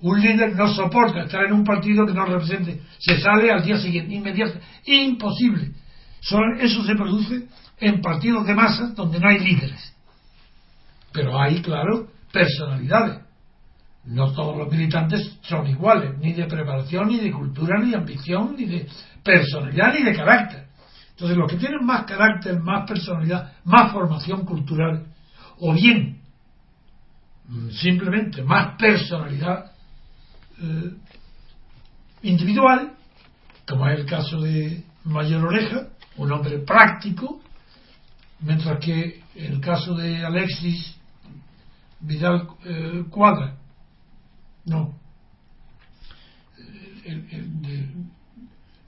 Un 0.00 0.20
líder 0.20 0.54
no 0.54 0.68
soporta 0.68 1.22
estar 1.22 1.44
en 1.44 1.52
un 1.52 1.64
partido 1.64 2.04
que 2.04 2.12
no 2.12 2.26
represente, 2.26 2.82
se 2.98 3.18
sale 3.20 3.50
al 3.50 3.64
día 3.64 3.78
siguiente, 3.78 4.14
inmediato, 4.14 4.58
imposible. 4.84 5.70
eso 6.60 6.84
se 6.84 6.94
produce 6.94 7.48
en 7.80 8.02
partidos 8.02 8.46
de 8.46 8.54
masa 8.54 8.88
donde 8.88 9.18
no 9.18 9.28
hay 9.28 9.38
líderes. 9.38 9.94
Pero 11.12 11.40
hay, 11.40 11.62
claro, 11.62 12.08
personalidades. 12.34 13.22
No 14.04 14.32
todos 14.32 14.58
los 14.58 14.70
militantes 14.70 15.38
son 15.42 15.66
iguales, 15.66 16.18
ni 16.18 16.34
de 16.34 16.44
preparación, 16.44 17.08
ni 17.08 17.18
de 17.18 17.32
cultura, 17.32 17.78
ni 17.80 17.90
de 17.90 17.96
ambición, 17.96 18.54
ni 18.58 18.66
de 18.66 18.86
personalidad, 19.22 19.94
ni 19.94 20.02
de 20.02 20.14
carácter. 20.14 20.66
Entonces, 21.10 21.38
los 21.38 21.50
que 21.50 21.56
tienen 21.56 21.86
más 21.86 22.04
carácter, 22.04 22.60
más 22.60 22.86
personalidad, 22.86 23.52
más 23.64 23.92
formación 23.92 24.44
cultural, 24.44 25.06
o 25.60 25.72
bien 25.72 26.20
mm, 27.48 27.70
simplemente 27.70 28.42
más 28.42 28.76
personalidad 28.76 29.70
eh, 30.60 30.90
individual, 32.22 32.94
como 33.66 33.88
es 33.88 34.00
el 34.00 34.06
caso 34.06 34.40
de 34.40 34.84
Mayor 35.04 35.46
Oreja, 35.46 35.86
un 36.16 36.32
hombre 36.32 36.58
práctico, 36.58 37.40
mientras 38.40 38.78
que 38.84 39.22
el 39.36 39.60
caso 39.60 39.94
de 39.94 40.24
Alexis 40.24 40.93
Vidal 42.04 42.48
eh, 42.64 43.04
Cuadra, 43.10 43.56
no, 44.66 44.94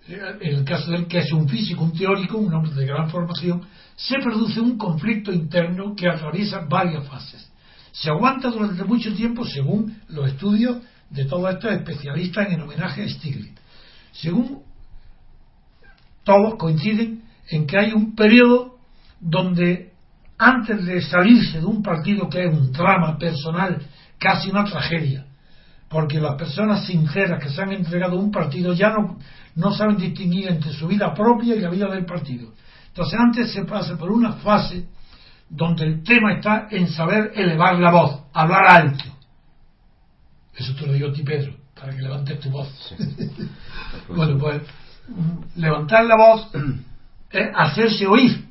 en 0.08 0.40
el 0.40 0.64
caso 0.64 0.90
del 0.90 1.06
que 1.06 1.18
es 1.18 1.32
un 1.32 1.48
físico, 1.48 1.84
un 1.84 1.92
teórico, 1.92 2.38
un 2.38 2.52
hombre 2.54 2.72
de 2.72 2.86
gran 2.86 3.10
formación, 3.10 3.62
se 3.96 4.16
produce 4.18 4.60
un 4.60 4.78
conflicto 4.78 5.32
interno 5.32 5.94
que 5.94 6.08
atraviesa 6.08 6.66
varias 6.68 7.06
fases. 7.08 7.50
Se 7.92 8.10
aguanta 8.10 8.50
durante 8.50 8.84
mucho 8.84 9.14
tiempo 9.14 9.44
según 9.44 9.98
los 10.08 10.28
estudios 10.28 10.78
de 11.10 11.24
todos 11.24 11.54
estos 11.54 11.72
especialistas 11.72 12.50
en 12.50 12.60
homenaje 12.60 13.02
a 13.02 13.08
Stiglitz. 13.08 13.58
Según 14.12 14.62
todos 16.24 16.56
coinciden 16.56 17.22
en 17.48 17.66
que 17.66 17.78
hay 17.78 17.92
un 17.92 18.14
periodo 18.14 18.78
donde 19.20 19.92
antes 20.38 20.84
de 20.84 21.00
salirse 21.02 21.60
de 21.60 21.66
un 21.66 21.82
partido 21.82 22.28
que 22.28 22.44
es 22.44 22.52
un 22.52 22.72
drama 22.72 23.16
personal, 23.18 23.80
casi 24.18 24.50
una 24.50 24.64
tragedia, 24.64 25.26
porque 25.88 26.20
las 26.20 26.34
personas 26.34 26.86
sinceras 26.86 27.42
que 27.42 27.50
se 27.50 27.62
han 27.62 27.72
entregado 27.72 28.16
a 28.16 28.20
un 28.20 28.30
partido 28.30 28.72
ya 28.74 28.90
no, 28.90 29.18
no 29.54 29.72
saben 29.72 29.96
distinguir 29.96 30.48
entre 30.48 30.72
su 30.72 30.86
vida 30.86 31.14
propia 31.14 31.54
y 31.54 31.60
la 31.60 31.70
vida 31.70 31.88
del 31.88 32.04
partido. 32.04 32.52
Entonces 32.88 33.18
antes 33.18 33.52
se 33.52 33.64
pasa 33.64 33.96
por 33.96 34.10
una 34.10 34.34
fase 34.34 34.86
donde 35.48 35.84
el 35.84 36.02
tema 36.02 36.34
está 36.34 36.68
en 36.70 36.88
saber 36.88 37.32
elevar 37.34 37.78
la 37.78 37.90
voz, 37.90 38.22
hablar 38.32 38.66
alto. 38.68 39.04
Eso 40.54 40.74
te 40.74 40.86
lo 40.86 40.92
digo 40.94 41.08
a 41.10 41.12
ti, 41.12 41.22
Pedro, 41.22 41.54
para 41.78 41.94
que 41.94 42.02
levantes 42.02 42.40
tu 42.40 42.50
voz. 42.50 42.94
bueno, 44.08 44.38
pues 44.38 44.62
levantar 45.54 46.04
la 46.04 46.16
voz 46.16 46.48
es 47.30 47.48
hacerse 47.54 48.06
oír. 48.06 48.45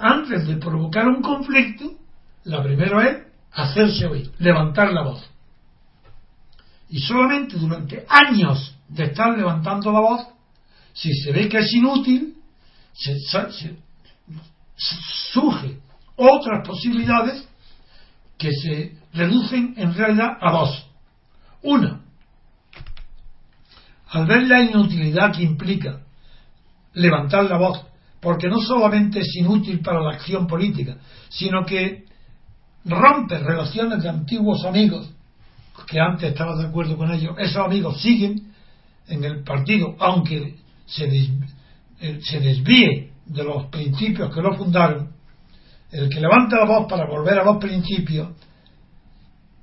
Antes 0.00 0.46
de 0.46 0.56
provocar 0.56 1.06
un 1.08 1.22
conflicto, 1.22 1.92
la 2.44 2.62
primera 2.62 3.08
es 3.08 3.26
hacerse 3.52 4.06
oír, 4.06 4.30
levantar 4.38 4.92
la 4.92 5.02
voz. 5.02 5.30
Y 6.88 6.98
solamente 7.00 7.56
durante 7.56 8.04
años 8.08 8.76
de 8.88 9.04
estar 9.04 9.36
levantando 9.36 9.92
la 9.92 10.00
voz, 10.00 10.26
si 10.92 11.12
se 11.14 11.32
ve 11.32 11.48
que 11.48 11.58
es 11.58 11.72
inútil, 11.72 12.36
se, 12.92 13.16
surge 15.32 15.78
otras 16.16 16.66
posibilidades 16.66 17.46
que 18.36 18.50
se 18.52 18.98
reducen 19.12 19.74
en 19.76 19.94
realidad 19.94 20.36
a 20.40 20.50
dos. 20.50 20.86
Una, 21.62 22.00
al 24.08 24.26
ver 24.26 24.42
la 24.48 24.62
inutilidad 24.62 25.32
que 25.32 25.42
implica 25.42 26.00
levantar 26.94 27.44
la 27.44 27.58
voz, 27.58 27.86
porque 28.20 28.48
no 28.48 28.60
solamente 28.60 29.20
es 29.20 29.36
inútil 29.36 29.80
para 29.80 30.00
la 30.02 30.12
acción 30.12 30.46
política, 30.46 30.96
sino 31.28 31.64
que 31.64 32.04
rompe 32.84 33.38
relaciones 33.38 34.02
de 34.02 34.08
antiguos 34.08 34.64
amigos, 34.64 35.10
que 35.86 35.98
antes 35.98 36.30
estaba 36.30 36.56
de 36.56 36.66
acuerdo 36.66 36.96
con 36.96 37.10
ellos, 37.10 37.34
esos 37.38 37.64
amigos 37.64 38.00
siguen 38.00 38.52
en 39.08 39.24
el 39.24 39.42
partido, 39.42 39.96
aunque 39.98 40.56
se, 40.86 41.04
eh, 42.00 42.20
se 42.22 42.40
desvíe 42.40 43.10
de 43.26 43.44
los 43.44 43.66
principios 43.66 44.34
que 44.34 44.42
lo 44.42 44.56
fundaron, 44.56 45.12
el 45.90 46.08
que 46.08 46.20
levanta 46.20 46.56
la 46.56 46.66
voz 46.66 46.86
para 46.88 47.06
volver 47.06 47.38
a 47.38 47.44
los 47.44 47.56
principios, 47.56 48.28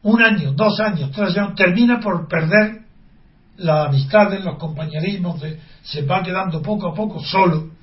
un 0.04 0.22
año, 0.22 0.54
dos 0.54 0.80
años, 0.80 1.12
tres 1.12 1.38
años, 1.38 1.56
termina 1.56 2.00
por 2.00 2.28
perder 2.28 2.82
la 3.58 3.86
amistad, 3.86 4.32
los 4.44 4.58
compañerismos, 4.58 5.42
se 5.84 6.02
va 6.04 6.24
quedando 6.24 6.62
poco 6.62 6.90
a 6.90 6.94
poco 6.94 7.20
solo, 7.20 7.77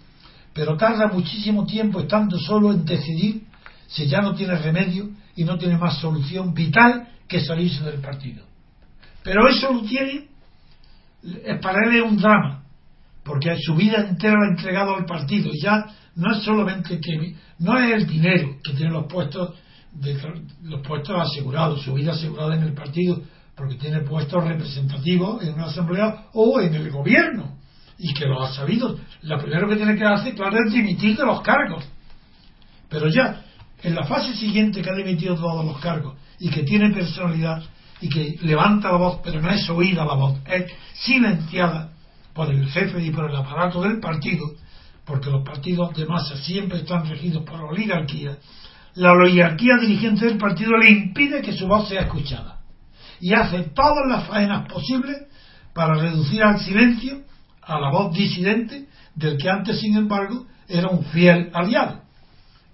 pero 0.55 0.77
tarda 0.77 1.09
muchísimo 1.09 1.67
tiempo 1.67 2.01
estando 2.01 2.39
solo 2.39 2.73
en 2.73 2.85
decidir 2.85 3.43
si 3.89 4.07
ya 4.07 4.23
no 4.23 4.35
tiene 4.35 4.55
remedio 4.57 5.11
y 5.37 5.45
no 5.45 5.59
tiene 5.59 5.77
más 5.77 5.99
solución 5.99 6.55
vital 6.55 7.09
que 7.29 7.41
salirse 7.41 7.83
del 7.83 8.01
partido. 8.01 8.45
Pero 9.25 9.49
eso 9.49 9.73
lo 9.73 9.83
tiene, 9.83 10.29
para 11.61 11.89
él 11.89 11.97
es 11.97 12.03
un 12.03 12.17
drama, 12.17 12.63
porque 13.25 13.57
su 13.59 13.75
vida 13.75 14.07
entera 14.09 14.39
la 14.39 14.47
ha 14.47 14.51
entregado 14.51 14.95
al 14.95 15.05
partido 15.05 15.51
y 15.53 15.61
ya 15.61 15.87
no 16.15 16.33
es 16.33 16.43
solamente 16.45 17.01
que 17.01 17.35
no 17.59 17.79
es 17.79 17.93
el 17.93 18.07
dinero 18.07 18.57
que 18.63 18.75
tiene 18.75 18.93
los 18.93 19.07
puestos 19.07 19.57
de, 19.93 20.17
los 20.63 20.87
puestos 20.87 21.17
asegurados, 21.21 21.83
su 21.83 21.95
vida 21.95 22.13
asegurada 22.13 22.55
en 22.55 22.63
el 22.63 22.75
partido, 22.75 23.23
porque 23.57 23.75
tiene 23.77 24.01
puestos 24.01 24.45
representativos 24.45 25.43
en 25.43 25.55
una 25.55 25.67
asamblea 25.67 26.27
o 26.33 26.61
en 26.61 26.75
el 26.75 26.91
gobierno 26.91 27.64
y 27.99 28.13
que 28.15 28.27
lo 28.27 28.43
ha 28.43 28.53
sabido. 28.53 28.99
Lo 29.23 29.39
primero 29.39 29.69
que 29.69 29.77
tiene 29.77 29.97
que 29.97 30.05
hacer, 30.05 30.35
claro, 30.35 30.57
es 30.67 30.73
dimitir 30.73 31.17
de 31.17 31.25
los 31.25 31.41
cargos. 31.43 31.85
Pero 32.89 33.09
ya, 33.09 33.43
en 33.83 33.95
la 33.95 34.05
fase 34.05 34.35
siguiente 34.35 34.83
que 34.83 34.91
ha 34.91 34.95
dimitido 34.95 35.37
todos 35.37 35.65
los 35.65 35.79
cargos 35.79 36.17
y 36.39 36.51
que 36.51 36.63
tiene 36.63 36.91
personalidad 36.91 37.63
y 38.01 38.09
que 38.09 38.37
levanta 38.43 38.91
la 38.91 38.99
voz, 38.99 39.21
pero 39.23 39.41
no 39.41 39.51
es 39.51 39.69
oída 39.71 40.05
la 40.05 40.15
voz, 40.15 40.39
es 40.47 40.67
silenciada 40.95 41.93
por 42.33 42.51
el 42.51 42.69
jefe 42.69 43.03
y 43.03 43.11
por 43.11 43.31
el 43.31 43.37
aparato 43.37 43.81
del 43.83 44.01
partido, 44.01 44.53
porque 45.05 45.31
los 45.31 45.45
partidos 45.45 45.95
de 45.95 46.07
masa 46.07 46.37
siempre 46.37 46.79
están 46.79 47.09
regidos 47.09 47.45
por 47.45 47.61
oligarquía, 47.61 48.39
la 48.95 49.13
oligarquía 49.13 49.77
dirigente 49.81 50.27
del 50.27 50.39
partido 50.39 50.77
le 50.77 50.91
impide 50.91 51.43
que 51.43 51.53
su 51.53 51.67
voz 51.67 51.89
sea 51.89 52.03
escuchada 52.03 52.61
y 53.21 53.33
hace 53.33 53.63
todas 53.75 54.07
las 54.09 54.27
faenas 54.27 54.71
posibles 54.71 55.17
para 55.73 55.95
reducir 55.95 56.43
al 56.43 56.61
silencio 56.61 57.23
a 57.67 57.81
la 57.81 57.91
voz 57.91 58.15
disidente 58.15 58.87
del 59.15 59.37
que 59.37 59.49
antes, 59.49 59.79
sin 59.81 59.97
embargo, 59.97 60.47
era 60.69 60.89
un 60.89 61.05
fiel 61.05 61.51
aliado, 61.53 62.03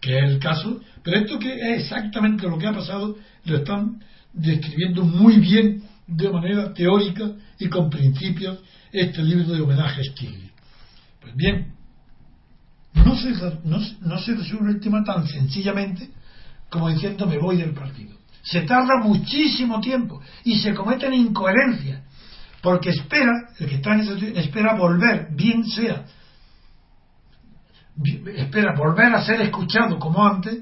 que 0.01 0.19
es 0.19 0.25
el 0.25 0.39
caso, 0.39 0.81
pero 1.03 1.19
esto 1.19 1.39
que 1.39 1.53
es 1.53 1.83
exactamente 1.83 2.47
lo 2.47 2.59
que 2.59 2.67
ha 2.67 2.73
pasado, 2.73 3.17
lo 3.45 3.57
están 3.57 4.03
describiendo 4.33 5.05
muy 5.05 5.39
bien 5.39 5.83
de 6.07 6.31
manera 6.31 6.73
teórica 6.73 7.31
y 7.59 7.69
con 7.69 7.91
principios 7.91 8.59
este 8.93 9.23
libro 9.23 9.53
de 9.53 9.61
homenaje 9.61 10.01
a 10.01 10.05
Stiglitz. 10.05 10.53
Pues 11.21 11.37
bien, 11.37 11.75
no 12.95 13.15
se, 13.15 13.31
no, 13.65 13.79
no 14.01 14.19
se 14.19 14.35
resuelve 14.35 14.73
el 14.73 14.81
tema 14.81 15.05
tan 15.05 15.27
sencillamente 15.27 16.11
como 16.71 16.89
diciendo 16.89 17.27
me 17.27 17.39
voy 17.39 17.57
del 17.57 17.75
partido. 17.75 18.17
Se 18.43 18.63
tarda 18.63 19.03
muchísimo 19.03 19.81
tiempo 19.81 20.21
y 20.45 20.59
se 20.61 20.75
cometen 20.75 21.13
incoherencias 21.13 22.01
porque 22.63 22.91
espera, 22.91 23.49
el 23.59 23.69
que 23.69 23.77
está 23.77 23.95
en 23.95 24.01
esa 24.01 24.41
espera 24.41 24.75
volver, 24.75 25.29
bien 25.33 25.65
sea, 25.65 26.05
espera 28.37 28.75
volver 28.77 29.15
a 29.15 29.25
ser 29.25 29.41
escuchado 29.41 29.99
como 29.99 30.27
antes, 30.27 30.61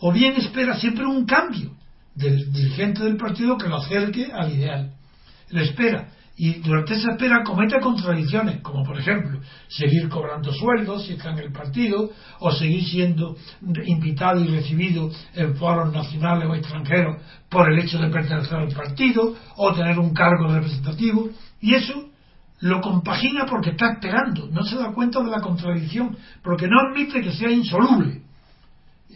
o 0.00 0.12
bien 0.12 0.34
espera 0.36 0.76
siempre 0.76 1.06
un 1.06 1.24
cambio 1.24 1.74
del 2.14 2.52
dirigente 2.52 3.04
del 3.04 3.16
partido 3.16 3.56
que 3.56 3.68
lo 3.68 3.76
acerque 3.76 4.30
al 4.32 4.52
ideal. 4.52 4.92
Lo 5.50 5.60
espera 5.60 6.08
y 6.36 6.54
durante 6.60 6.94
esa 6.94 7.12
espera 7.12 7.42
comete 7.44 7.78
contradicciones, 7.80 8.62
como 8.62 8.82
por 8.84 8.98
ejemplo 8.98 9.38
seguir 9.68 10.08
cobrando 10.08 10.52
sueldos 10.52 11.04
si 11.04 11.12
está 11.12 11.30
en 11.30 11.38
el 11.38 11.52
partido, 11.52 12.10
o 12.40 12.52
seguir 12.52 12.84
siendo 12.84 13.36
invitado 13.84 14.40
y 14.40 14.48
recibido 14.48 15.10
en 15.34 15.54
foros 15.56 15.92
nacionales 15.92 16.48
o 16.48 16.54
extranjeros 16.54 17.22
por 17.50 17.70
el 17.70 17.78
hecho 17.80 17.98
de 17.98 18.08
pertenecer 18.08 18.54
al 18.54 18.72
partido, 18.72 19.34
o 19.56 19.74
tener 19.74 19.98
un 19.98 20.14
cargo 20.14 20.48
representativo, 20.48 21.28
y 21.60 21.74
eso 21.74 22.08
lo 22.60 22.80
compagina 22.80 23.44
porque 23.44 23.70
está 23.70 23.92
esperando, 23.92 24.48
no 24.50 24.62
se 24.62 24.76
da 24.76 24.92
cuenta 24.92 25.20
de 25.20 25.30
la 25.30 25.40
contradicción, 25.40 26.16
porque 26.42 26.66
no 26.66 26.80
admite 26.80 27.20
que 27.20 27.32
sea 27.32 27.50
insoluble, 27.50 28.22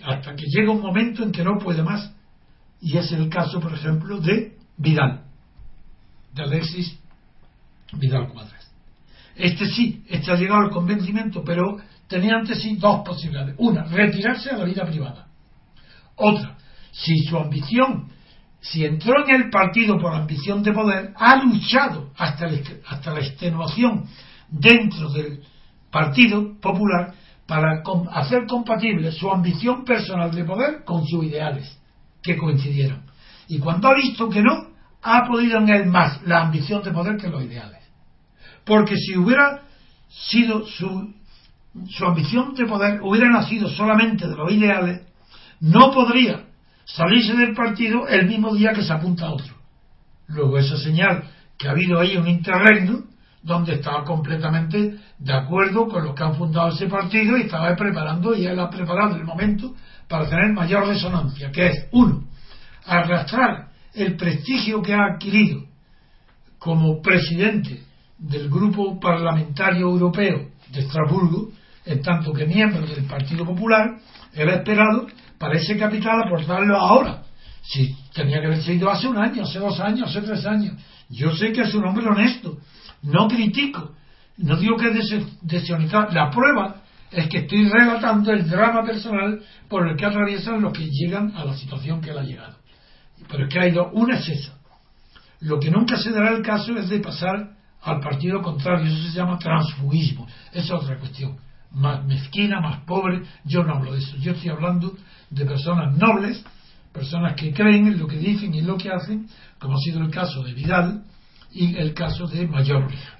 hasta 0.04 0.34
que 0.34 0.44
llega 0.48 0.70
un 0.70 0.82
momento 0.82 1.22
en 1.22 1.32
que 1.32 1.44
no 1.44 1.58
puede 1.58 1.82
más, 1.82 2.14
y 2.80 2.98
es 2.98 3.10
el 3.12 3.30
caso, 3.30 3.58
por 3.58 3.72
ejemplo, 3.72 4.20
de 4.20 4.58
Vidal, 4.76 5.22
de 6.34 6.42
Alexis 6.42 7.00
Vidal 7.92 8.28
Cuadras. 8.28 8.70
Este 9.36 9.66
sí, 9.66 10.02
este 10.08 10.32
ha 10.32 10.36
llegado 10.36 10.62
al 10.62 10.70
convencimiento, 10.70 11.42
pero 11.44 11.76
tenía 12.08 12.36
ante 12.36 12.54
sí 12.54 12.76
dos 12.76 13.02
posibilidades. 13.04 13.54
Una, 13.58 13.84
retirarse 13.84 14.50
a 14.50 14.56
la 14.56 14.64
vida 14.64 14.84
privada. 14.84 15.26
Otra, 16.16 16.56
si 16.90 17.18
su 17.24 17.36
ambición, 17.36 18.08
si 18.60 18.84
entró 18.84 19.26
en 19.26 19.34
el 19.34 19.50
partido 19.50 19.98
por 19.98 20.14
ambición 20.14 20.62
de 20.62 20.72
poder, 20.72 21.12
ha 21.16 21.36
luchado 21.36 22.10
hasta, 22.16 22.46
hasta 22.88 23.12
la 23.12 23.20
extenuación 23.20 24.06
dentro 24.48 25.10
del 25.10 25.42
Partido 25.90 26.58
Popular 26.60 27.14
para 27.46 27.82
hacer 28.12 28.46
compatible 28.46 29.12
su 29.12 29.30
ambición 29.30 29.84
personal 29.84 30.34
de 30.34 30.44
poder 30.44 30.84
con 30.84 31.06
sus 31.06 31.24
ideales, 31.24 31.78
que 32.22 32.36
coincidieron. 32.36 33.02
Y 33.48 33.58
cuando 33.58 33.88
ha 33.88 33.94
visto 33.94 34.28
que 34.28 34.42
no, 34.42 34.68
ha 35.02 35.26
podido 35.26 35.58
en 35.58 35.68
él 35.68 35.86
más 35.86 36.20
la 36.24 36.42
ambición 36.42 36.82
de 36.82 36.90
poder 36.90 37.16
que 37.16 37.28
los 37.28 37.44
ideales. 37.44 37.75
Porque 38.66 38.96
si 38.96 39.16
hubiera 39.16 39.62
sido 40.08 40.66
su, 40.66 41.14
su 41.88 42.04
ambición 42.04 42.52
de 42.54 42.66
poder, 42.66 43.00
hubiera 43.00 43.30
nacido 43.30 43.68
solamente 43.68 44.26
de 44.26 44.34
los 44.34 44.50
ideales, 44.50 45.06
no 45.60 45.92
podría 45.92 46.44
salirse 46.84 47.34
del 47.34 47.54
partido 47.54 48.08
el 48.08 48.26
mismo 48.26 48.54
día 48.54 48.72
que 48.72 48.82
se 48.82 48.92
apunta 48.92 49.26
a 49.26 49.32
otro. 49.32 49.54
Luego 50.26 50.58
esa 50.58 50.76
señal 50.76 51.24
que 51.56 51.68
ha 51.68 51.70
habido 51.70 52.00
ahí 52.00 52.16
un 52.16 52.26
interregno 52.26 53.04
donde 53.42 53.74
estaba 53.74 54.04
completamente 54.04 54.96
de 55.18 55.32
acuerdo 55.32 55.86
con 55.86 56.04
los 56.04 56.14
que 56.16 56.24
han 56.24 56.34
fundado 56.34 56.70
ese 56.70 56.88
partido 56.88 57.38
y 57.38 57.42
estaba 57.42 57.74
preparando 57.76 58.34
y 58.34 58.46
él 58.46 58.58
ha 58.58 58.68
preparado 58.68 59.14
el 59.14 59.24
momento 59.24 59.74
para 60.08 60.28
tener 60.28 60.52
mayor 60.52 60.88
resonancia, 60.88 61.52
que 61.52 61.68
es, 61.68 61.88
uno, 61.92 62.24
arrastrar 62.84 63.68
el 63.94 64.16
prestigio 64.16 64.82
que 64.82 64.94
ha 64.94 65.14
adquirido 65.14 65.62
como 66.58 67.00
presidente 67.00 67.86
del 68.18 68.48
grupo 68.48 68.98
parlamentario 68.98 69.88
europeo 69.88 70.50
de 70.70 70.80
Estrasburgo, 70.80 71.50
en 71.84 72.02
tanto 72.02 72.32
que 72.32 72.46
miembro 72.46 72.86
del 72.86 73.04
Partido 73.04 73.44
Popular, 73.44 73.98
era 74.34 74.54
esperado 74.56 75.06
para 75.38 75.56
ese 75.56 75.76
capital 75.76 76.22
aportarlo 76.24 76.76
ahora. 76.76 77.22
Si 77.62 77.94
tenía 78.12 78.40
que 78.40 78.46
haber 78.46 78.62
sido 78.62 78.90
hace 78.90 79.08
un 79.08 79.18
año, 79.18 79.42
hace 79.42 79.58
dos 79.58 79.78
años, 79.80 80.08
hace 80.08 80.22
tres 80.22 80.44
años. 80.46 80.74
Yo 81.08 81.34
sé 81.36 81.52
que 81.52 81.62
es 81.62 81.74
un 81.74 81.84
hombre 81.84 82.06
honesto, 82.06 82.58
no 83.02 83.28
critico, 83.28 83.92
no 84.38 84.56
digo 84.56 84.76
que 84.76 84.88
es 84.88 85.14
desionizar. 85.42 86.12
La 86.12 86.30
prueba 86.30 86.82
es 87.10 87.28
que 87.28 87.38
estoy 87.38 87.68
relatando 87.68 88.32
el 88.32 88.48
drama 88.48 88.84
personal 88.84 89.40
por 89.68 89.86
el 89.88 89.96
que 89.96 90.06
atraviesan 90.06 90.60
los 90.60 90.72
que 90.72 90.88
llegan 90.90 91.32
a 91.36 91.44
la 91.44 91.56
situación 91.56 92.00
que 92.00 92.10
él 92.10 92.18
ha 92.18 92.22
llegado. 92.22 92.56
Pero 93.28 93.46
es 93.46 93.52
que 93.52 93.60
ha 93.60 93.68
ido 93.68 93.90
un 93.92 94.12
exceso. 94.12 94.52
Lo 95.40 95.58
que 95.58 95.70
nunca 95.70 95.96
se 95.96 96.10
dará 96.10 96.30
el 96.30 96.42
caso 96.42 96.76
es 96.76 96.88
de 96.88 97.00
pasar 97.00 97.55
al 97.82 98.00
partido 98.00 98.42
contrario, 98.42 98.86
eso 98.86 99.10
se 99.10 99.16
llama 99.16 99.38
transfugismo, 99.38 100.26
es 100.52 100.70
otra 100.70 100.98
cuestión. 100.98 101.36
Más 101.70 102.04
mezquina, 102.04 102.60
más 102.60 102.80
pobre, 102.80 103.22
yo 103.44 103.62
no 103.62 103.74
hablo 103.74 103.92
de 103.92 103.98
eso, 103.98 104.16
yo 104.16 104.32
estoy 104.32 104.50
hablando 104.50 104.96
de 105.30 105.44
personas 105.44 105.96
nobles, 105.96 106.44
personas 106.92 107.34
que 107.34 107.52
creen 107.52 107.86
en 107.88 107.98
lo 107.98 108.06
que 108.06 108.18
dicen 108.18 108.54
y 108.54 108.60
en 108.60 108.66
lo 108.66 108.76
que 108.76 108.90
hacen, 108.90 109.28
como 109.58 109.74
ha 109.74 109.80
sido 109.80 110.00
el 110.00 110.10
caso 110.10 110.42
de 110.42 110.52
Vidal 110.54 111.04
y 111.52 111.76
el 111.76 111.94
caso 111.94 112.26
de 112.26 112.46
Mayor 112.46 112.84
Oreja. 112.84 113.18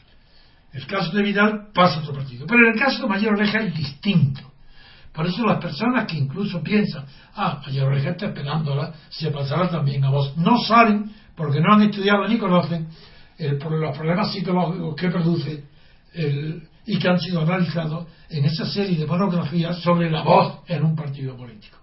El 0.72 0.86
caso 0.86 1.12
de 1.12 1.22
Vidal 1.22 1.68
pasa 1.74 2.00
a 2.00 2.02
otro 2.02 2.14
partido, 2.14 2.46
pero 2.46 2.66
en 2.66 2.74
el 2.74 2.78
caso 2.78 3.02
de 3.02 3.08
Mayor 3.08 3.34
Oreja 3.34 3.60
es 3.60 3.74
distinto. 3.74 4.40
Por 5.12 5.26
eso 5.26 5.46
las 5.46 5.58
personas 5.58 6.06
que 6.06 6.18
incluso 6.18 6.62
piensan, 6.62 7.06
ah, 7.34 7.62
Mayor 7.66 7.92
Oreja 7.92 8.10
está 8.10 8.26
esperándola, 8.26 8.92
se 9.08 9.30
pasará 9.30 9.70
también 9.70 10.04
a 10.04 10.10
vos, 10.10 10.36
no 10.36 10.58
saben, 10.58 11.10
porque 11.34 11.60
no 11.60 11.74
han 11.74 11.82
estudiado 11.82 12.26
ni 12.26 12.38
conocen 12.38 12.88
el, 13.38 13.58
los 13.58 13.96
problemas 13.96 14.32
psicológicos 14.32 14.96
que 14.96 15.10
produce 15.10 15.64
el, 16.14 16.68
y 16.86 16.98
que 16.98 17.08
han 17.08 17.18
sido 17.20 17.40
analizados 17.40 18.06
en 18.30 18.44
esa 18.44 18.64
serie 18.66 18.98
de 18.98 19.06
monografías 19.06 19.80
sobre 19.80 20.10
la 20.10 20.22
voz 20.22 20.60
en 20.68 20.84
un 20.84 20.94
partido 20.94 21.36
político. 21.36 21.78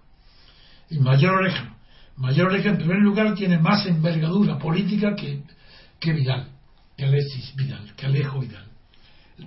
Y 0.90 0.98
Mayor 0.98 1.34
Oreja, 1.34 1.76
Mayor 2.16 2.48
Oreja 2.48 2.70
en 2.70 2.78
primer 2.78 2.98
lugar 2.98 3.34
tiene 3.34 3.58
más 3.58 3.86
envergadura 3.86 4.58
política 4.58 5.14
que, 5.14 5.42
que 6.00 6.12
Vidal, 6.12 6.48
que 6.96 7.04
Alexis 7.04 7.54
Vidal, 7.56 7.92
que 7.96 8.06
Alejo 8.06 8.40
Vidal. 8.40 8.64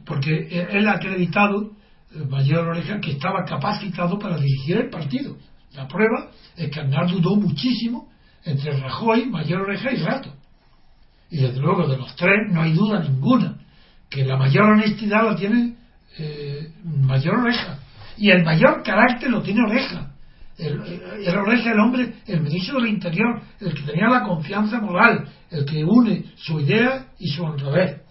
Porque 0.06 0.68
él 0.72 0.88
ha 0.88 0.94
acreditado, 0.94 1.72
eh, 2.14 2.20
Mayor 2.30 2.68
Oreja, 2.68 3.00
que 3.00 3.12
estaba 3.12 3.46
capacitado 3.46 4.20
para 4.20 4.38
dirigir 4.38 4.78
el 4.78 4.90
partido. 4.90 5.38
La 5.74 5.88
prueba 5.88 6.32
es 6.56 6.70
que 6.70 6.80
Aznar 6.80 7.10
dudó 7.10 7.36
muchísimo 7.36 8.10
entre 8.44 8.78
Rajoy, 8.80 9.28
Mayor 9.28 9.62
Oreja 9.62 9.92
y 9.92 9.98
Rato. 9.98 10.34
Y 11.30 11.38
desde 11.38 11.60
luego 11.60 11.88
de 11.88 11.98
los 11.98 12.16
tres 12.16 12.52
no 12.52 12.62
hay 12.62 12.74
duda 12.74 13.02
ninguna 13.02 13.58
que 14.10 14.26
la 14.26 14.38
mayor 14.38 14.64
honestidad 14.72 15.26
la 15.26 15.36
tiene 15.36 15.76
eh, 16.18 16.72
Mayor 16.84 17.40
Oreja. 17.40 17.80
Y 18.18 18.32
el 18.32 18.44
mayor 18.44 18.82
carácter 18.84 19.30
lo 19.30 19.42
tiene 19.42 19.62
Oreja. 19.62 20.12
El, 20.58 20.82
el, 21.24 21.38
Oreja, 21.38 21.72
el 21.72 21.80
hombre, 21.80 22.14
el 22.26 22.42
ministro 22.42 22.80
del 22.80 22.90
Interior, 22.90 23.42
el 23.60 23.74
que 23.74 23.84
tenía 23.84 24.08
la 24.08 24.24
confianza 24.24 24.80
moral, 24.80 25.28
el 25.52 25.66
que 25.66 25.84
une 25.84 26.26
su 26.36 26.60
idea 26.60 27.08
y 27.20 27.28
su 27.28 27.44
honradez. 27.44 28.02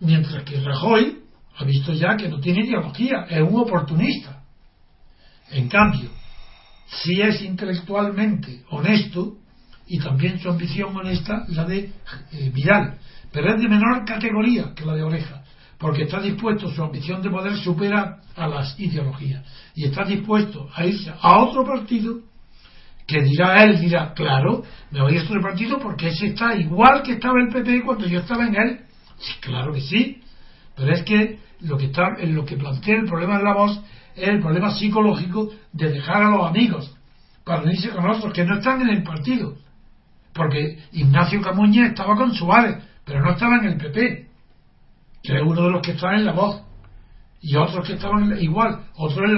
Mientras 0.00 0.44
que 0.44 0.60
Rajoy 0.60 1.18
ha 1.56 1.64
visto 1.64 1.92
ya 1.92 2.16
que 2.16 2.28
no 2.28 2.38
tiene 2.38 2.64
ideología, 2.64 3.26
es 3.28 3.40
un 3.40 3.56
oportunista. 3.56 4.44
En 5.50 5.68
cambio, 5.68 6.10
si 6.86 7.20
es 7.20 7.42
intelectualmente 7.42 8.62
honesto, 8.70 9.37
y 9.88 9.98
también 9.98 10.38
su 10.38 10.48
ambición 10.48 10.94
honesta, 10.94 11.44
la 11.48 11.64
de 11.64 11.92
eh, 12.32 12.50
Vidal, 12.54 12.98
pero 13.32 13.54
es 13.54 13.60
de 13.60 13.68
menor 13.68 14.04
categoría 14.04 14.72
que 14.74 14.84
la 14.84 14.94
de 14.94 15.02
Oreja, 15.02 15.42
porque 15.78 16.02
está 16.04 16.20
dispuesto, 16.20 16.68
su 16.70 16.82
ambición 16.82 17.22
de 17.22 17.30
poder 17.30 17.56
supera 17.56 18.20
a 18.36 18.48
las 18.48 18.78
ideologías, 18.78 19.44
y 19.74 19.84
está 19.84 20.04
dispuesto 20.04 20.68
a 20.74 20.84
irse 20.84 21.10
a 21.10 21.38
otro 21.38 21.64
partido 21.64 22.20
que 23.06 23.22
dirá 23.22 23.64
él, 23.64 23.80
dirá, 23.80 24.12
claro, 24.12 24.62
me 24.90 25.00
voy 25.00 25.16
a 25.16 25.22
otro 25.22 25.40
partido 25.40 25.78
porque 25.78 26.08
ese 26.08 26.26
está 26.26 26.54
igual 26.54 27.02
que 27.02 27.12
estaba 27.12 27.40
el 27.40 27.48
PP 27.48 27.82
cuando 27.82 28.06
yo 28.06 28.20
estaba 28.20 28.46
en 28.46 28.54
él. 28.54 28.80
Sí, 29.18 29.32
claro 29.40 29.72
que 29.72 29.80
sí, 29.80 30.20
pero 30.76 30.92
es 30.92 31.02
que 31.04 31.38
lo 31.60 31.78
que 31.78 31.86
está, 31.86 32.02
en 32.18 32.34
lo 32.34 32.44
que 32.44 32.58
plantea 32.58 32.96
el 32.96 33.06
problema 33.06 33.38
de 33.38 33.44
la 33.44 33.54
voz 33.54 33.80
es 34.14 34.28
el 34.28 34.40
problema 34.40 34.70
psicológico 34.72 35.50
de 35.72 35.90
dejar 35.90 36.22
a 36.22 36.30
los 36.30 36.46
amigos 36.46 36.94
para 37.44 37.62
unirse 37.62 37.88
con 37.88 38.08
otros 38.08 38.32
que 38.32 38.44
no 38.44 38.58
están 38.58 38.82
en 38.82 38.90
el 38.90 39.02
partido. 39.02 39.56
Porque 40.38 40.78
Ignacio 40.92 41.42
Camuña 41.42 41.88
estaba 41.88 42.14
con 42.14 42.32
Suárez, 42.32 42.76
pero 43.04 43.20
no 43.20 43.32
estaba 43.32 43.56
en 43.56 43.64
el 43.64 43.76
PP, 43.76 44.28
que 45.20 45.36
es 45.36 45.42
uno 45.44 45.64
de 45.64 45.70
los 45.72 45.82
que 45.82 45.90
están 45.90 46.14
en 46.14 46.26
la 46.26 46.32
voz. 46.32 46.62
Y 47.40 47.56
otros 47.56 47.84
que 47.84 47.94
estaban 47.94 48.40
igual, 48.40 48.84
otros, 48.94 49.28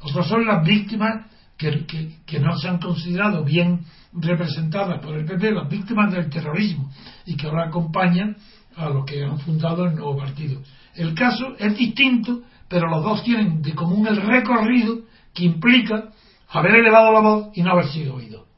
otros 0.00 0.28
son 0.28 0.44
las 0.44 0.66
víctimas 0.66 1.26
que, 1.56 1.86
que, 2.26 2.40
no 2.40 2.56
se 2.56 2.68
han 2.68 2.78
considerado 2.78 3.44
bien 3.44 3.84
representadas 4.14 5.00
por 5.00 5.14
el 5.16 5.24
PP, 5.24 5.52
las 5.52 5.68
víctimas 5.68 6.12
del 6.12 6.28
terrorismo, 6.28 6.90
y 7.24 7.36
que 7.36 7.46
ahora 7.46 7.68
acompañan 7.68 8.36
a 8.76 8.88
los 8.88 9.04
que 9.04 9.24
han 9.24 9.38
fundado 9.38 9.84
el 9.84 9.94
nuevo 9.94 10.16
partido. 10.16 10.60
El 10.96 11.14
caso 11.14 11.54
es 11.56 11.76
distinto, 11.78 12.42
pero 12.68 12.88
los 12.88 13.04
dos 13.04 13.22
tienen 13.22 13.62
de 13.62 13.74
común 13.74 14.08
el 14.08 14.16
recorrido 14.16 15.02
que 15.32 15.44
implica 15.44 16.10
haber 16.48 16.74
elevado 16.76 17.12
la 17.12 17.20
voz 17.20 17.50
y 17.54 17.62
no 17.62 17.70
haber 17.70 17.86
sido 17.86 18.16
oído. 18.16 18.51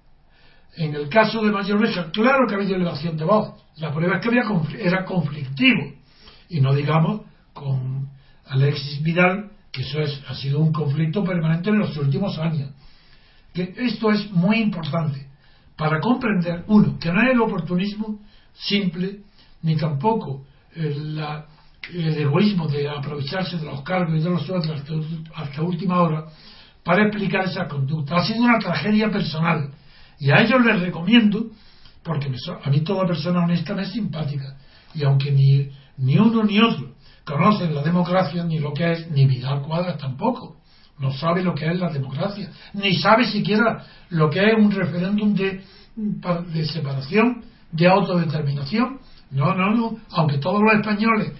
En 0.76 0.94
el 0.94 1.08
caso 1.08 1.42
de 1.42 1.52
Mayor 1.52 1.78
Oreja, 1.78 2.10
claro 2.10 2.46
que 2.46 2.54
ha 2.54 2.58
habido 2.58 2.74
elevación 2.74 3.16
de 3.16 3.24
voz. 3.24 3.54
La 3.76 3.92
prueba 3.92 4.16
es 4.16 4.22
que 4.22 4.28
había, 4.28 4.44
era 4.78 5.04
conflictivo. 5.04 5.92
Y 6.48 6.60
no 6.60 6.74
digamos 6.74 7.22
con 7.52 8.08
Alexis 8.46 9.02
Vidal, 9.02 9.50
que 9.72 9.82
eso 9.82 10.00
es, 10.00 10.22
ha 10.28 10.34
sido 10.34 10.60
un 10.60 10.72
conflicto 10.72 11.24
permanente 11.24 11.70
en 11.70 11.78
los 11.78 11.96
últimos 11.96 12.38
años. 12.38 12.70
Que 13.52 13.72
esto 13.76 14.10
es 14.10 14.30
muy 14.32 14.58
importante 14.58 15.28
para 15.76 16.00
comprender, 16.00 16.64
uno, 16.68 16.98
que 16.98 17.12
no 17.12 17.20
es 17.22 17.32
el 17.32 17.40
oportunismo 17.40 18.20
simple, 18.52 19.20
ni 19.62 19.76
tampoco 19.76 20.44
el, 20.74 21.20
egoísmo 21.92 22.68
de 22.68 22.88
aprovecharse 22.88 23.58
de 23.58 23.64
los 23.64 23.82
cargos 23.82 24.18
y 24.18 24.22
de 24.22 24.30
los 24.30 24.46
sueldos 24.46 24.82
hasta 25.34 25.62
última 25.62 26.00
hora 26.00 26.26
para 26.82 27.02
explicar 27.02 27.44
esa 27.44 27.66
conducta. 27.66 28.16
Ha 28.16 28.24
sido 28.24 28.42
una 28.42 28.58
tragedia 28.58 29.10
personal 29.10 29.70
y 30.18 30.30
a 30.30 30.42
ellos 30.42 30.64
les 30.64 30.80
recomiendo, 30.80 31.50
porque 32.02 32.30
a 32.62 32.70
mí 32.70 32.80
toda 32.80 33.06
persona 33.06 33.44
honesta 33.44 33.74
me 33.74 33.82
es 33.82 33.92
simpática. 33.92 34.56
Y 34.94 35.04
aunque 35.04 35.30
ni, 35.30 35.70
ni 35.98 36.18
uno 36.18 36.44
ni 36.44 36.60
otro 36.60 36.94
conocen 37.24 37.74
la 37.74 37.82
democracia, 37.82 38.44
ni 38.44 38.58
lo 38.58 38.72
que 38.72 38.92
es, 38.92 39.10
ni 39.10 39.26
Vidal 39.26 39.62
Cuadras 39.62 39.98
tampoco. 39.98 40.56
No 40.98 41.12
sabe 41.12 41.42
lo 41.42 41.54
que 41.54 41.66
es 41.66 41.78
la 41.78 41.90
democracia, 41.90 42.50
ni 42.74 42.94
sabe 42.94 43.24
siquiera 43.24 43.84
lo 44.10 44.30
que 44.30 44.40
es 44.40 44.54
un 44.56 44.70
referéndum 44.70 45.34
de, 45.34 45.62
de 45.96 46.66
separación, 46.66 47.44
de 47.72 47.88
autodeterminación. 47.88 49.00
No, 49.32 49.54
no, 49.54 49.74
no. 49.74 49.96
Aunque 50.10 50.38
todos 50.38 50.60
los 50.62 50.74
españoles 50.74 51.32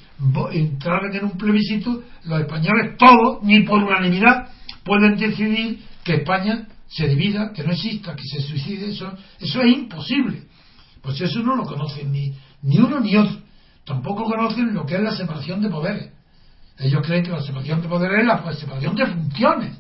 entraran 0.53 1.15
en 1.15 1.25
un 1.25 1.39
plebiscito, 1.39 2.03
los 2.25 2.41
españoles 2.41 2.97
todos, 2.99 3.45
ni 3.45 3.61
por 3.61 3.85
unanimidad, 3.85 4.49
pueden 4.85 5.17
decidir 5.17 5.85
que 6.03 6.15
España 6.15 6.67
se 6.95 7.09
divida, 7.09 7.53
que 7.53 7.65
no 7.65 7.73
exista, 7.73 8.15
que 8.15 8.23
se 8.23 8.41
suicide, 8.41 8.91
eso, 8.91 9.13
eso 9.41 9.63
es 9.63 9.73
imposible. 9.73 10.45
Pues 11.03 11.21
eso 11.21 11.41
no 11.41 11.57
lo 11.57 11.65
conocen 11.65 12.13
ni, 12.13 12.33
ni 12.63 12.79
uno 12.79 13.01
ni 13.01 13.17
otro. 13.17 13.37
Tampoco 13.85 14.25
conocen 14.25 14.73
lo 14.73 14.87
que 14.87 14.95
es 14.95 15.03
la 15.03 15.15
separación 15.15 15.61
de 15.61 15.69
poderes. 15.69 16.13
Ellos 16.79 17.03
creen 17.05 17.25
que 17.25 17.31
la 17.31 17.43
separación 17.43 17.83
de 17.83 17.89
poderes 17.89 18.21
es 18.21 18.27
la 18.27 18.53
separación 18.55 18.95
de 18.95 19.07
funciones 19.07 19.79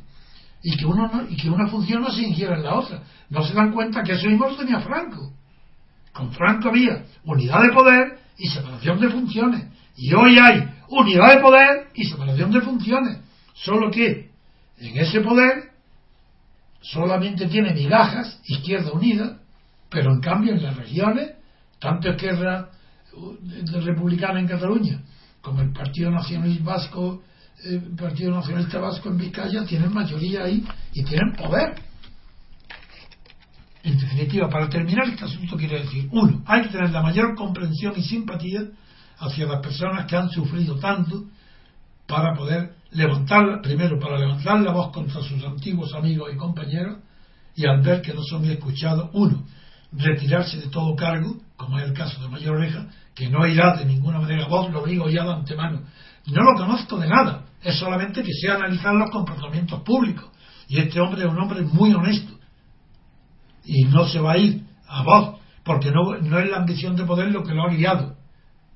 y 0.63 0.77
que, 0.77 0.87
uno 0.87 1.09
y 1.29 1.37
que 1.37 1.51
una 1.51 1.69
función 1.69 2.03
no 2.03 2.11
se 2.11 2.23
ingiera 2.23 2.57
en 2.57 2.65
la 2.65 2.75
otra. 2.75 3.03
No 3.31 3.45
se 3.45 3.55
dan 3.55 3.73
cuenta 3.73 4.03
que 4.03 4.13
eso 4.13 4.29
mismo 4.29 4.49
lo 4.49 4.57
tenía 4.57 4.81
Franco. 4.81 5.33
Con 6.13 6.33
Franco 6.33 6.69
había 6.69 7.05
unidad 7.25 7.63
de 7.63 7.73
poder 7.73 8.19
y 8.37 8.49
separación 8.49 9.01
de 9.01 9.09
funciones. 9.09 9.67
Y 9.97 10.13
hoy 10.15 10.37
hay 10.39 10.69
unidad 10.89 11.37
de 11.37 11.41
poder 11.41 11.89
y 11.95 12.05
separación 12.05 12.51
de 12.51 12.61
funciones. 12.61 13.19
Solo 13.55 13.91
que 13.91 14.31
en 14.79 14.99
ese 14.99 15.21
poder 15.21 15.74
solamente 16.85 17.47
tiene 17.47 17.73
migajas 17.73 18.41
Izquierda 18.45 18.93
Unida, 18.93 19.39
pero 19.89 20.13
en 20.13 20.21
cambio 20.21 20.53
en 20.53 20.63
las 20.63 20.77
regiones, 20.77 21.33
tanto 21.79 22.11
Izquierda 22.11 22.71
Republicana 23.85 24.41
en 24.41 24.49
Cataluña 24.49 25.03
como 25.41 25.61
el 25.61 25.73
Partido 25.73 26.11
Nacionalista 26.11 26.65
Vasco, 26.65 27.23
el 27.65 27.95
Partido 27.97 28.33
Nacionalista 28.33 28.79
Vasco 28.79 29.09
en 29.11 29.19
Vizcaya, 29.19 29.65
tienen 29.65 29.93
mayoría 29.93 30.45
ahí 30.45 30.65
y 30.93 31.05
tienen 31.05 31.33
poder. 31.33 31.75
En 33.83 33.99
definitiva, 33.99 34.49
para 34.49 34.69
terminar 34.69 35.09
este 35.09 35.25
asunto 35.25 35.57
quiero 35.57 35.79
decir, 35.79 36.09
uno, 36.11 36.43
hay 36.47 36.63
que 36.63 36.71
tener 36.71 36.91
la 36.91 37.03
mayor 37.03 37.35
comprensión 37.35 37.93
y 37.97 38.03
simpatía 38.03 38.63
hacia 39.19 39.47
las 39.47 39.61
personas 39.61 40.07
que 40.07 40.17
han 40.17 40.31
sufrido 40.31 40.79
tanto 40.79 41.25
para 42.07 42.35
poder 42.35 42.75
levantar, 42.95 43.61
primero 43.63 43.99
para 43.99 44.19
levantar 44.19 44.61
la 44.61 44.73
voz 44.73 44.93
contra 44.93 45.21
sus 45.21 45.45
antiguos 45.45 45.93
amigos 45.95 46.31
y 46.33 46.37
compañeros 46.37 46.99
y 47.55 47.67
al 47.67 47.83
ver 47.83 48.03
que 48.03 48.15
no 48.15 48.23
son 48.23 48.45
escuchados, 48.47 49.11
uno, 49.13 49.45
retirarse 49.93 50.59
de 50.59 50.69
todo 50.69 50.97
cargo, 50.97 51.37
como 51.57 51.79
es 51.79 51.85
el 51.85 51.93
caso 51.93 52.21
de 52.21 52.29
Mayor 52.29 52.57
Oreja, 52.57 52.89
que 53.15 53.29
no 53.29 53.47
irá 53.47 53.77
de 53.77 53.85
ninguna 53.85 54.19
manera, 54.19 54.49
vos 54.49 54.73
lo 54.73 54.85
digo 54.85 55.09
ya 55.09 55.25
de 55.25 55.33
antemano, 55.33 55.83
no 56.27 56.43
lo 56.43 56.57
conozco 56.57 56.99
de 56.99 57.09
nada, 57.09 57.45
es 57.63 57.79
solamente 57.79 58.23
que 58.23 58.33
sé 58.33 58.51
analizar 58.51 58.95
los 58.95 59.11
comportamientos 59.11 59.81
públicos. 59.83 60.31
Y 60.69 60.79
este 60.79 61.01
hombre 61.01 61.23
es 61.25 61.29
un 61.31 61.39
hombre 61.39 61.63
muy 61.63 61.93
honesto. 61.93 62.33
Y 63.65 63.85
no 63.85 64.07
se 64.07 64.21
va 64.21 64.33
a 64.33 64.39
ir 64.39 64.65
a 64.89 65.03
vos, 65.03 65.41
porque 65.65 65.91
no, 65.91 66.17
no 66.21 66.39
es 66.39 66.51
la 66.51 66.59
ambición 66.59 66.97
de 66.97 67.05
poder 67.05 67.31
lo 67.31 67.43
que 67.43 67.55
lo 67.55 67.65
ha 67.65 67.71
guiado. 67.71 68.14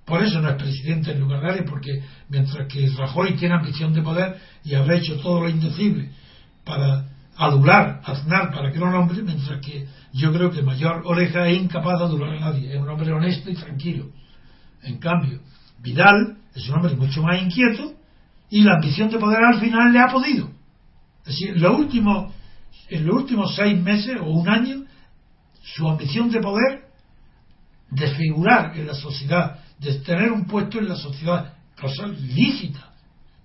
Por 0.09 0.23
eso 0.23 0.41
no 0.41 0.49
es 0.49 0.57
presidente 0.57 1.13
en 1.13 1.21
lugar 1.21 1.43
de 1.43 1.59
él, 1.59 1.65
porque 1.69 2.03
mientras 2.31 2.67
que 2.67 2.89
Rajoy 2.97 3.37
tiene 3.37 3.57
ambición 3.57 3.93
de 3.93 4.01
poder 4.01 4.37
y 4.65 4.75
habrá 4.75 4.97
hecho 4.97 5.21
todo 5.21 5.43
lo 5.43 5.51
indecible 5.51 6.11
para 6.65 7.05
adular, 7.37 8.01
aznar 8.05 8.51
para 8.51 8.73
que 8.73 8.79
lo 8.79 8.91
nombre, 8.91 9.23
mientras 9.23 9.61
que 9.61 9.87
yo 10.15 10.33
creo 10.33 10.51
que 10.51 10.63
Mayor 10.63 11.03
Oreja 11.05 11.47
es 11.49 11.59
incapaz 11.59 11.99
de 11.99 12.05
adular 12.07 12.31
a 12.31 12.41
nadie, 12.41 12.75
es 12.75 12.81
un 12.81 12.89
hombre 12.89 13.13
honesto 13.13 13.51
y 13.51 13.55
tranquilo. 13.55 14.07
En 14.83 14.99
cambio, 14.99 15.41
Vidal 15.83 16.39
es 16.55 16.67
un 16.71 16.77
hombre 16.77 16.97
mucho 16.97 17.23
más 17.23 17.43
inquieto 17.43 17.93
y 18.49 18.63
la 18.63 18.77
ambición 18.77 19.11
de 19.11 19.19
poder 19.19 19.45
al 19.45 19.61
final 19.61 19.93
le 19.93 20.01
ha 20.01 20.07
podido. 20.07 20.49
Es 21.21 21.39
decir, 21.39 21.61
lo 21.61 21.77
último, 21.77 22.33
en 22.89 23.07
los 23.07 23.15
últimos 23.15 23.55
seis 23.55 23.79
meses 23.79 24.17
o 24.23 24.31
un 24.31 24.49
año, 24.49 24.85
su 25.63 25.87
ambición 25.87 26.31
de 26.31 26.41
poder, 26.41 26.89
de 27.91 28.09
figurar 28.15 28.75
en 28.75 28.87
la 28.87 28.95
sociedad, 28.95 29.61
de 29.79 30.01
tener 30.01 30.33
un 30.33 30.45
puesto 30.45 30.79
en 30.79 30.89
la 30.89 30.97
sociedad, 30.97 31.55
cosa 31.81 32.07
lícita, 32.07 32.93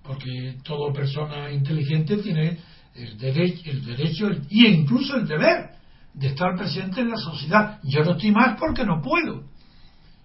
porque 0.04 0.58
toda 0.64 0.92
persona 0.94 1.52
inteligente 1.52 2.18
tiene 2.18 2.58
el 2.96 3.18
derecho, 3.18 3.72
el 3.72 3.86
derecho 3.86 4.30
y 4.50 4.68
incluso 4.68 5.16
el 5.16 5.28
deber 5.28 5.72
de 6.14 6.28
estar 6.28 6.56
presente 6.56 7.02
en 7.02 7.10
la 7.10 7.18
sociedad. 7.18 7.80
Yo 7.84 8.04
no 8.04 8.12
estoy 8.12 8.32
más 8.32 8.58
porque 8.60 8.86
no 8.86 9.02
puedo. 9.02 9.44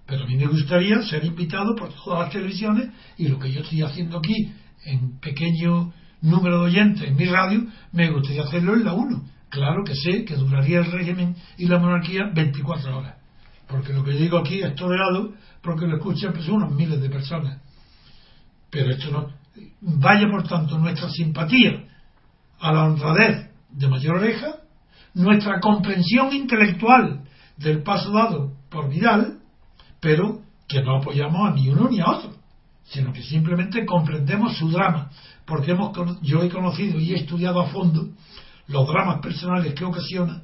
Pero 0.06 0.24
a 0.24 0.26
mí 0.26 0.36
me 0.36 0.46
gustaría 0.46 1.02
ser 1.02 1.24
invitado 1.24 1.74
por 1.76 1.92
todas 1.92 2.20
las 2.20 2.32
televisiones 2.32 2.88
y 3.16 3.28
lo 3.28 3.38
que 3.38 3.52
yo 3.52 3.60
estoy 3.60 3.82
haciendo 3.82 4.18
aquí 4.18 4.52
en 4.84 5.18
pequeño 5.20 5.92
número 6.22 6.60
de 6.60 6.66
oyentes 6.66 7.08
en 7.08 7.16
mi 7.16 7.26
radio, 7.26 7.66
me 7.92 8.10
gustaría 8.10 8.42
hacerlo 8.42 8.74
en 8.74 8.84
la 8.84 8.94
1. 8.94 9.22
Claro 9.50 9.84
que 9.84 9.94
sé 9.94 10.24
que 10.24 10.34
duraría 10.34 10.80
el 10.80 10.90
régimen 10.92 11.36
y 11.56 11.66
la 11.66 11.78
monarquía 11.78 12.30
24 12.34 12.98
horas. 12.98 13.17
Porque 13.68 13.92
lo 13.92 14.02
que 14.02 14.12
digo 14.12 14.38
aquí 14.38 14.62
es 14.62 14.74
tolerado 14.74 15.34
porque 15.62 15.86
lo 15.86 15.96
escuchan 15.96 16.32
pues, 16.32 16.48
unos 16.48 16.72
miles 16.72 17.00
de 17.00 17.10
personas. 17.10 17.60
Pero 18.70 18.90
esto 18.90 19.10
no. 19.10 19.28
Vaya 19.80 20.28
por 20.30 20.46
tanto 20.46 20.78
nuestra 20.78 21.08
simpatía 21.10 21.84
a 22.60 22.72
la 22.72 22.84
honradez 22.84 23.50
de 23.70 23.88
Mayor 23.88 24.16
Oreja, 24.16 24.56
nuestra 25.14 25.60
comprensión 25.60 26.32
intelectual 26.32 27.24
del 27.56 27.82
paso 27.82 28.12
dado 28.12 28.52
por 28.70 28.88
Vidal, 28.88 29.40
pero 30.00 30.42
que 30.66 30.82
no 30.82 30.96
apoyamos 30.96 31.48
a 31.48 31.54
ni 31.54 31.68
uno 31.68 31.88
ni 31.90 32.00
a 32.00 32.10
otro, 32.10 32.30
sino 32.84 33.12
que 33.12 33.22
simplemente 33.22 33.84
comprendemos 33.84 34.56
su 34.56 34.70
drama, 34.70 35.10
porque 35.44 35.72
hemos, 35.72 35.92
yo 36.22 36.42
he 36.42 36.48
conocido 36.48 37.00
y 37.00 37.12
he 37.12 37.16
estudiado 37.16 37.60
a 37.60 37.68
fondo 37.68 38.08
los 38.68 38.86
dramas 38.86 39.20
personales 39.20 39.74
que 39.74 39.84
ocasiona 39.84 40.42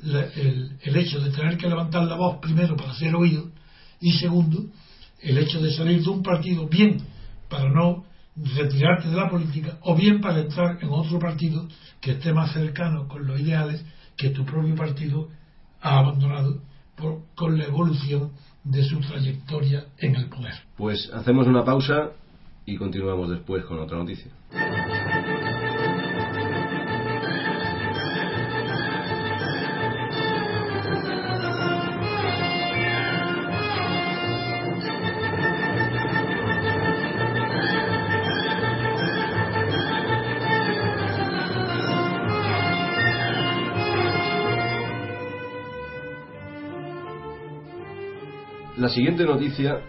el, 0.00 0.78
el 0.82 0.96
hecho 0.96 1.20
de 1.20 1.30
tener 1.30 1.56
que 1.56 1.68
levantar 1.68 2.04
la 2.04 2.16
voz 2.16 2.38
primero 2.40 2.76
para 2.76 2.94
ser 2.94 3.14
oído 3.14 3.50
y 4.00 4.12
segundo, 4.12 4.64
el 5.20 5.38
hecho 5.38 5.60
de 5.60 5.72
salir 5.72 6.02
de 6.02 6.10
un 6.10 6.22
partido 6.22 6.68
bien 6.68 7.00
para 7.48 7.68
no 7.68 8.04
retirarte 8.36 9.08
de 9.08 9.16
la 9.16 9.28
política 9.28 9.78
o 9.82 9.96
bien 9.96 10.20
para 10.20 10.40
entrar 10.40 10.78
en 10.80 10.90
otro 10.90 11.18
partido 11.18 11.66
que 12.00 12.12
esté 12.12 12.32
más 12.32 12.52
cercano 12.52 13.08
con 13.08 13.26
los 13.26 13.40
ideales 13.40 13.84
que 14.16 14.30
tu 14.30 14.44
propio 14.44 14.74
partido 14.76 15.28
ha 15.80 15.98
abandonado 15.98 16.62
por, 16.96 17.22
con 17.34 17.58
la 17.58 17.64
evolución 17.64 18.32
de 18.64 18.84
su 18.84 19.00
trayectoria 19.00 19.86
en 19.98 20.16
el 20.16 20.28
poder. 20.28 20.54
Pues 20.76 21.10
hacemos 21.12 21.46
una 21.46 21.64
pausa 21.64 22.10
y 22.66 22.76
continuamos 22.76 23.30
después 23.30 23.64
con 23.64 23.78
otra 23.78 23.98
noticia. 23.98 24.30
La 48.88 48.94
siguiente 48.94 49.24
noticia 49.26 49.80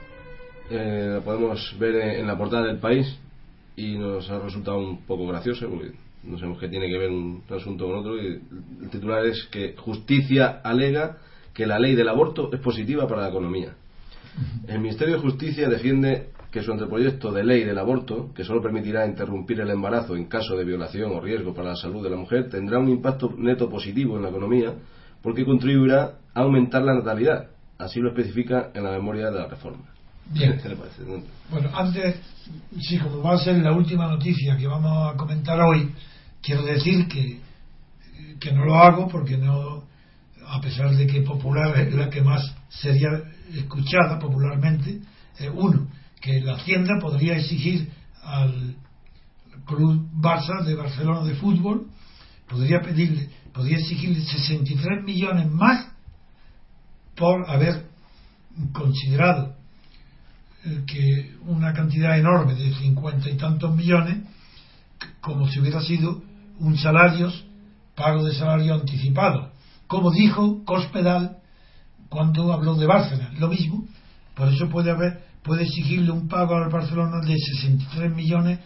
eh, 0.69 1.11
la 1.13 1.21
podemos 1.21 1.73
ver 1.79 1.95
en 2.19 2.27
la 2.27 2.37
portada 2.37 2.65
del 2.65 2.79
país 2.79 3.17
y 3.77 3.97
nos 3.97 4.29
ha 4.29 4.39
resultado 4.39 4.77
un 4.77 5.05
poco 5.05 5.25
gracioso 5.25 5.69
porque 5.69 5.93
no 6.23 6.37
sabemos 6.37 6.59
qué 6.59 6.67
tiene 6.67 6.89
que 6.89 6.97
ver 6.97 7.09
un 7.09 7.41
asunto 7.49 7.87
con 7.87 7.95
otro. 7.95 8.21
Y 8.21 8.41
el 8.81 8.89
titular 8.91 9.25
es 9.25 9.47
que 9.49 9.73
Justicia 9.77 10.59
alega 10.65 11.19
que 11.53 11.65
la 11.65 11.79
ley 11.79 11.95
del 11.95 12.09
aborto 12.09 12.49
es 12.51 12.59
positiva 12.59 13.07
para 13.07 13.21
la 13.21 13.29
economía. 13.29 13.73
El 14.67 14.81
Ministerio 14.81 15.13
de 15.13 15.21
Justicia 15.21 15.69
defiende 15.69 16.31
que 16.51 16.61
su 16.61 16.73
anteproyecto 16.73 17.31
de 17.31 17.45
ley 17.45 17.63
del 17.63 17.79
aborto, 17.79 18.33
que 18.35 18.43
solo 18.43 18.61
permitirá 18.61 19.07
interrumpir 19.07 19.61
el 19.61 19.69
embarazo 19.69 20.17
en 20.17 20.25
caso 20.25 20.57
de 20.57 20.65
violación 20.65 21.13
o 21.13 21.21
riesgo 21.21 21.53
para 21.53 21.69
la 21.69 21.75
salud 21.77 22.03
de 22.03 22.09
la 22.09 22.17
mujer, 22.17 22.49
tendrá 22.49 22.79
un 22.79 22.89
impacto 22.89 23.33
neto 23.37 23.69
positivo 23.69 24.17
en 24.17 24.23
la 24.23 24.29
economía 24.29 24.73
porque 25.23 25.45
contribuirá 25.45 26.15
a 26.33 26.41
aumentar 26.41 26.81
la 26.81 26.95
natalidad 26.95 27.51
Así 27.79 28.01
lo 28.01 28.09
especifica 28.09 28.71
en 28.73 28.83
la 28.83 28.91
memoria 28.91 29.31
de 29.31 29.39
la 29.39 29.47
reforma. 29.47 29.85
Bien. 30.25 30.59
¿Qué 30.61 30.67
le 30.67 30.75
parece? 30.75 31.01
Bueno, 31.49 31.69
antes, 31.73 32.17
sí, 32.77 32.97
como 32.99 33.23
va 33.23 33.35
a 33.35 33.39
ser 33.39 33.57
la 33.59 33.71
última 33.71 34.05
noticia 34.07 34.57
que 34.57 34.67
vamos 34.67 35.13
a 35.13 35.17
comentar 35.17 35.59
hoy, 35.61 35.89
quiero 36.41 36.63
decir 36.63 37.07
que, 37.07 37.39
que 38.37 38.51
no 38.51 38.65
lo 38.65 38.75
hago 38.75 39.07
porque 39.07 39.37
no, 39.37 39.85
a 40.45 40.59
pesar 40.59 40.93
de 40.93 41.07
que 41.07 41.21
popular 41.21 41.79
es 41.79 41.93
la 41.93 42.09
que 42.09 42.21
más 42.21 42.53
sería 42.67 43.23
escuchada 43.53 44.19
popularmente, 44.19 44.99
uno, 45.53 45.87
que 46.19 46.41
la 46.41 46.55
Hacienda 46.55 46.99
podría 46.99 47.37
exigir 47.37 47.89
al 48.21 48.75
Club 49.65 50.05
Barça 50.13 50.65
de 50.65 50.75
Barcelona 50.75 51.23
de 51.23 51.35
fútbol, 51.35 51.87
podría 52.45 52.81
pedirle, 52.81 53.29
podría 53.53 53.77
exigirle 53.77 54.19
63 54.19 55.05
millones 55.05 55.49
más 55.49 55.88
por 57.19 57.49
haber 57.49 57.85
considerado 58.71 59.53
eh, 60.65 60.83
que 60.87 61.35
una 61.45 61.73
cantidad 61.73 62.17
enorme 62.17 62.55
de 62.55 62.73
cincuenta 62.75 63.29
y 63.29 63.35
tantos 63.35 63.75
millones 63.75 64.23
como 65.19 65.47
si 65.49 65.59
hubiera 65.59 65.81
sido 65.81 66.21
un 66.59 66.77
salario, 66.77 67.31
pago 67.93 68.23
de 68.23 68.33
salario 68.33 68.73
anticipado, 68.73 69.51
como 69.87 70.11
dijo 70.11 70.63
Cospedal 70.63 71.37
cuando 72.07 72.53
habló 72.53 72.75
de 72.75 72.87
Barcelona, 72.87 73.33
lo 73.37 73.49
mismo, 73.49 73.85
por 74.33 74.47
eso 74.47 74.69
puede 74.69 74.91
haber, 74.91 75.23
puede 75.43 75.63
exigirle 75.63 76.11
un 76.11 76.29
pago 76.29 76.55
al 76.55 76.71
Barcelona 76.71 77.19
de 77.25 77.37
63 77.37 78.15
millones 78.15 78.59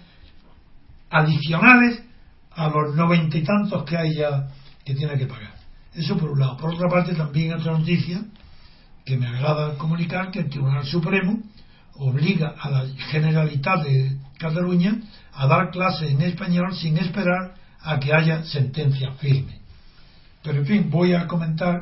adicionales 1.10 2.04
a 2.52 2.70
los 2.70 2.96
noventa 2.96 3.36
y 3.36 3.44
tantos 3.44 3.84
que 3.84 3.98
hay 3.98 4.16
ya 4.16 4.48
que 4.86 4.94
tiene 4.94 5.18
que 5.18 5.26
pagar. 5.26 5.56
Eso 5.94 6.18
por 6.18 6.32
un 6.32 6.40
lado. 6.40 6.58
Por 6.58 6.74
otra 6.74 6.90
parte, 6.90 7.14
también 7.14 7.54
otra 7.54 7.78
noticia 7.78 8.24
que 9.06 9.18
me 9.18 9.28
agrada 9.28 9.78
comunicar 9.78 10.32
que 10.32 10.40
el 10.40 10.50
Tribunal 10.50 10.86
Supremo 10.86 11.40
obliga 11.96 12.56
a 12.60 12.70
la 12.70 12.86
Generalitat 13.12 13.84
de 13.84 14.18
Cataluña 14.38 15.00
a 15.34 15.48
dar 15.48 15.72
clases 15.72 16.12
en 16.12 16.22
español 16.22 16.76
sin 16.76 16.98
esperar 16.98 17.56
a 17.82 18.00
que 18.00 18.14
haya 18.14 18.44
sentencia 18.46 19.12
firme. 19.14 19.60
Pero 20.42 20.60
en 20.60 20.66
fin, 20.66 20.90
voy 20.90 21.14
a 21.14 21.28
comentar 21.28 21.82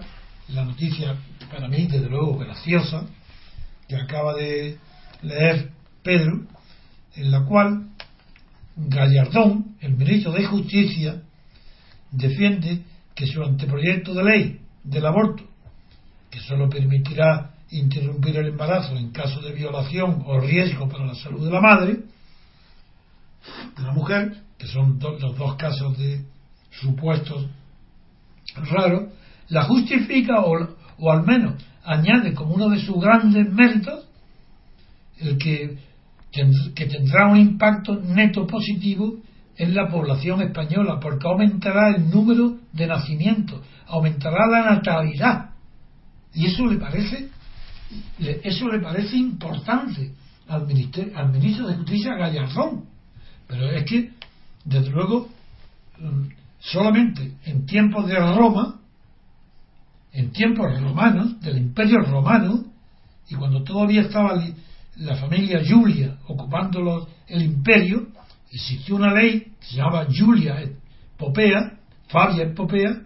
la 0.50 0.66
noticia 0.66 1.16
para 1.52 1.68
mí, 1.68 1.88
desde 1.88 2.10
luego, 2.10 2.38
graciosa, 2.38 3.06
que 3.88 3.96
acaba 3.96 4.34
de 4.36 4.78
leer 5.22 5.72
Pedro, 6.04 6.42
en 7.16 7.32
la 7.32 7.46
cual 7.46 7.90
Gallardón, 8.76 9.76
el 9.82 9.96
ministro 9.96 10.32
de 10.32 10.46
Justicia, 10.46 11.22
defiende 12.12 12.84
que 13.16 13.28
su 13.28 13.44
anteproyecto 13.44 14.14
de 14.14 14.24
ley 14.24 14.62
del 14.84 15.06
aborto, 15.06 15.51
que 16.32 16.40
solo 16.40 16.70
permitirá 16.70 17.52
interrumpir 17.72 18.38
el 18.38 18.48
embarazo 18.48 18.96
en 18.96 19.12
caso 19.12 19.42
de 19.42 19.52
violación 19.52 20.24
o 20.26 20.40
riesgo 20.40 20.88
para 20.90 21.06
la 21.06 21.16
salud 21.16 21.46
de 21.46 21.52
la 21.52 21.62
madre, 21.62 22.00
de 23.78 23.84
la 23.84 23.94
mujer, 23.94 24.38
que 24.58 24.68
son 24.68 24.98
los 25.00 25.38
dos 25.38 25.56
casos 25.56 25.98
de 25.98 26.24
supuestos 26.72 27.48
raros, 28.56 29.10
la 29.50 29.64
justifica 29.64 30.42
o, 30.42 30.76
o 30.98 31.12
al 31.12 31.24
menos 31.24 31.62
añade 31.84 32.34
como 32.34 32.56
uno 32.56 32.70
de 32.70 32.80
sus 32.80 33.00
grandes 33.00 33.52
méritos 33.52 34.06
el 35.20 35.38
que, 35.38 35.78
que 36.32 36.86
tendrá 36.86 37.28
un 37.28 37.38
impacto 37.38 38.00
neto 38.02 38.48
positivo 38.48 39.18
en 39.58 39.76
la 39.76 39.88
población 39.90 40.42
española, 40.42 41.00
porque 41.00 41.28
aumentará 41.28 41.96
el 41.96 42.10
número 42.10 42.58
de 42.74 42.88
nacimientos, 42.88 43.62
aumentará 43.86 44.48
la 44.48 44.74
natalidad. 44.74 45.51
Y 46.34 46.46
eso 46.46 46.66
le 46.66 46.78
parece, 46.78 47.30
eso 48.20 48.68
le 48.70 48.80
parece 48.80 49.18
importante 49.18 50.14
al, 50.48 50.68
al 51.16 51.32
ministro 51.32 51.68
de 51.68 51.76
Justicia 51.76 52.16
Gallardón. 52.16 52.86
Pero 53.48 53.70
es 53.70 53.86
que, 53.86 54.12
desde 54.64 54.90
luego, 54.92 55.30
mm, 56.00 56.28
solamente 56.60 57.34
en 57.46 57.66
tiempos 57.66 58.08
de 58.08 58.16
Roma, 58.16 58.80
en 60.14 60.32
tiempos 60.32 60.80
romanos, 60.82 61.40
del 61.42 61.58
imperio 61.58 62.00
romano, 62.02 62.66
y 63.30 63.36
cuando 63.36 63.64
todavía 63.64 64.02
estaba 64.02 64.42
la 64.98 65.16
familia 65.16 65.62
Julia 65.68 66.18
ocupando 66.28 67.08
el 67.28 67.42
imperio, 67.42 68.08
existió 68.52 68.96
una 68.96 69.14
ley 69.14 69.54
que 69.60 69.68
se 69.68 69.78
llamaba 69.78 70.08
Julia 70.14 70.70
Popea, 71.18 71.78
Fabia 72.08 72.54
Popea, 72.54 73.04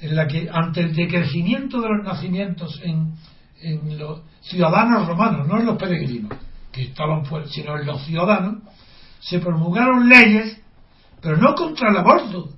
en 0.00 0.16
la 0.16 0.26
que 0.26 0.48
ante 0.52 0.80
el 0.80 0.94
decrecimiento 0.94 1.80
de 1.80 1.88
los 1.88 2.04
nacimientos 2.04 2.80
en, 2.84 3.14
en 3.60 3.98
los 3.98 4.22
ciudadanos 4.42 5.06
romanos, 5.06 5.46
no 5.48 5.58
en 5.58 5.66
los 5.66 5.76
peregrinos, 5.76 6.32
que 6.70 6.82
estaban 6.82 7.24
fuera, 7.24 7.46
sino 7.48 7.78
en 7.78 7.86
los 7.86 8.04
ciudadanos, 8.04 8.62
se 9.20 9.38
promulgaron 9.38 10.08
leyes, 10.08 10.60
pero 11.20 11.36
no 11.36 11.54
contra 11.54 11.90
el 11.90 11.96
aborto. 11.96 12.50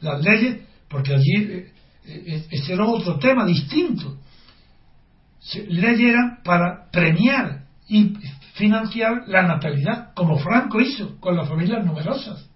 Las 0.00 0.22
leyes, 0.22 0.60
porque 0.88 1.14
allí 1.14 1.34
eh, 1.36 1.72
eh, 2.04 2.46
ese 2.50 2.74
era 2.74 2.84
otro 2.84 3.18
tema 3.18 3.46
distinto. 3.46 4.18
Leyes 5.68 6.10
eran 6.10 6.42
para 6.44 6.90
premiar 6.90 7.64
y 7.88 8.14
financiar 8.54 9.24
la 9.26 9.42
natalidad, 9.42 10.12
como 10.14 10.38
Franco 10.38 10.80
hizo 10.80 11.18
con 11.18 11.36
las 11.36 11.48
familias 11.48 11.84
numerosas, 11.84 12.48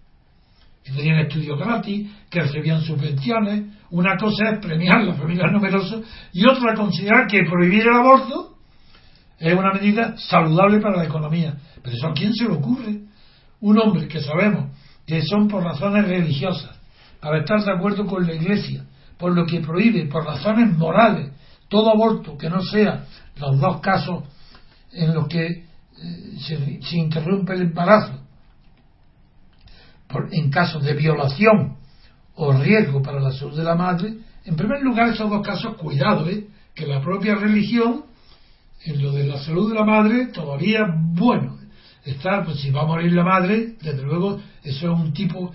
que 0.85 0.93
tenían 0.93 1.21
estudios 1.21 1.59
gratis, 1.59 2.11
que 2.31 2.41
recibían 2.41 2.83
subvenciones. 2.83 3.65
Una 3.91 4.17
cosa 4.17 4.51
es 4.51 4.59
premiar 4.59 5.05
las 5.05 5.19
familias 5.19 5.53
numerosas 5.53 6.01
y 6.33 6.47
otra 6.47 6.75
considerar 6.75 7.27
que 7.27 7.45
prohibir 7.45 7.83
el 7.83 7.95
aborto 7.95 8.57
es 9.39 9.55
una 9.55 9.73
medida 9.73 10.17
saludable 10.17 10.81
para 10.81 10.97
la 10.97 11.05
economía. 11.05 11.57
Pero 11.83 11.97
eso 11.97 12.09
a 12.09 12.15
quién 12.15 12.33
se 12.35 12.45
le 12.45 12.55
ocurre? 12.55 13.01
Un 13.61 13.79
hombre 13.79 14.09
que 14.09 14.21
sabemos 14.21 14.71
que 15.07 15.23
son 15.23 15.47
por 15.49 15.63
razones 15.63 16.07
religiosas, 16.09 16.77
para 17.21 17.39
estar 17.39 17.63
de 17.63 17.73
acuerdo 17.73 18.07
con 18.07 18.27
la 18.27 18.35
Iglesia, 18.35 18.85
por 19.17 19.35
lo 19.35 19.47
que 19.47 19.61
prohíbe, 19.61 20.07
por 20.07 20.25
razones 20.25 20.77
morales, 20.77 21.33
todo 21.69 21.91
aborto 21.91 22.37
que 22.37 22.51
no 22.51 22.61
sea 22.61 23.05
los 23.37 23.61
dos 23.61 23.81
casos 23.81 24.25
en 24.93 25.15
los 25.15 25.29
que 25.29 25.65
se, 26.39 26.97
interrumpe 26.97 27.55
el 27.55 27.63
embarazo 27.63 28.21
por, 30.09 30.29
en 30.33 30.51
caso 30.51 30.79
de 30.81 30.95
violación 30.95 31.77
o 32.37 32.53
riesgo 32.53 33.03
para 33.03 33.21
la 33.21 33.33
salud 33.33 33.57
de 33.57 33.65
la 33.65 33.75
madre, 33.75 34.15
en 34.45 34.57
primer 34.57 34.81
lugar, 34.83 35.09
esos 35.09 35.29
dos 35.29 35.45
casos, 35.45 35.77
cuidado, 35.77 36.29
¿eh? 36.29 36.47
que 36.75 36.87
la 36.87 37.01
propia 37.01 37.35
religión, 37.35 38.05
en 38.85 39.03
lo 39.03 39.13
de 39.13 39.27
la 39.27 39.39
salud 39.39 39.71
de 39.71 39.75
la 39.75 39.85
madre, 39.85 40.27
todavía, 40.27 40.81
bueno, 40.95 41.59
está, 42.05 42.45
pues 42.45 42.61
si 42.61 42.71
va 42.71 42.83
a 42.83 42.87
morir 42.87 43.13
la 43.13 43.25
madre, 43.25 43.75
desde 43.81 44.03
luego, 44.03 44.41
eso 44.63 44.93
es 44.93 44.99
un 44.99 45.13
tipo, 45.13 45.53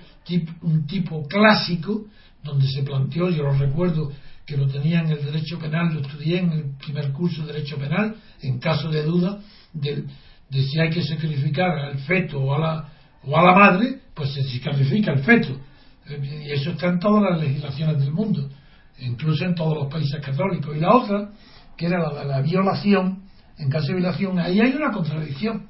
un 0.62 0.86
tipo 0.88 1.26
clásico, 1.28 2.06
donde 2.44 2.68
se 2.68 2.84
planteó, 2.84 3.30
yo 3.30 3.44
lo 3.44 3.54
recuerdo, 3.54 4.12
que 4.46 4.58
lo 4.58 4.68
tenía 4.68 5.02
en 5.02 5.10
el 5.12 5.24
derecho 5.24 5.60
penal, 5.60 5.94
lo 5.94 6.02
estudié 6.02 6.40
en 6.40 6.52
el 6.52 6.64
primer 6.78 7.12
curso 7.14 7.46
de 7.46 7.54
derecho 7.54 7.78
penal, 7.78 8.16
en 8.42 8.60
caso 8.60 8.90
de 8.90 9.04
duda, 9.04 9.40
del, 9.72 10.08
de 10.50 10.64
si 10.64 10.80
hay 10.80 10.90
que 10.90 11.04
sacrificar 11.04 11.70
al 11.70 12.00
feto 12.00 12.40
o 12.42 12.54
a 12.54 12.60
la, 12.60 12.90
o 13.24 13.38
a 13.38 13.44
la 13.44 13.56
madre, 13.56 14.00
pues 14.14 14.34
se 14.34 14.44
sacrifica 14.44 15.14
el 15.14 15.24
feto. 15.24 15.58
Y 16.08 16.52
eso 16.52 16.72
está 16.72 16.88
en 16.88 17.00
todas 17.00 17.24
las 17.32 17.42
legislaciones 17.42 18.00
del 18.00 18.12
mundo, 18.12 18.50
incluso 19.00 19.46
en 19.46 19.56
todos 19.56 19.76
los 19.76 19.88
países 19.88 20.20
católicos. 20.22 20.76
Y 20.76 20.80
la 20.80 20.96
otra, 20.96 21.32
que 21.78 21.86
era 21.86 22.24
la 22.24 22.42
violación, 22.42 23.24
en 23.58 23.70
caso 23.70 23.88
de 23.88 23.96
violación, 23.96 24.40
ahí 24.40 24.60
hay 24.60 24.74
una 24.74 24.92
contradicción. 24.92 25.68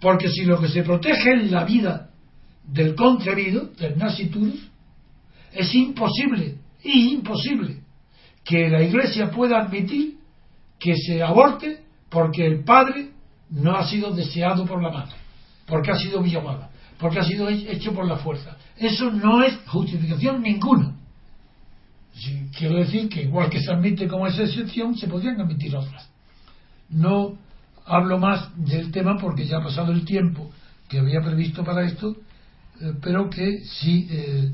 Porque 0.00 0.28
si 0.28 0.44
lo 0.44 0.60
que 0.60 0.68
se 0.68 0.82
protege 0.82 1.34
es 1.34 1.50
la 1.50 1.64
vida 1.64 2.10
del 2.64 2.94
concebido, 2.94 3.70
del 3.78 3.98
nasciturus, 3.98 4.68
es 5.52 5.74
imposible, 5.74 6.58
y 6.82 7.14
imposible, 7.14 7.80
que 8.44 8.68
la 8.68 8.82
Iglesia 8.82 9.30
pueda 9.30 9.60
admitir 9.60 10.18
que 10.78 10.94
se 10.96 11.22
aborte 11.22 11.80
porque 12.08 12.46
el 12.46 12.64
padre 12.64 13.10
no 13.50 13.76
ha 13.76 13.86
sido 13.86 14.12
deseado 14.12 14.64
por 14.64 14.82
la 14.82 14.90
madre, 14.90 15.16
porque 15.66 15.90
ha 15.90 15.96
sido 15.96 16.22
violada, 16.22 16.70
porque 16.98 17.20
ha 17.20 17.24
sido 17.24 17.48
hecho 17.48 17.92
por 17.92 18.06
la 18.06 18.16
fuerza. 18.16 18.56
Eso 18.76 19.10
no 19.10 19.42
es 19.42 19.56
justificación 19.66 20.42
ninguna. 20.42 20.96
quiero 22.56 22.76
decir 22.76 23.08
que 23.08 23.22
igual 23.22 23.48
que 23.48 23.60
se 23.60 23.72
admite 23.72 24.08
como 24.08 24.26
esa 24.26 24.42
excepción, 24.42 24.96
se 24.96 25.06
podrían 25.06 25.40
admitir 25.40 25.76
otras. 25.76 26.08
No 26.88 27.38
hablo 27.84 28.18
más 28.18 28.50
del 28.56 28.90
tema 28.90 29.16
porque 29.18 29.46
ya 29.46 29.58
ha 29.58 29.62
pasado 29.62 29.92
el 29.92 30.04
tiempo 30.04 30.50
que 30.88 30.98
había 30.98 31.20
previsto 31.20 31.64
para 31.64 31.84
esto, 31.84 32.16
eh, 32.80 32.94
pero 33.00 33.30
que 33.30 33.60
sí 33.64 34.08
eh, 34.10 34.52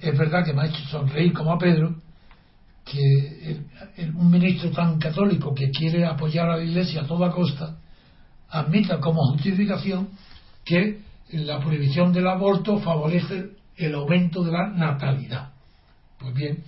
es 0.00 0.18
verdad 0.18 0.44
que 0.44 0.52
me 0.52 0.62
ha 0.62 0.66
hecho 0.66 0.82
sonreír 0.90 1.32
como 1.32 1.52
a 1.52 1.58
Pedro 1.58 1.96
que 2.84 3.60
un 4.14 4.30
ministro 4.30 4.70
tan 4.70 4.98
católico 4.98 5.52
que 5.52 5.70
quiere 5.70 6.06
apoyar 6.06 6.48
a 6.48 6.56
la 6.56 6.64
Iglesia 6.64 7.02
a 7.02 7.06
toda 7.06 7.32
costa 7.32 7.76
admita 8.48 9.00
como 9.00 9.26
justificación 9.32 10.08
que 10.64 11.00
la 11.30 11.60
prohibición 11.60 12.12
del 12.12 12.26
aborto 12.28 12.78
favorece 12.78 13.50
el 13.76 13.94
aumento 13.94 14.42
de 14.44 14.52
la 14.52 14.68
natalidad. 14.68 15.50
Pues 16.18 16.34
bien, 16.34 16.64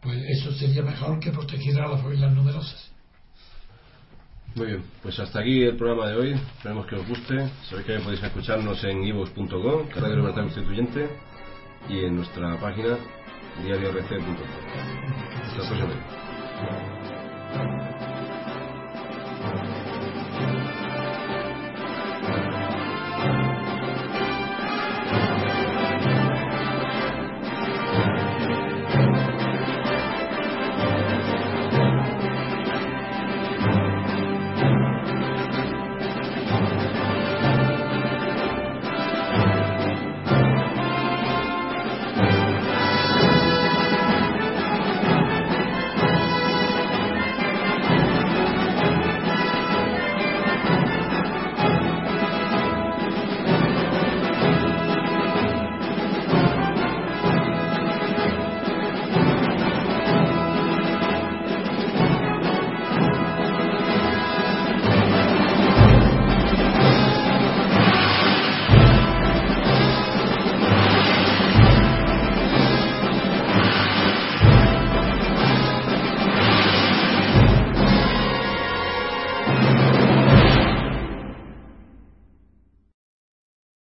pues 0.00 0.18
eso 0.28 0.52
sería 0.52 0.82
mejor 0.82 1.20
que 1.20 1.30
proteger 1.30 1.80
a 1.80 1.88
las 1.88 2.00
familias 2.00 2.32
numerosas. 2.32 2.92
Muy 4.54 4.68
bien, 4.68 4.84
pues 5.02 5.18
hasta 5.18 5.40
aquí 5.40 5.62
el 5.64 5.76
programa 5.76 6.08
de 6.08 6.16
hoy. 6.16 6.32
Esperemos 6.32 6.86
que 6.86 6.94
os 6.94 7.06
guste. 7.06 7.50
Sabéis 7.68 7.86
que 7.86 7.98
podéis 7.98 8.22
escucharnos 8.22 8.82
en 8.84 9.04
ivos.com, 9.04 9.88
Canal 9.88 10.10
de 10.10 10.16
Libertad 10.16 10.42
Constituyente, 10.42 11.10
y 11.90 12.04
en 12.04 12.16
nuestra 12.16 12.58
página 12.58 12.96
diariorc.com. 13.62 14.36
Hasta 15.42 15.74
la 15.74 15.86
próxima. 17.52 17.95